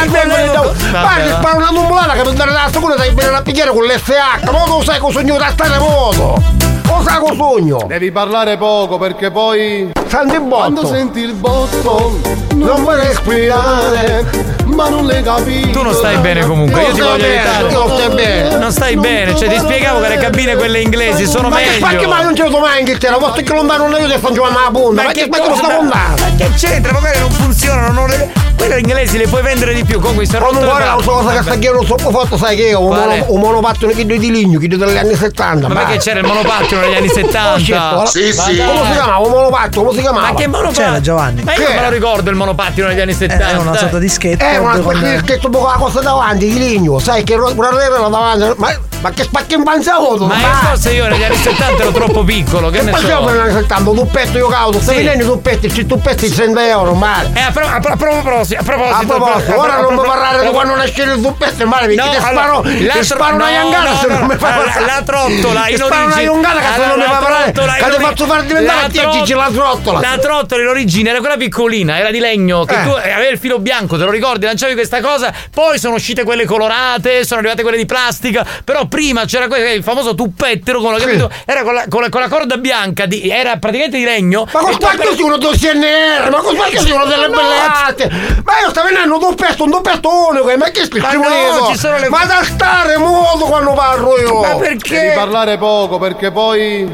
[0.51, 1.37] devo Vabbè, ma va.
[1.39, 4.65] sparo una tumbolata che per dare la seconda sai bene a picchiare con l'SH ma
[4.67, 6.59] lo sai cosa sogno da stare modo
[6.97, 9.91] lo sai cosa sogno Devi parlare poco perché poi.
[10.07, 12.19] Senti il botto Quando senti il botto.
[12.55, 14.25] non puoi respirare
[14.65, 15.71] Ma non le capisci.
[15.71, 17.71] Tu non stai bene comunque, io ti voglio aiutare.
[17.71, 21.25] io non stai bene Non stai bene, cioè ti spiegavo che le cabine quelle inglesi
[21.25, 22.09] sono ma che spacchi meglio.
[22.09, 24.59] mai non ce lo mai in Inghilterra posto che lontano non io ti sto giocando
[24.59, 26.91] alla punta ma che spacchi lo sta cosa- contando Ma che c'entra?
[26.93, 28.31] Magari non funzionano, non le...
[28.61, 29.99] quelle inglesi le puoi vendere di più.
[29.99, 32.75] Comunque si è rotto Comunque una cosa che sta chiedendo troppo forte sai che è
[32.75, 36.25] un, mono, un monopattino che di legno che degli anni 70 Ma perché c'era il
[36.25, 38.05] monopattino negli anni 70?
[38.05, 38.55] Sì, Ma sì.
[38.55, 38.67] dai.
[38.67, 39.17] Come si chiamava?
[39.17, 40.27] Un monopattino, come si chiamava?
[40.27, 40.85] Ma che monopattino?
[40.85, 41.43] C'era Giovanni.
[41.43, 43.49] Ma io non me lo ricordo il monopattino negli anni 70.
[43.49, 43.79] È una dai.
[43.79, 44.51] sorta di skate.
[44.51, 47.69] Eh, una con- quella che un po' la cosa davanti di legno, sai che una
[47.69, 48.53] rete davanti.
[48.57, 50.25] Ma, ma che spacchi in panza auto?
[50.25, 53.33] Ma che forse io negli anni 70 ero troppo piccolo, che ne Ma stiamo so.
[53.33, 56.59] negli anni 70, tu petto io cauto, stai venendo tu petti, ci tu petti 100
[56.59, 57.31] euro, male.
[57.33, 60.49] Eh, a, a, pro- a proposito, a proposito, A proposito, ora non mi parlare di
[60.51, 64.35] quando nasce il zuppetto, male, perché ti sparo, ti sparo una iangata se non mi
[64.37, 64.85] fai la, parlare.
[64.85, 67.19] la trottola Ti in sparo una iangata che se non mi Allora, fai la
[67.51, 69.99] parlare, che ti faccio far diventare la a te, Gigi, la trottola.
[69.99, 72.83] La trottola in origine era quella piccolina, era di legno, che Eh.
[72.83, 76.45] tu avevi il filo bianco, te lo ricordi, lanciavi questa cosa, poi sono uscite quelle
[76.45, 81.29] colorate, sono arrivate quelle di plastica, però prima c'era il famoso tuppettero con la, capito?
[81.45, 84.47] Era con la, con la- con la corda bianca, di- era praticamente di legno.
[84.51, 87.59] Ma con tu spacchio si uno del CNR, ma con spacchio uno delle No, belle
[87.59, 88.11] alte.
[88.43, 91.77] Ma io sto venendo un doppetto, un doppetto unico, ma che scritto Ma no, ci
[91.77, 94.39] sono le- Ma da stare modo quando parlo io.
[94.41, 95.13] Ma Devi perché?
[95.15, 96.91] parlare poco perché poi.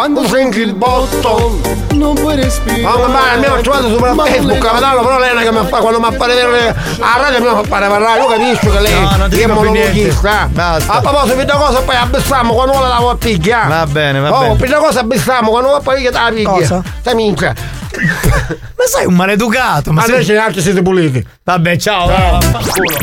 [0.00, 1.60] Quando senti il botto
[1.92, 2.80] non puoi respirare.
[2.80, 5.76] Ma ma mi ha trovato sopra Facebook, capitano, però lei è una che mi fa
[5.76, 9.16] quando mi fa vedere a radio mi fa fare parlare, io capisco che lei No,
[9.18, 9.90] non ti è dico più niente.
[9.90, 10.48] monologhista.
[10.50, 10.92] Basta.
[10.94, 13.66] A proposito una cosa poi abbessiamo quando la lavo a picchia.
[13.68, 14.56] Va bene, va oh, bene.
[14.56, 16.50] per una cosa abbessiamo quando poi che la picchia.
[16.50, 16.82] Cosa?
[17.00, 17.54] Sta minchia.
[17.92, 20.38] Ma sei un maleducato, ma Ma sei...
[20.38, 21.22] altri siete puliti.
[21.44, 22.08] Vabbè, ciao.
[22.08, 22.96] eh, vaffanculo.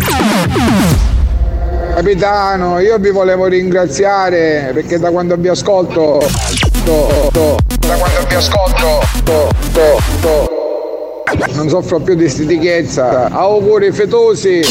[1.94, 6.67] Capitano, io vi volevo ringraziare perché da quando vi ascolto.
[6.88, 9.02] To- to- da quando vi ascolto.
[9.26, 10.56] to- to- to-
[11.54, 13.30] Non soffro più di stitichezza.
[13.30, 14.62] Auguri fetosi.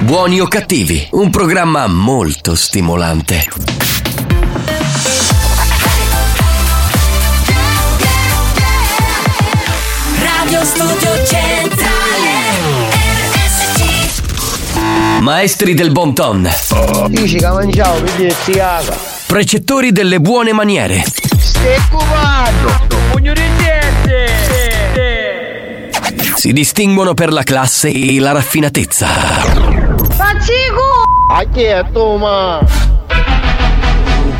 [0.00, 3.44] Buoni o cattivi, un programma molto stimolante.
[10.20, 12.30] Radio Studio Centrale
[13.32, 16.48] RSC Maestri del bon ton,
[17.08, 19.13] Dici che mangiavo, vedi si caga.
[19.26, 21.04] Precettori delle buone maniere,
[21.38, 22.86] Stai cubando!
[23.10, 24.44] Pugno di niente!
[26.44, 29.08] si distinguono per la classe e la raffinatezza.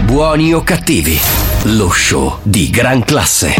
[0.02, 1.18] Buoni o cattivi,
[1.62, 3.54] lo show di gran classe.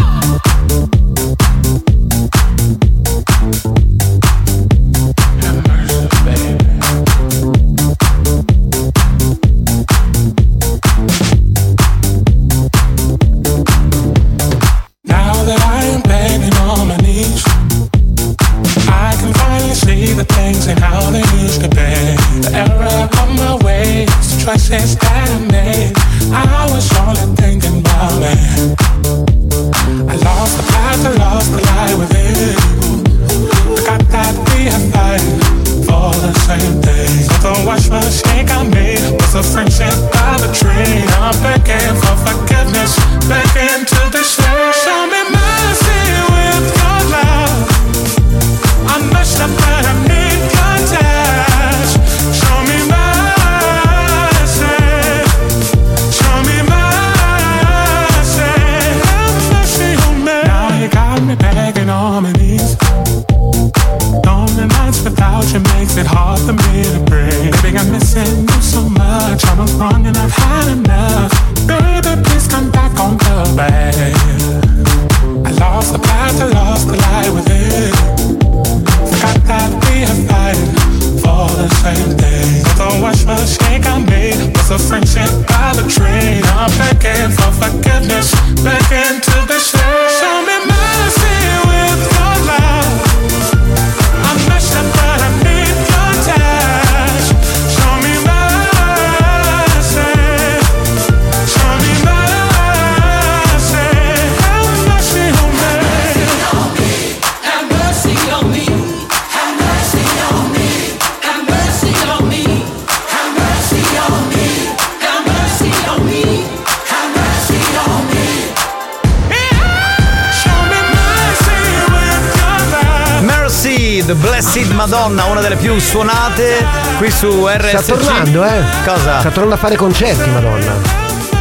[124.95, 126.65] Madonna, una delle più suonate
[126.97, 127.81] qui su RSC.
[127.81, 128.63] Sta tornando, eh?
[128.85, 129.19] Cosa?
[129.19, 130.73] Sta tornando a fare concerti, Madonna.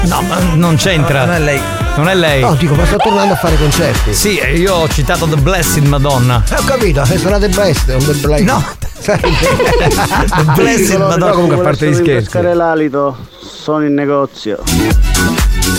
[0.06, 1.24] No, ma non c'entra.
[1.24, 1.60] Non è lei.
[1.94, 2.40] Non è lei.
[2.40, 4.12] No, dico, ma sta tornando a fare concerti.
[4.12, 6.42] Sì, io ho citato The Blessed Madonna.
[6.50, 8.44] Eh, ho capito, è suonate best, è un bel blessed.
[8.44, 8.64] No.
[8.98, 11.30] Sai, The Blessed Madonna.
[11.30, 12.24] comunque a parte gli scherzi.
[12.24, 14.58] pescare l'alito, sono in negozio.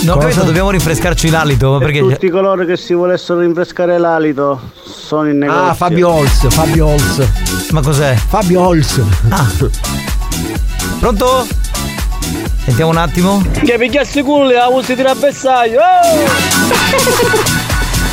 [0.00, 4.60] No, ho capito, dobbiamo rinfrescarci l'alito Per perché tutti coloro che si volessero rinfrescare l'alito,
[4.82, 5.62] sono in negozio.
[5.62, 7.45] Ah, Fabio Ols, Fabio Ols.
[7.70, 8.14] Ma cos'è?
[8.14, 9.00] Fabio Ols.
[9.28, 9.46] Ah.
[10.98, 11.46] Pronto?
[12.64, 13.44] Sentiamo un attimo.
[13.64, 15.80] Che pigliassi culo la usi di rabessaio.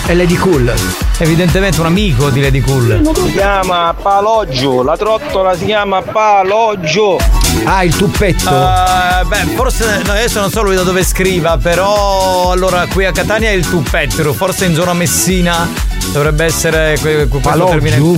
[0.05, 0.73] E Lady Cool.
[1.17, 3.11] Evidentemente un amico di Lady Cool.
[3.15, 7.17] Si chiama Paloggio, la trottola si chiama Paloggio.
[7.63, 8.49] Ah, il tuppetto.
[8.49, 13.11] Eh, beh, forse no, adesso non so lui da dove scriva, però allora qui a
[13.11, 17.97] Catania è il Tuppettero, forse in zona Messina dovrebbe essere que- que- questo termine.
[17.99, 18.15] mm,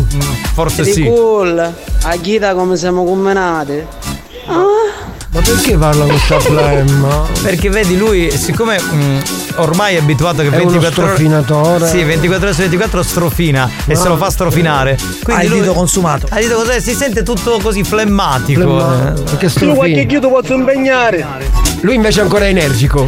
[0.53, 1.03] Forse Di sì.
[1.03, 3.84] cool, a Ghita come siamo combinati.
[4.47, 7.23] Ma perché parla con sta flemma?
[7.41, 9.17] Perché vedi lui, siccome mm,
[9.55, 11.11] ormai è abituato che È uno 24 ore.
[11.13, 11.88] strofinatore.
[11.89, 14.97] Sì, 24 ore su 24 strofina e se lo fa strofinare.
[15.23, 16.27] Quindi Ha il lui- dito consumato.
[16.30, 16.80] Ha il dito cos'è?
[16.80, 18.61] Si sente tutto così flemmatico.
[18.61, 19.22] Flemma- eh.
[19.23, 20.05] Perché Tu qualche strofino.
[20.05, 21.26] chiudo posso impegnare.
[21.81, 23.05] Lui invece è ancora energico.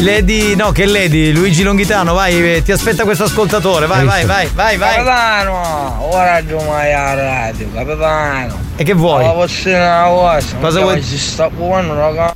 [0.00, 4.48] Lady, no, che Lady, Luigi Longhitano, vai, eh, ti aspetta questo ascoltatore, vai, vai, vai,
[4.52, 4.94] vai, vai.
[4.96, 8.58] Capitano, ora giù mai a radio, capitano.
[8.76, 9.22] E che vuoi?
[9.22, 10.56] La una cosa.
[10.60, 11.02] Cosa vuoi?
[11.02, 12.34] Si sta buono, raga.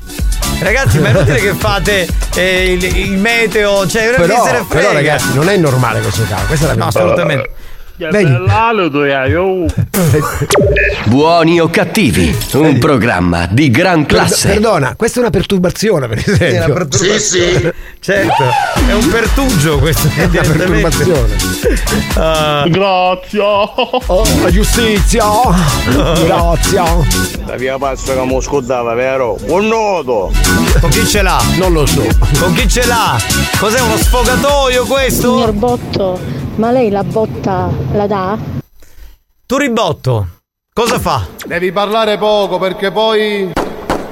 [0.61, 4.59] Ragazzi, ma è inutile che fate eh, il, il meteo, cioè, non Però, se ne
[4.59, 4.67] frega.
[4.69, 6.47] però ragazzi, non è normale questo caso.
[6.47, 7.43] Questa è la No, mia
[8.05, 8.91] assolutamente.
[8.91, 9.31] Vedi?
[9.31, 9.67] Io.
[11.07, 14.49] Buoni o cattivi, un programma di gran classe.
[14.49, 16.87] Perdona, questa è una perturbazione, per esempio.
[16.91, 17.73] Sì, sì.
[18.01, 18.45] Certo,
[18.89, 20.09] è un pertugio questo.
[20.15, 21.37] È una perturbazione.
[22.15, 23.41] Ah, Grazie.
[23.41, 25.25] Oh, la giustizia.
[26.25, 26.83] Grazie.
[27.47, 29.39] La via passa che mi scordava, vero?
[29.47, 30.33] Un nodo.
[30.81, 31.41] con chi ce l'ha?
[31.59, 32.05] Non lo so.
[32.41, 33.17] Con chi ce l'ha?
[33.59, 35.33] Cos'è uno sfogatoio questo?
[35.35, 36.19] Signor Botto,
[36.57, 38.39] Ma lei la botta la dà?
[39.45, 40.27] Turibotto,
[40.73, 41.27] cosa fa?
[41.47, 43.53] Devi parlare poco perché poi.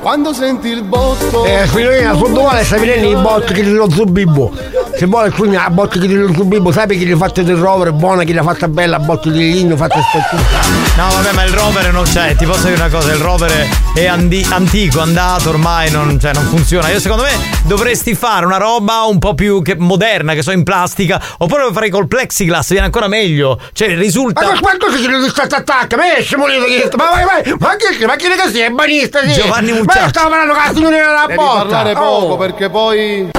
[0.05, 1.47] Quando senti il botto.
[1.47, 4.53] Eh, signorina, se vuole sta venendo i botti che lo zubibbo.
[4.95, 7.91] Se vuole qui la botti che lo zubibbo, sai che gli ha fatto del rover,
[7.93, 11.03] buona, che l'ha fatta bella, botti di legno, fatta spezzuta.
[11.03, 12.37] No, vabbè, ma il rover non c'è.
[12.37, 16.45] Ti posso dire una cosa: il rover è andi- antico, andato, ormai non, cioè, non
[16.45, 16.91] funziona.
[16.91, 17.31] Io, secondo me,
[17.63, 21.19] dovresti fare una roba un po' più che- moderna, che so, in plastica.
[21.39, 23.59] Oppure lo farei col plexiglass, viene ancora meglio.
[23.73, 24.43] Cioè, risulta.
[24.53, 25.97] Ma quanto si chiede sta attacca?
[25.97, 29.33] Ma esce che ma vai vai, ma che ma che ne così è banista sì.
[29.33, 30.09] Giovanni Ma Mucciacci.
[30.11, 31.59] stavo parlando con la signorina della Devi botta.
[31.59, 32.37] parlare poco Oh.
[32.37, 33.31] perché poi.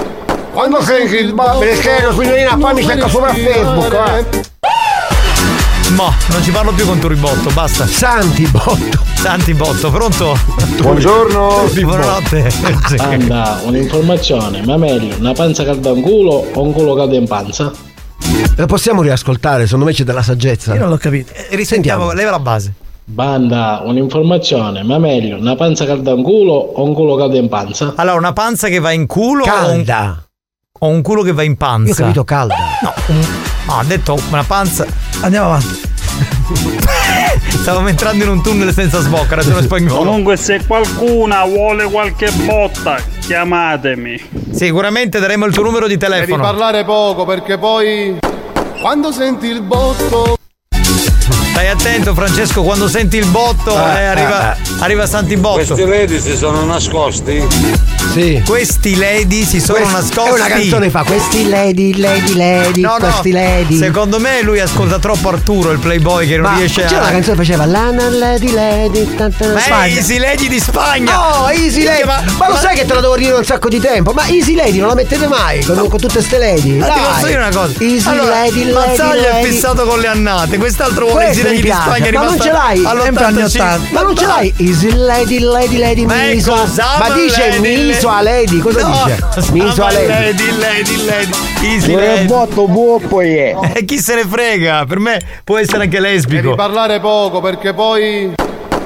[0.54, 4.24] Quando senti il perché signorina poi mi cerca sopra Facebook, va.
[5.96, 7.86] Mo, non ci parlo più con Turibotto, basta.
[7.86, 9.04] Santi Botto.
[9.16, 10.38] Santi Botto, pronto?
[10.82, 11.66] Buongiorno.
[11.74, 12.52] Buonanotte.
[13.00, 17.72] Anda, un'informazione, ma meglio, una panza calda in culo o un culo caldo in panza?
[18.56, 20.74] Lo possiamo riascoltare, secondo me c'è della saggezza.
[20.74, 21.32] Io non l'ho capito.
[21.52, 22.74] risentiamo, leva la base.
[23.08, 27.94] Banda, un'informazione, ma meglio, una panza calda in culo o un culo caldo in panza?
[27.98, 30.24] Allora, una panza che va in culo Calda.
[30.80, 31.88] o un, o un culo che va in panza?
[31.90, 32.56] Io ho capito calda.
[32.82, 33.26] No, un-
[33.68, 34.88] no, ha detto una panza.
[35.22, 35.82] Andiamo avanti.
[37.48, 40.04] Stavamo entrando in un tunnel senza sbocca, ragione spagnolo.
[40.04, 44.30] Comunque se qualcuna vuole qualche botta, chiamatemi.
[44.52, 46.42] Sicuramente daremo il tuo numero di Devi telefono.
[46.42, 48.18] parlare poco perché poi.
[48.82, 50.38] Quando senti il botto.
[51.56, 55.64] Stai attento, Francesco, quando senti il botto, Eh, eh, arriva, eh, arriva Santi Botto.
[55.74, 57.42] Questi lady si sono nascosti?
[58.12, 58.44] Sì.
[58.46, 60.30] Questi lady si sono Questi- nascosti.
[60.32, 63.78] È una canzone fa questi lady, lady, lady, No, no, questi lady.
[63.78, 67.02] Secondo me lui ascolta troppo Arturo, il playboy che non Ma riesce c'era a.
[67.04, 69.86] una canzone che faceva Lana Lady Lady tanta Ma è Spagna.
[69.96, 71.42] Easy Lady di Spagna!
[71.44, 72.04] Oh, Easy Lady!
[72.04, 74.12] Ma- Ma, lo sai che te la devo dire un sacco di tempo?
[74.12, 76.74] Ma Easy Lady non la mettete mai con, con tutte ste lady?
[76.78, 77.12] Ma ti Dai.
[77.14, 77.74] posso dire una cosa?
[77.80, 79.52] Easy allora, Lady, Lady, Mazzaglia è Lady.
[79.52, 82.78] fissato con le annate, quest'altro vuole Easy Lady mi di piace, ma non ce l'hai?
[82.80, 83.46] Sempre anni all'85.
[83.46, 83.80] 80.
[83.92, 84.54] Ma non ce l'hai?
[84.58, 86.56] Easy Lady, Lady, Lady, ecco.
[86.68, 89.52] Summer Ma dice Lady, Misoa Lady, cosa dice?
[89.52, 90.08] Misoa Summer Lady.
[90.08, 91.32] Lady, Lady, Lady,
[91.62, 92.26] Easy Lady.
[92.26, 93.56] botto buo poi è.
[93.74, 94.86] E chi se ne frega?
[94.86, 96.56] Per me può essere anche Devi lesbico.
[96.56, 98.34] parlare poco perché poi.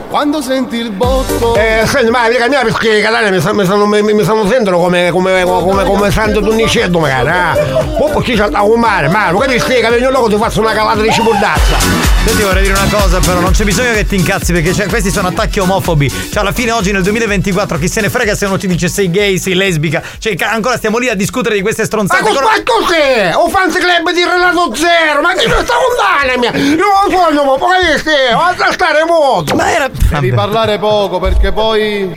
[0.10, 1.56] Quando senti il botto.
[1.56, 4.48] Eh, senti, ma mica mia perché i catalani mi, stanno- mi, stanno- mi, mi stanno
[4.48, 7.76] sentono come, come, come, come Santo Tunnicetto magari, eh?
[7.96, 10.74] Poi poi ci c'è da fumare, ma lo capisci che ogni loco ti faccio una
[10.74, 11.78] calata di cipordazza.
[12.26, 14.88] Io ti vorrei dire una cosa, però non c'è bisogno che ti incazzi perché cioè,
[14.88, 16.10] questi sono attacchi omofobi.
[16.10, 19.12] Cioè, alla fine oggi nel 2024 chi se ne frega se uno ci dice sei
[19.12, 20.02] gay, sei lesbica.
[20.18, 22.22] Cioè, ancora stiamo lì a discutere di queste Ma stronzate.
[22.24, 23.32] cos- Ancora- ma cos'è?
[23.36, 25.22] O fans club di Renato Zero?
[25.22, 26.52] Ma che sta lontana mia?
[26.56, 28.16] Io non voglio, ma poi capisci?
[28.34, 29.54] Vado a stare moto.
[29.56, 29.90] Ma era.
[30.10, 32.14] Devi parlare poco perché poi.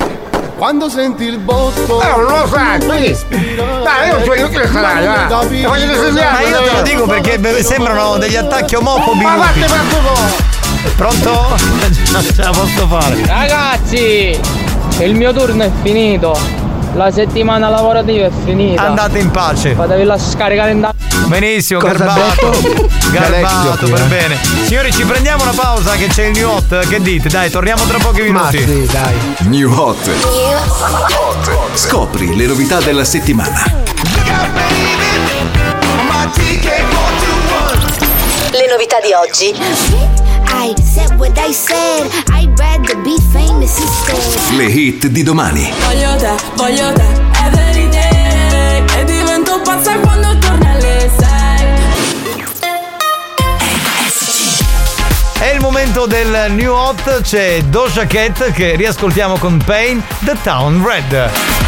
[0.56, 2.00] Quando senti il botto.
[2.00, 3.16] Eh, non lo sai, quindi.
[3.82, 5.06] Dai, io non so che sarai.
[5.06, 9.22] Voglio Ma io te lo dico perché beh, sembrano degli attacchi omofobi.
[9.22, 10.90] Ma fate tu.
[10.96, 11.56] Pronto?
[12.12, 13.26] Non ce la posso fare.
[13.26, 14.38] Ragazzi,
[14.98, 16.38] il mio turno è finito.
[16.94, 18.82] La settimana lavorativa è finita.
[18.82, 19.74] Andate in pace.
[19.74, 20.90] Fatevi la scaricare in
[21.26, 22.50] Benissimo, Cosa ha garbato.
[23.10, 24.04] Garbato, per eh.
[24.04, 24.38] bene.
[24.64, 26.86] Signori, ci prendiamo una pausa che c'è il new hot.
[26.86, 27.28] Che dite?
[27.30, 28.58] Dai, torniamo tra pochi Ma minuti.
[28.58, 29.14] sì, dai.
[29.40, 30.10] New Hot.
[31.74, 33.64] Scopri le novità della settimana.
[38.50, 40.21] Le novità di oggi.
[40.64, 42.06] I said what I said.
[42.30, 44.56] I'd rather be famous instead.
[44.56, 45.68] Le hit di domani.
[45.80, 47.02] Voglio te, voglio te,
[47.44, 51.66] every day E divento pazza quando torni alle sei
[55.40, 57.22] È il momento del new hot.
[57.22, 61.61] C'è Doja Cat che riascoltiamo con Pain, The Town Red.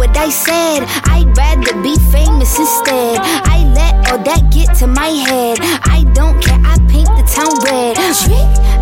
[0.00, 0.84] What I said.
[1.12, 3.20] I'd rather be famous instead.
[3.20, 5.58] I let all that get to my head.
[5.84, 6.58] I don't care.
[6.64, 7.98] I paint the town red.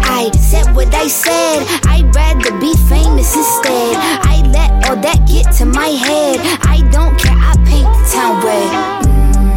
[0.07, 1.67] I said what I said.
[1.91, 3.97] I'd rather be famous instead.
[4.33, 6.39] I let all that get to my head.
[6.63, 7.35] I don't care.
[7.35, 8.71] I paint the town red.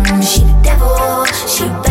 [0.09, 1.25] Mm, she the devil.
[1.47, 1.90] She bad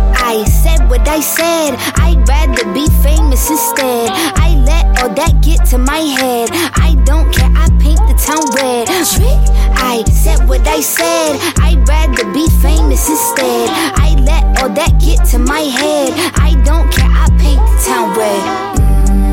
[0.31, 1.75] I said what I said.
[1.99, 4.09] I'd rather be famous instead.
[4.39, 6.47] I let all that get to my head.
[6.79, 7.51] I don't care.
[7.51, 8.87] I paint the town red.
[9.11, 9.43] Trick.
[9.75, 11.35] I said what I said.
[11.59, 13.67] I'd rather be famous instead.
[13.99, 16.13] I let all that get to my head.
[16.39, 17.11] I don't care.
[17.11, 18.41] I paint the town red.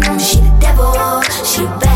[0.03, 1.23] Mm, she the devil.
[1.47, 1.88] She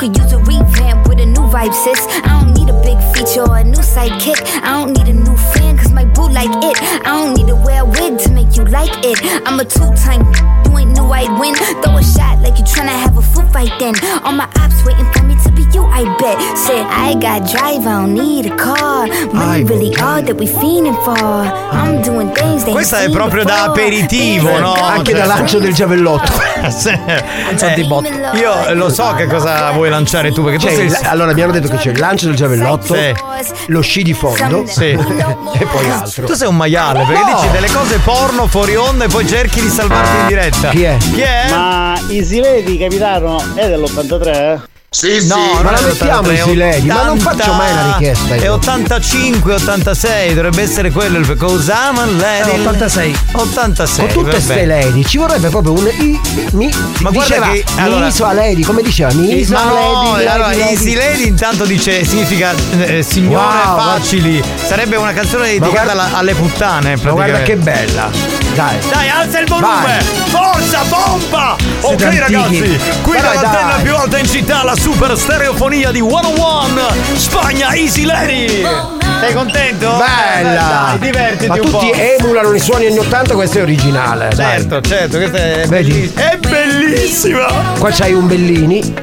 [0.00, 2.06] could use a revamp with a new vibe, sis.
[2.24, 4.40] I don't need a big feature or a new sidekick.
[4.64, 5.59] I don't need a new fan,
[5.90, 6.76] cause my boo like it.
[7.06, 9.18] I don't need to wear a wig to make you like it.
[9.46, 10.22] I'm a two-time.
[10.64, 11.54] You ain't knew I'd win.
[11.82, 13.94] Throw a shot like you tryna have a foot fight then.
[14.24, 16.38] All my ops waiting for me to be you, I bet.
[16.56, 19.06] Said I got drive, I don't need a car.
[19.32, 21.18] Money really all that we fiending for.
[21.18, 24.72] I'm doing things they Questa è proprio da aperitivo, no?
[24.74, 26.32] Anche da lancio del giavellotto.
[26.70, 26.90] Sì.
[26.90, 27.86] Eh,
[28.34, 30.86] io lo so che cosa vuoi lanciare tu, perché tu sei.
[30.86, 33.14] il- allora abbiamo detto che c'è il lancio del giavellotto, Sì.
[33.68, 34.88] lo sci di fondo Sì.
[34.92, 36.26] e poi altro.
[36.26, 37.34] Tu sei un maiale, perché No.
[37.40, 40.68] dici delle cose porno fuori onda e poi cerchi di salvarti in diretta.
[40.70, 40.96] Chi è?
[40.98, 41.46] Chi è?
[41.50, 44.60] Ma i Sileti, capitano, è dell'83?
[44.92, 47.70] Sì, No, no, ma la è mettiamo 83, i siledi, ma non 80, faccio mai
[47.70, 48.52] una richiesta È io.
[48.54, 52.50] 85, 86, dovrebbe essere quello il Cause I'm a lady.
[52.50, 53.18] Eh, 86.
[53.30, 54.04] 86.
[54.06, 54.40] Con tutte vabbè.
[54.42, 56.20] ste lady ci vorrebbe proprio un i,
[56.54, 59.12] mi, Ma guarda diceva, che- allora- Miso lady, come diceva?
[59.12, 60.60] Miso Ma no, lady, allora, lady.
[60.60, 64.42] Easy Lady intanto dice significa eh, signore Wow, facili.
[64.66, 66.96] Sarebbe una canzone dedicata guarda- alla- alle puttane.
[67.00, 68.38] Ma guarda che bella.
[68.54, 68.76] Dai.
[68.90, 69.68] Dai, alza il volume!
[69.84, 70.04] Vai.
[70.28, 71.56] Forza, bomba!
[71.82, 73.82] Ok, ragazzi, qui dai.
[73.82, 76.80] più alta in città, la super stereofonia di 101
[77.16, 78.64] Spagna Easy Lady!
[79.20, 79.86] Sei contento?
[79.98, 80.96] Bella!
[80.96, 81.94] Dai, divertiti Ma un tutti po'.
[81.94, 84.30] emulano i suoni anni 80, questo è originale.
[84.34, 84.60] dai.
[84.60, 85.90] Certo, certo, questa è Vedi?
[85.92, 86.30] bellissima.
[86.30, 87.46] È bellissima!
[87.78, 88.94] Qua c'hai un Bellini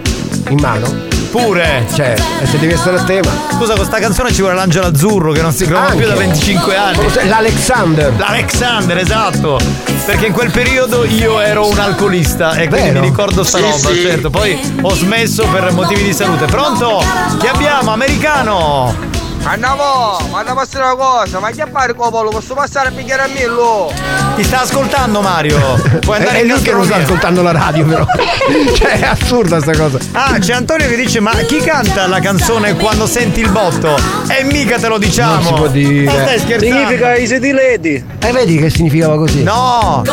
[0.50, 1.06] in mano.
[1.44, 1.86] Pure!
[1.94, 3.30] Cioè, e se devi essere a tema.
[3.54, 6.76] Scusa, con sta canzone ci vuole l'angelo azzurro che non si trova più da 25
[6.76, 6.98] anni.
[7.28, 8.14] L'Alexander.
[8.18, 9.60] L'Alexander, esatto.
[10.06, 13.00] Perché in quel periodo io ero un alcolista e quindi Vero?
[13.02, 14.02] mi ricordo sta Sì, roba, sì.
[14.02, 14.30] certo.
[14.30, 16.46] Poi ho smesso per motivi di salute.
[16.46, 17.04] Pronto?
[17.40, 17.92] Chi abbiamo?
[17.92, 19.16] Americano!
[19.50, 22.32] Andiamo, ma da passare una cosa, ma che fare copolo?
[22.32, 23.90] Posso passare a picchiare a Millo?
[24.36, 25.58] Ti sta ascoltando Mario?
[26.02, 28.06] Puoi andare è in lui che non sta ascoltando la radio, però.
[28.76, 30.00] cioè, è assurda sta cosa.
[30.12, 33.98] Ah, c'è Antonio che dice: Ma chi canta la canzone quando senti il botto?
[34.28, 35.36] E mica te lo diciamo.
[35.36, 36.04] Non si può dire.
[36.04, 36.76] Ma stai scherzando?
[36.76, 38.06] Significa i sedi lady.
[38.20, 39.44] E vedi che significava così?
[39.44, 40.04] No!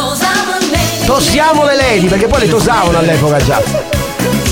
[1.04, 3.93] Tossiamo le lady, perché poi le tosavano all'epoca già.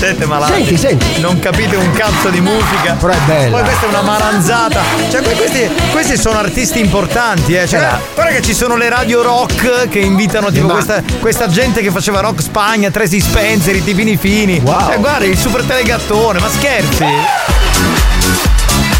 [0.03, 0.51] Siete malati.
[0.53, 1.21] Senti, senti.
[1.21, 2.97] Non capite un cazzo di musica.
[2.99, 3.55] Però è bella.
[3.57, 4.81] Poi questa è una maranzata.
[5.09, 7.65] Cioè, que- questi, questi sono artisti importanti, eh.
[7.65, 11.81] Cioè, guarda che ci sono le radio rock che invitano tipo Ma- questa, questa gente
[11.81, 14.59] che faceva rock Spagna, Tracy Spencer, i Tipini Fini.
[14.61, 14.87] Wow.
[14.87, 17.52] Cioè, guarda, il super telegattone, ma scherzi?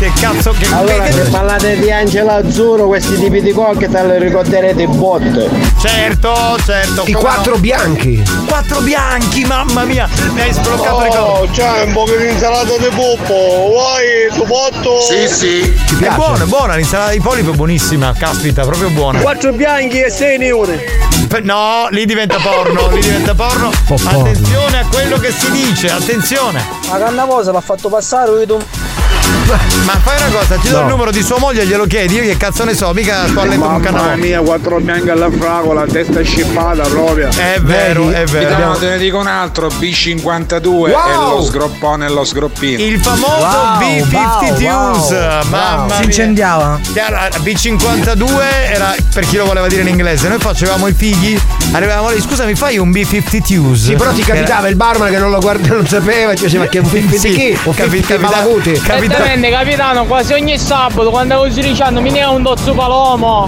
[0.04, 0.68] Che cazzo che.
[0.70, 5.50] Allora, se parlate di Angelo Azzurro, questi tipi di cocktail ricorderete botte.
[5.80, 7.04] Certo, certo.
[7.06, 7.60] I quattro no.
[7.62, 8.22] bianchi.
[8.46, 10.10] Quattro bianchi, mamma mia!
[10.34, 11.18] Mi hai sbloccato le cose.
[11.20, 13.34] Oh, c'è un po' di insalata di puppo.
[13.34, 15.00] Vuoi tu botto?
[15.00, 15.74] Sì, sì.
[15.88, 16.16] Ci È piace?
[16.18, 19.22] buona, è buona, l'insalata di polipo è buonissima, caspita, proprio buona.
[19.22, 20.84] Quattro bianchi e sei neone.
[21.44, 23.72] No, lì diventa porno, lì diventa porno.
[23.88, 24.20] Po' porno.
[24.20, 26.62] Attenzione a quello che si dice, attenzione.
[26.90, 28.92] Ma canna cosa l'ha fatto passare vedo
[29.86, 30.82] Ma fai una cosa, ti do No.
[30.82, 33.42] il numero di sua moglie e glielo chiedi, io che cazzo ne so, mica sto
[33.42, 34.16] a letto con Mamma cannavò.
[34.16, 37.30] mia, quattro bianchi alla fragola, testa scippata proprio.
[37.30, 38.22] È vero, Vedi?
[38.22, 38.50] è vero.
[38.50, 41.38] Capitano, te ne dico un altro, B52 è Wow!
[41.38, 42.82] lo sgroppone e lo sgroppino.
[42.84, 45.44] Il famoso Wow, B52 wow, wow.
[45.50, 45.88] mamma Wow.
[45.90, 46.04] Si mia.
[46.06, 46.80] incendiava.
[46.92, 48.42] Chiaro, B52
[48.72, 51.40] era per chi lo voleva dire in inglese, noi facevamo i fighi,
[51.72, 53.74] arrivavamo lì, scusa mi fai un B52?
[53.76, 56.80] Sì, però ti capitava il barman che non lo guarda, non sapeva, ci diceva che
[56.80, 57.58] un film di chi?
[57.64, 58.72] Un film di Malaguti.
[58.80, 63.48] capita- Esattamente, capitano, quasi ogni sabato quando così dicendo mi ne un dozzo palomo.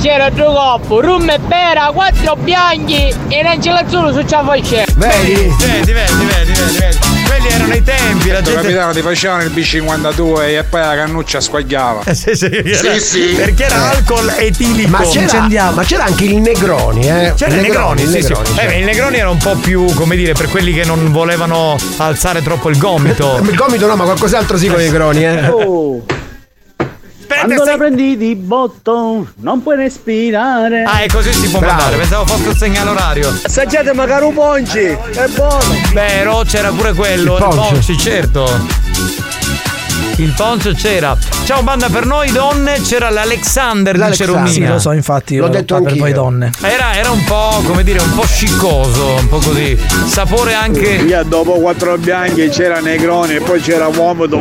[0.00, 4.84] C'era due coppo, rum e pera, quattro bianchi e un angelo azzurro su ciò faccia.
[4.94, 5.52] Vedi?
[5.58, 6.24] Vedi, vedi, vedi,
[6.64, 6.98] vedi.
[7.26, 8.28] Quelli erano i tempi.
[8.30, 8.60] La gente...
[8.62, 12.02] capitano ti facevano il B52 e poi la cannuccia squagliava.
[12.04, 13.34] Eh, sì, sì, era- Sì, sì.
[13.36, 14.88] Perché era alcol etilico.
[14.90, 17.32] Ma c'era, ma c'era anche il Negroni, eh.
[17.36, 18.28] C'era il Negroni, il sì, sì.
[18.28, 18.66] Negroni, Eh, c'era.
[18.68, 22.42] beh, il Negroni era un po' più, come dire, per quelli che non volevano alzare
[22.42, 23.38] troppo il gomito.
[23.42, 25.48] Il gomito no, ma qualcos'altro sì con i Negroni, eh.
[25.48, 26.02] Oh.
[27.26, 30.84] Quando la prendi di botto, non puoi respirare.
[30.84, 31.74] Ah, e così si può Bravo.
[31.74, 31.96] mandare.
[31.96, 33.40] Pensavo fosse il segnale orario.
[33.44, 35.64] Assaggiate magari un ponci, è buono.
[35.92, 37.36] Vero, c'era pure quello.
[37.36, 38.85] Il poncio, certo.
[40.18, 41.14] Il poncio c'era.
[41.44, 44.34] Ciao banda per noi donne, c'era l'Alexander di L'Alexander.
[44.44, 44.66] Ceromina.
[44.66, 46.00] Sì, lo so, infatti, L'ho detto per anch'io.
[46.02, 46.50] voi donne.
[46.62, 49.78] Era, era un po', come dire, un po' sciccoso, un po' così.
[50.06, 50.86] Sapore anche.
[50.88, 54.38] Io dopo quattro bianchi c'era Negroni e poi c'era vomito.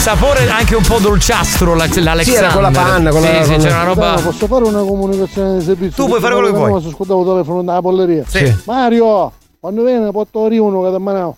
[0.00, 2.24] Sapore anche un po' dolciastro la- l'Alexander.
[2.24, 4.20] Sì, era con la panna, con sì, la- Sì, con- c'era una roba.
[4.20, 6.02] Posso fare una comunicazione di servizio?
[6.02, 6.72] Tu puoi fare quello che vuoi.
[6.72, 8.24] Mi ascoltavo il telefono dalla polleria.
[8.26, 8.52] Sì.
[8.64, 11.36] Mario, quando viene porto arrivo uno che da manavo.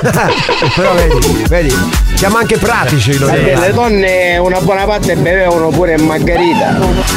[0.00, 1.74] Però vedi, vedi,
[2.20, 3.30] siamo anche pratici noi.
[3.30, 6.76] Perché le donne una buona parte bevevano pure margarita.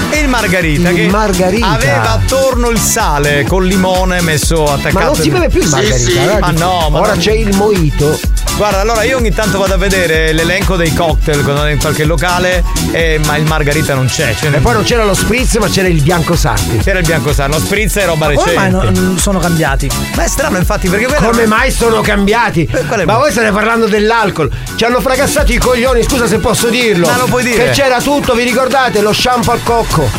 [0.10, 1.68] E il margarita Il che margarita.
[1.72, 4.94] aveva attorno il sale col limone messo attaccato.
[4.98, 6.40] Ma non si beve più il margarita, eh?
[6.40, 8.18] Ma no, ma ora non- c'è il mojito.
[8.56, 12.06] Guarda, allora io ogni tanto vado a vedere l'elenco dei cocktail quando vado in qualche
[12.06, 14.34] locale, eh, ma il margarita non c'è.
[14.36, 16.78] Cioè, E poi non c'era lo spritz, ma c'era il bianco sarti.
[16.78, 18.70] C'era il bianco sardo, lo spritz è roba Come recente.
[18.72, 19.90] mai non sono cambiati?
[20.16, 22.70] Ma è strano infatti perché Come mai sono cambiati?
[22.72, 24.50] è- Ma voi state parlando dell'alcol?
[24.76, 27.08] Ci hanno fracassato i coglioni, scusa se posso dirlo.
[27.08, 27.66] Ma lo puoi dire?
[27.66, 29.02] Che c'era tutto, vi ricordate?
[29.02, 30.10] Lo shampoo al cocco.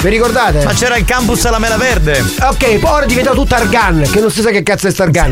[0.00, 0.64] Vi ricordate?
[0.64, 2.24] Ma c'era il campus alla mela verde.
[2.42, 5.02] Ok, poi ora è diventato tutto argan, che non si sa che cazzo è sta
[5.04, 5.30] argan.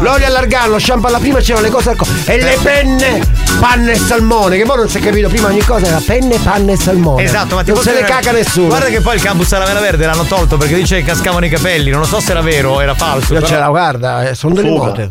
[0.00, 2.10] L'olio all'argan, lo shampoo alla prima c'erano le cose al cocco.
[2.24, 3.22] E le penne,
[3.60, 6.72] panna e salmone, che poi non si è capito prima ogni cosa era penne, panna
[6.72, 7.22] e salmone.
[7.22, 8.66] Esatto, ma ti non se ne caga nessuno.
[8.68, 11.48] Guarda che poi il campus alla mela verde l'hanno tolto perché dice che cascavano i
[11.48, 11.90] capelli.
[11.90, 13.32] Non lo so se era vero o era falso.
[13.34, 14.84] Io però- c'era, guarda, eh, sono delle Fuga.
[14.86, 15.10] note.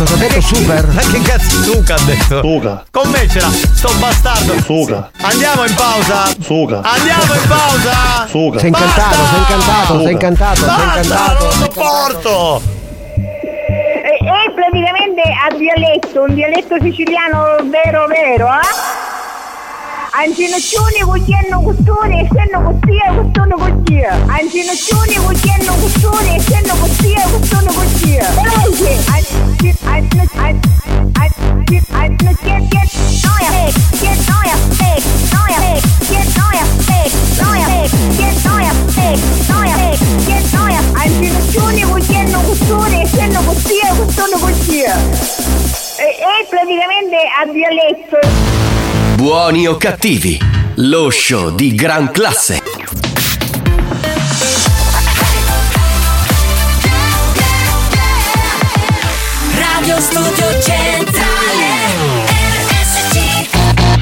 [0.00, 0.86] Cosa ha detto super?
[0.86, 2.40] Ma che cazzo Suca ha detto?
[2.40, 2.84] Suca.
[2.90, 4.58] Con me c'era sto bastardo.
[4.62, 5.10] Suca.
[5.20, 6.24] Andiamo in pausa.
[6.40, 6.80] Suca.
[6.80, 8.26] Andiamo in pausa.
[8.26, 8.58] Suca.
[8.60, 11.44] Sei incantato, sei incantato, sei incantato, sei incantato.
[11.44, 12.62] non lo sopporto.
[13.12, 18.89] È, è praticamente a dialetto, un dialetto siciliano vero vero, eh?
[20.22, 24.12] Ancinoccioni cucchiano custone, essendo costia, custone costia.
[24.26, 28.28] Ancinoccioni cucchiano custone, essendo costia, custone costia.
[28.28, 28.98] Veloce!
[40.92, 45.69] Ancinoccioni cucchiano custone, essendo costia, custone costia.
[46.00, 48.18] È è praticamente a dialetto.
[49.16, 50.38] Buoni o cattivi,
[50.76, 52.62] lo show di gran classe.
[59.58, 61.09] Radio Studio Centrale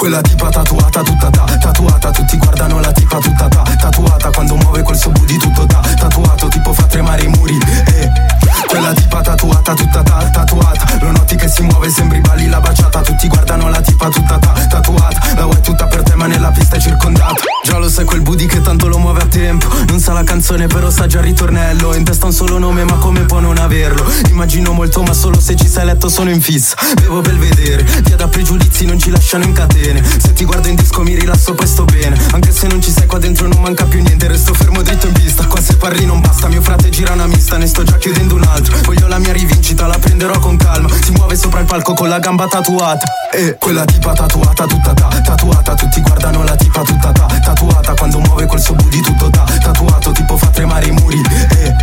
[0.00, 4.30] Quella tipa tatuata tutta ta, tatuata, tutti guardano la tipa tutta ta, tatuata.
[4.30, 8.29] Quando muove quel suo booty tutto ta, tatuato tipo fa tremare i muri, eh.
[8.70, 13.00] Quella tipa tatuata tutta ta, tatuata, lo noti che si muove, sembri balli la baciata,
[13.00, 16.76] tutti guardano la tipa tutta ta, tatuata, la vuoi tutta per te ma nella pista
[16.76, 17.34] è circondata.
[17.64, 20.68] Già lo sai quel booty che tanto lo muove a tempo, non sa la canzone
[20.68, 24.08] però sa già il ritornello, in testa un solo nome ma come può non averlo?
[24.28, 28.14] Immagino molto ma solo se ci sei letto sono in fissa, bevo per vedere, via
[28.14, 31.66] da pregiudizi non ci lasciano in catene, se ti guardo in disco mi rilasso poi
[31.66, 34.80] sto bene, anche se non ci sei qua dentro non manca più niente, resto fermo
[34.82, 37.82] dritto in pista, qua se parli non basta, mio frate gira una mista, ne sto
[37.82, 41.60] già chiudendo un altro, voglio la mia rivincita, la prenderò con calma, si muove sopra
[41.60, 46.44] il palco con la gamba tatuata, e quella tipa tatuata tutta ta, tatuata, tutti guardano
[46.44, 50.46] la tipa tutta ta, tatuata, quando muove quel suo booty tutto ta, tatuato, tipo fa
[50.48, 51.20] tremare i muri,
[51.50, 51.74] e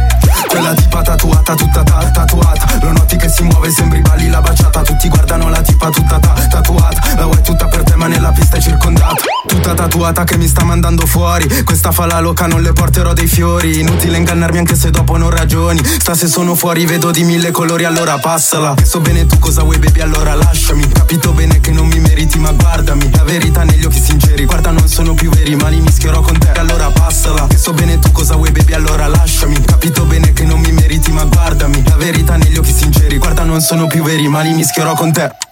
[0.47, 4.81] quella tipa tatuata tutta ta, tatuata, lo noti che si muove, sembri balli la baciata,
[4.81, 8.61] tutti guardano la tipa tutta ta, tatuata, la vuoi tutta per ma nella pista è
[8.61, 13.11] circondata, tutta tatuata che mi sta mandando fuori, questa fa la loca non le porterò
[13.13, 17.23] dei fiori, inutile ingannarmi anche se dopo non ragioni, sta se sono fuori vedo di
[17.23, 21.71] mille colori allora passala, so bene tu cosa vuoi baby allora lasciami, capito bene che
[21.71, 25.55] non mi meriti ma guardami, la verità negli occhi sinceri, guarda non sono più veri
[25.55, 29.59] ma li mischierò con te, allora passala, so bene tu cosa vuoi baby allora lasciami,
[29.61, 33.59] capito bene che non mi meriti ma guardami, la verità negli occhi sinceri, guarda non
[33.59, 35.46] sono più veri ma li mischierò con te.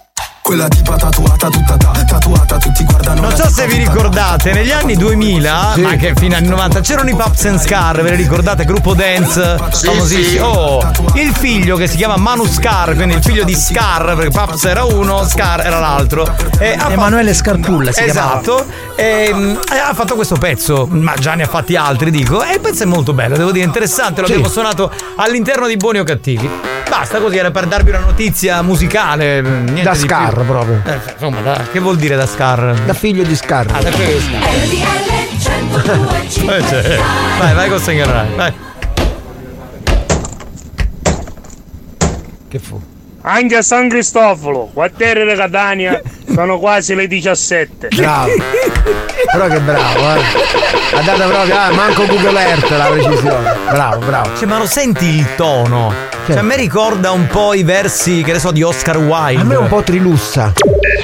[0.45, 4.95] Quella tipa tatuata tutta ta, tatuata, tutti guardano Non so se vi ricordate, negli anni
[4.95, 5.81] 2000, Sì.
[5.81, 8.63] ma anche fino anni 90, c'erano i Pups and Scar, ve li ricordate?
[8.63, 10.81] Gruppo dance Sì, famosissimo.
[10.83, 10.99] sì.
[11.01, 14.65] Oh, il figlio che si chiama Manu Scar, quindi il figlio di Scar, perché Pups
[14.65, 16.31] era uno, Scar era l'altro.
[16.59, 18.65] E Emanuele Scarpulla si Esatto,
[18.95, 19.33] e,
[19.67, 22.43] ha fatto questo pezzo, ma già ne ha fatti altri, dico.
[22.43, 24.21] E il pezzo è molto bello, devo dire, interessante.
[24.21, 24.33] Lo Sì.
[24.33, 26.47] abbiamo suonato all'interno di Buoni o Cattivi.
[26.87, 29.41] Basta così, era per darvi una notizia musicale.
[29.41, 29.97] Niente Da di
[30.35, 30.81] Scar proprio.
[30.85, 32.73] Eh, insomma, da- che vuol dire da Scar?
[32.85, 33.67] Da figlio di Scar.
[33.71, 34.31] Ah, da questo.
[36.51, 36.99] Eh, cioè,
[37.39, 38.53] vai, vai con Sengarai, vai.
[42.49, 42.81] Che fu?
[43.21, 45.99] Anche a San Cristoforo, quartiere di Catania,
[46.33, 47.87] sono quasi le 17.
[47.95, 48.31] Bravo.
[49.31, 50.21] Però che bravo, eh.
[50.95, 53.53] Ha dato proprio, ah, manco Google Earth la precisione.
[53.69, 54.35] Bravo, bravo.
[54.37, 55.93] Cioè, ma lo senti il tono?
[56.25, 59.41] Cioè, a me ricorda un po' i versi, che ne so, di Oscar Wilde.
[59.41, 60.53] A me è un po' trilussa.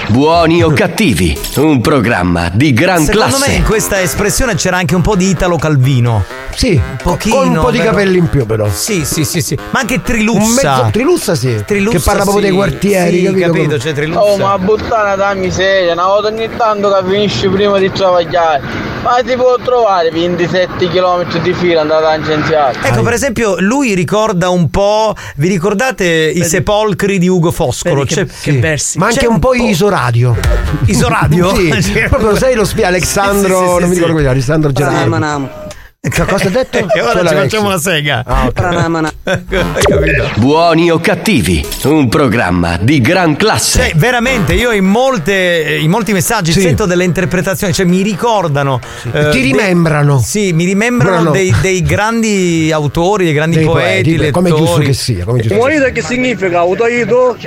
[0.08, 3.50] Buoni o cattivi, un programma di gran Secondo classe.
[3.50, 6.24] me in questa espressione c'era anche un po' di Italo Calvino.
[6.54, 7.36] Sì, un pochino.
[7.36, 8.68] con un po' di però- capelli in più però.
[8.70, 9.58] Sì, sì, sì, sì.
[9.70, 10.42] Ma anche Trilussa.
[10.42, 11.64] Un mezzo trilussa sì.
[11.66, 12.50] Trilussa, che parla proprio sì.
[12.50, 13.46] dei quartieri, Sì, capito?
[13.46, 14.22] capito, Come- c'è Trilussa.
[14.22, 18.62] Oh, ma buttare da miseria, una volta ogni tanto che finisci prima di travagliare.
[19.04, 22.78] Ma ti può trovare 27 km di fila andata tangenziale.
[22.84, 25.16] Ecco, per esempio, lui ricorda un po'.
[25.38, 28.04] Vi ricordate i sepolcri di Ugo Foscolo?
[28.04, 29.00] Vedi che- che versi.
[29.00, 30.38] Ma anche C'è un po' Isoradio.
[30.86, 31.52] Isoradio?
[31.82, 34.30] sì, proprio sai lo spia Alessandro, Sì, sì, sì, non mi ricordo come si chiama,
[34.32, 35.61] Alessandro Gerardi.
[36.04, 36.80] Che cosa ha detto?
[36.98, 38.24] E ora ci facciamo una sega.
[38.26, 38.52] Ah?
[40.38, 43.78] Buoni o cattivi, un programma di gran classe.
[43.82, 48.80] Cioè, veramente, io in, molte, in molti messaggi sento delle interpretazioni, cioè mi ricordano.
[49.12, 50.18] eh, Ti dei- rimembrano.
[50.20, 51.32] sì, mi rimembrano Brano.
[51.34, 54.66] dei, dei grandi autori, dei grandi Dei poeti, poeti, come è lettori.
[54.66, 56.58] giusto che sia, come giusto che Morita che significa?
[56.58, 57.38] Autoito?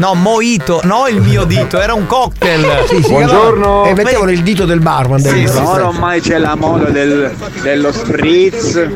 [0.00, 2.84] No, Moito, no il mio dito, era un cocktail.
[2.88, 5.20] Sì, si chiamava- E mettevano il dito del barman.
[5.20, 5.80] Sì, sì, no, sì.
[5.80, 7.30] ormai c'è la moda del-
[7.62, 8.88] dello spritz.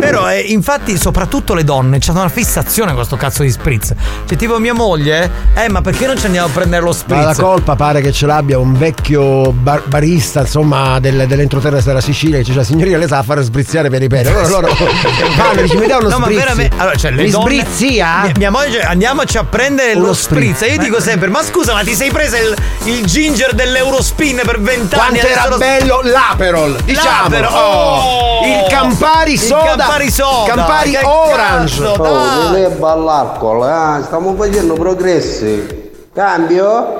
[0.00, 3.94] Però eh, infatti soprattutto le donne hanno una fissazione con questo cazzo di spritz.
[4.26, 7.22] Cioè tipo mia moglie, eh ma perché non ci andiamo a prendere lo Ma la
[7.32, 7.38] spritz?
[7.38, 12.42] colpa pare che ce l'abbia un vecchio bar- barista, insomma, del- dell'entroterra della Sicilia, che
[12.44, 14.28] dice la signorina lei sa fare sbriziare per i peli.
[14.28, 14.68] Allora loro
[15.36, 16.38] vanno dice mi dà uno No, ma spritz.
[16.40, 18.22] veramente, allora, cioè, le mi donne- sbrizzia?
[18.24, 20.22] Mia, mia moglie dice, andiamoci a prendere Uno lo spritz.
[20.24, 20.62] Spritz.
[20.62, 25.18] Io dico sempre, ma scusa, ma ti sei presa il, il ginger dell'Eurospin per vent'anni?
[25.20, 27.08] Quanto era lo- bello l'Aperol, diciamo.
[27.22, 29.64] L'Aperol, oh, il Campari Il Soda.
[29.76, 31.82] Campari Soda, Campari che Orange.
[31.82, 34.02] cazzo, Oh, lei all'alcol, eh?
[34.04, 35.82] stiamo facendo progressi.
[36.14, 36.96] Cambio?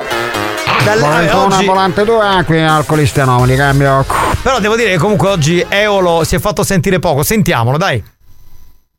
[0.85, 4.05] Dalle- eh, oggi- volante due acqui alcolisti anomali, cambio.
[4.43, 7.23] Però devo dire che comunque oggi Eolo si è fatto sentire poco.
[7.23, 8.03] Sentiamolo, dai.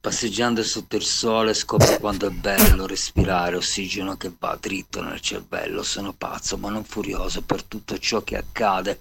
[0.05, 5.81] Passeggiando sotto il sole scopro quanto è bello respirare ossigeno che va dritto nel cervello.
[5.81, 8.99] Sono pazzo ma non furioso per tutto ciò che accade.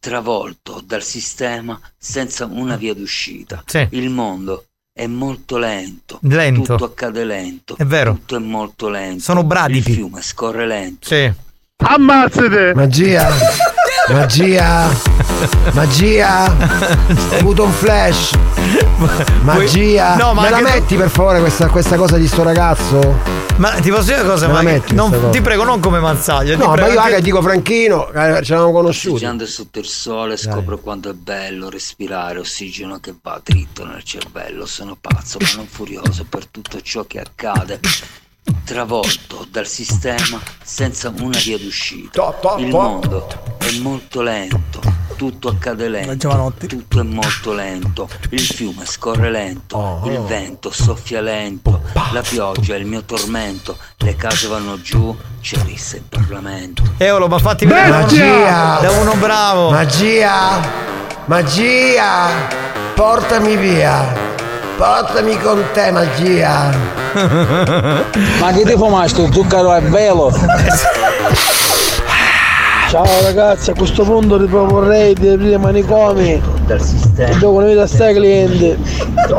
[0.00, 3.64] Travolto dal sistema senza una via d'uscita.
[3.66, 3.86] Sì.
[3.90, 6.20] Il mondo è molto lento.
[6.22, 6.72] Lento.
[6.72, 7.76] Tutto accade lento.
[7.76, 8.14] È vero.
[8.14, 9.22] Tutto è molto lento.
[9.22, 9.90] Sono bradipi.
[9.90, 11.06] Il fiume scorre lento.
[11.06, 11.30] Sì.
[11.76, 12.72] Ammazzate!
[12.74, 13.28] Magia.
[14.12, 14.88] Magia.
[15.72, 16.44] Magia.
[16.52, 18.32] Ho avuto un flash.
[19.42, 20.16] Magia.
[20.16, 23.42] No, ma Me la anche tu- metti per favore questa, questa cosa di sto ragazzo?
[23.56, 24.46] Ma ti posso dire una cosa?
[24.48, 25.28] Me la Ma metti non- cosa?
[25.30, 26.54] ti prego, non come Mazzaglia.
[26.54, 28.12] ti No, ma prego, io anche- dico Franchino, eh,
[28.42, 29.12] ce l'avevamo conosciuti.
[29.14, 34.66] Passeggiando sotto il sole scopro quanto è bello respirare ossigeno che va dritto nel cervello.
[34.66, 37.80] Sono pazzo ma non furioso per tutto ciò che accade.
[38.64, 42.34] Travolto dal sistema senza una via d'uscita.
[42.58, 43.26] Il mondo
[43.58, 44.80] è molto lento.
[45.16, 46.28] Tutto accade lento.
[46.66, 48.08] Tutto è molto lento.
[48.30, 50.02] Il fiume scorre lento.
[50.04, 51.82] Il vento soffia lento.
[52.12, 53.78] La pioggia è il mio tormento.
[53.98, 55.16] Le case vanno giù.
[55.40, 56.82] C'è rissa in Parlamento.
[56.98, 58.78] Eolo, ma fatti vedere Magia.
[58.80, 59.70] da uno bravo.
[59.70, 60.60] Magia.
[61.26, 62.28] Magia.
[62.94, 64.33] Portami via.
[64.76, 66.70] Portami con te, magia.
[68.40, 69.22] Ma che ti fumaste?
[69.22, 70.32] Il zucchero è bello.
[72.94, 76.40] Ciao ragazzi, a questo punto riproporrei di aprire manicomi.
[76.64, 77.28] Dal sistema.
[77.30, 78.66] Dobbiamo venire a stare clienti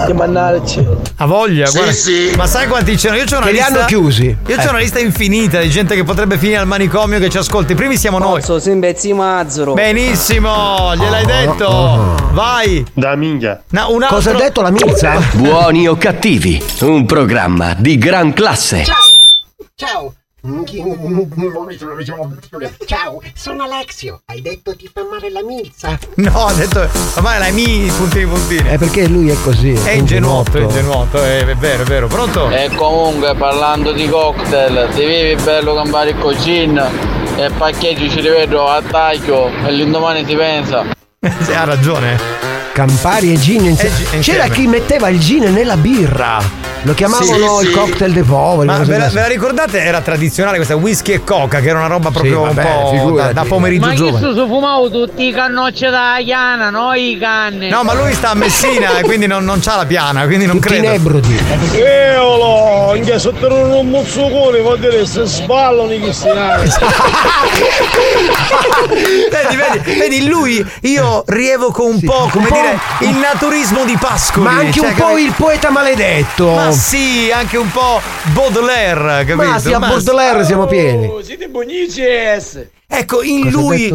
[0.10, 0.86] e mandarci.
[1.16, 1.94] Ha voglia, Sì, guarda.
[1.94, 2.32] sì.
[2.36, 3.20] Ma sai quanti c'erano?
[3.22, 3.74] Io c'ho una Che li lista.
[3.74, 4.26] hanno chiusi.
[4.26, 4.68] Io c'ho Eh.
[4.68, 7.72] una lista infinita di gente che potrebbe finire al manicomio che ci ascolta.
[7.72, 8.42] I primi siamo noi.
[8.42, 9.72] Pozzo, sembezzi mazzaro.
[9.74, 12.16] Benissimo, gliel'hai Oh, detto.
[12.34, 12.86] Vai.
[12.94, 13.64] Da minchia.
[13.70, 14.18] No, un altro...
[14.18, 15.14] Cosa ha detto la Milza?
[15.36, 18.84] Buoni o cattivi, un programma di gran classe.
[18.84, 18.96] Ciao!
[19.76, 20.14] Ciao,
[23.34, 24.22] sono Alexio.
[24.26, 25.98] Hai detto ti fa male la milza?
[26.16, 26.88] No, ha detto.
[27.16, 28.70] Ormai la mi puntini puntini.
[28.70, 29.74] È perché lui è così.
[29.74, 32.08] È ingenuotto, è ingenuotto, è, è vero, è vero.
[32.08, 32.50] Pronto?
[32.50, 36.78] E comunque parlando di cocktail, ti vivi bello campare il gin,
[37.38, 40.86] e paccheggi ci rivedo a taglio e l'indomani si pensa.
[41.56, 42.55] Ha ragione.
[42.76, 43.96] Campari e gin insieme.
[44.12, 46.44] E C'era chi metteva il gin nella birra.
[46.82, 47.74] Lo chiamavano Sì, il sì.
[47.74, 48.68] cocktail dei poveri.
[48.68, 49.80] Ma ve la, ve la ricordate?
[49.80, 52.98] Era tradizionale questa whisky e coca, che era una roba proprio vabbè, un po' da,
[52.98, 53.34] figurati.
[53.34, 54.20] da pomeriggio Ma giovane.
[54.20, 57.70] su su fumavo tutti i cannocci da Chiana, no i canne.
[57.70, 60.60] No, ma lui sta a Messina e quindi non, non c'ha la piana, quindi non
[60.60, 60.90] credo.
[60.90, 61.40] Nebrodi.
[61.76, 66.70] Eolo, anche sotto un mozzucone, vuol dire se sballano i cristiani.
[69.32, 72.80] vedi, vedi, vedi, lui io rievoco un po', come un po'- dire,
[73.12, 74.46] il naturismo di Pascoli.
[74.46, 76.52] Ma anche cioè, un po' capi- il poeta maledetto.
[76.52, 78.02] Ma sì, anche un po'
[78.34, 79.36] Baudelaire, capito?
[79.36, 81.12] Ma sì, a Baudelaire siamo pieni.
[81.22, 82.72] Siete buonici esse.
[82.88, 83.88] Ecco, in lui,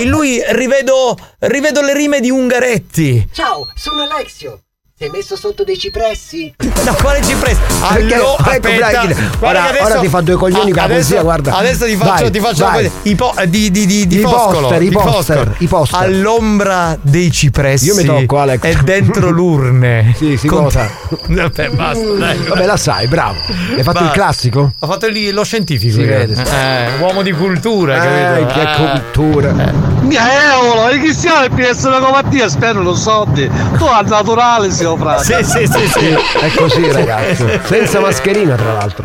[0.00, 3.28] in lui rivedo, rivedo le rime di Ungaretti.
[3.32, 4.63] Ciao, sono Alexio.
[5.04, 6.54] Sei messo sotto dei cipressi?
[6.86, 7.60] No, quale ci presta?
[7.92, 10.98] Perché- Allo, ecco, aspetta, ora- che adesso- ora ti fa due coglioni con la adesso-
[11.08, 11.56] poesia, guarda.
[11.56, 12.90] Adesso ti faccio, Vai, ti faccio vai.
[13.02, 16.00] I, po- di, di, di, di I Foscolo, poster, i poster, i poster.
[16.00, 17.84] All'ombra dei cipressi.
[17.84, 18.60] Io mi tocco, Alex.
[18.62, 20.14] È dentro l'urne.
[20.16, 20.88] Sì, si Con- vota.
[21.28, 22.38] Vabbè, basta, dai.
[22.38, 23.36] Vabbè, la sai, bravo.
[23.76, 24.10] Hai fatto il Basta.
[24.10, 24.72] classico?
[24.78, 25.98] Ho fatto lì lo scientifico.
[26.00, 26.32] Si vede.
[26.42, 28.52] Eh, uomo di cultura, Eh, capito?
[28.54, 28.90] che Eh.
[28.90, 29.52] cultura.
[30.00, 33.50] Mia eolo, i cristiani per essere una mattina spero non soldi.
[33.76, 35.24] Tu al naturale siamo frati.
[35.24, 36.16] Sì, sì, sì, sì.
[36.40, 37.46] È così, ragazzo.
[37.64, 39.04] Senza mascherina, tra l'altro.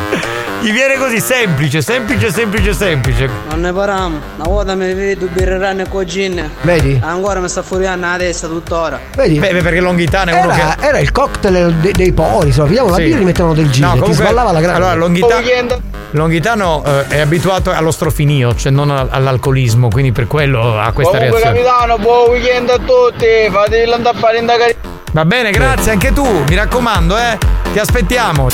[0.61, 3.29] Gli viene così semplice, semplice, semplice, semplice.
[3.49, 6.49] Non ne parliamo, una volta mi vedo birreranno con gin.
[6.63, 6.99] Vedi?
[7.01, 8.99] Ancora mi sta furiando la testa tuttora.
[9.15, 9.39] Vedi?
[9.39, 10.85] Beh, beh, perché Longhitano è uno Era, che.
[10.85, 13.03] era il cocktail de- dei poveri, se pigliamo la Sì.
[13.03, 13.83] birra e mettevano del gin.
[13.83, 14.77] No, e ti comunque- sballava la grande.
[14.79, 20.91] Allora, Longhitano, Longhitano eh, è abituato allo strofinio, cioè non all'alcolismo, quindi per quello ha
[20.91, 21.63] questa Comunque reazione.
[21.65, 24.75] capitano, buon weekend a tutti, fate andare a fare indagare.
[25.11, 27.37] Va bene, grazie anche tu, mi raccomando, eh.
[27.73, 28.47] Ti aspettiamo.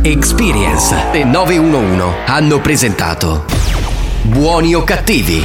[0.00, 3.44] Experience e 911 hanno presentato
[4.22, 5.44] Buoni o cattivi?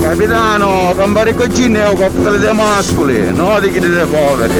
[0.00, 4.54] Capitano, campare con gin è un cocktail dei mascoli, no di chi dei poveri.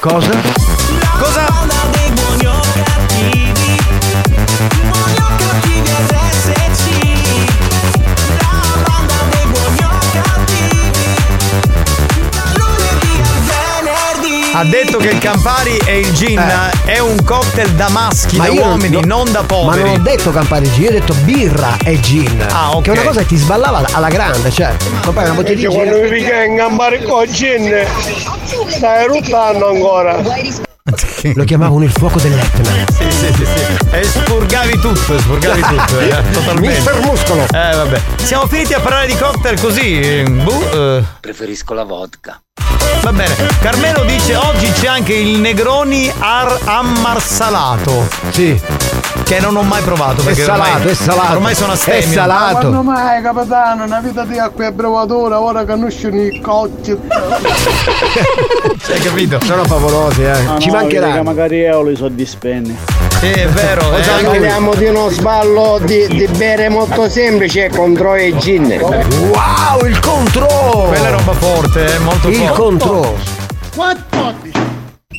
[0.00, 0.30] Cosa?
[1.18, 1.65] Cosa?
[14.68, 16.40] Detto che il Campari e il gin
[16.84, 19.82] è un cocktail da maschi, da io uomini, no- non da Ma poveri.
[19.82, 22.46] non ho detto Campari gin, io ho detto birra e gin.
[22.50, 22.82] Ah, ok.
[22.82, 24.74] Che è una cosa che ti sballava alla grande, cioè.
[25.04, 26.08] Ma poi una bottiglia di Invece quando gin.
[26.16, 27.84] vi viene in campare con gin,
[28.68, 30.22] stai ruttando ancora.
[31.34, 32.70] Lo chiamavano il fuoco dell'Etna.
[32.96, 33.76] Sì, sì, sì, sì.
[33.90, 36.76] E spurgavi tutto, spurgavi tutto, eh, totalmente.
[36.76, 37.42] Mister Muscolo.
[37.42, 38.00] Eh, vabbè.
[38.22, 40.22] Siamo finiti a parlare di cocktail così.
[40.28, 41.02] boh, eh.
[41.20, 42.40] Preferisco la vodka.
[43.06, 43.36] Va bene.
[43.60, 48.08] Carmelo dice oggi c'è anche il Negroni ar ammarsalato.
[48.30, 48.60] Sì.
[49.26, 51.32] Che non ho mai provato È perché salato, ormai, è salato.
[51.32, 51.98] ormai sono astemio.
[52.00, 52.58] È salato.
[52.60, 56.92] Quando mai, capitano, una vita di acqua e brevatura, ora conoscono i cocci.
[58.88, 59.40] Hai capito?
[59.44, 60.30] Sono favolosi, eh.
[60.30, 61.12] Ah, Ci no, mancherà.
[61.14, 62.76] che magari io li soddispenni.
[63.18, 63.96] Sì, è vero.
[63.96, 68.66] Eh, parliamo di uno sballo di, di bere molto semplice contro i gin.
[68.80, 70.46] Wow, il contro!
[70.86, 72.52] Quella è roba forte, eh, molto Il forte.
[72.62, 73.14] contro.
[73.74, 74.52] 14,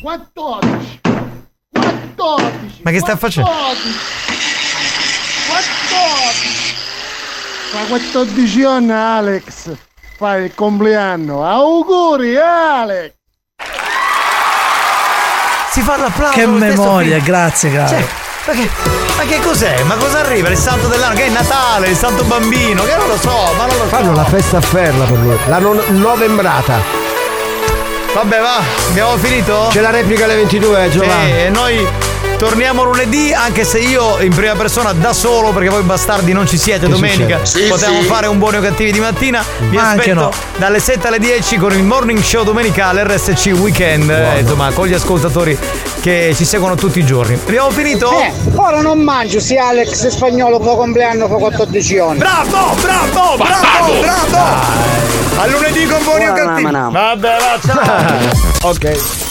[0.02, 1.00] 14.
[2.82, 3.50] Ma che stai facendo?
[5.48, 6.76] 14.
[7.70, 9.70] Fra 14 anni Alex
[10.16, 11.44] fai il compleanno.
[11.46, 13.12] Auguri Alex!
[15.70, 16.32] Si fa l'applauso.
[16.38, 17.88] Che memoria, grazie, caro.
[17.88, 18.06] Cioè,
[18.46, 18.70] ma che,
[19.16, 19.82] ma che cos'è?
[19.84, 20.48] Ma cosa arriva?
[20.48, 21.14] Il santo dell'anno?
[21.14, 22.82] Che è Natale, il santo bambino?
[22.84, 23.88] Che non lo so, ma non lo so.
[23.88, 25.36] Fanno la festa a ferla per lui.
[25.46, 26.80] La non- novembrata.
[28.14, 29.68] Vabbè, va, abbiamo finito?
[29.70, 31.30] C'è la replica alle 22, Sì, Giovanni.
[31.44, 31.86] e noi
[32.38, 36.56] torniamo lunedì, anche se io in prima persona da solo, perché voi bastardi non ci
[36.56, 37.44] siete Che domenica?
[37.44, 38.06] Sì, potevamo sì.
[38.06, 39.44] fare un buoni o cattivi di mattina.
[39.58, 40.30] Vi Ma aspetto no.
[40.56, 44.94] dalle 7 alle 10 con il morning show domenicale RSC Weekend, eh, insomma, con gli
[44.94, 45.58] ascoltatori
[46.00, 47.34] che ci seguono tutti i giorni.
[47.34, 48.12] Abbiamo finito?
[48.12, 52.18] Eh, ora non mangio, se Alex è spagnolo può compleanno fa 14 anni.
[52.18, 54.36] Bravo, bravo, bravo, bravo!
[55.40, 56.70] A lunedì con buoni o cattivi.
[56.70, 58.30] Vabbè, va, ciao!
[58.70, 59.27] ok.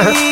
[0.00, 0.29] Bye.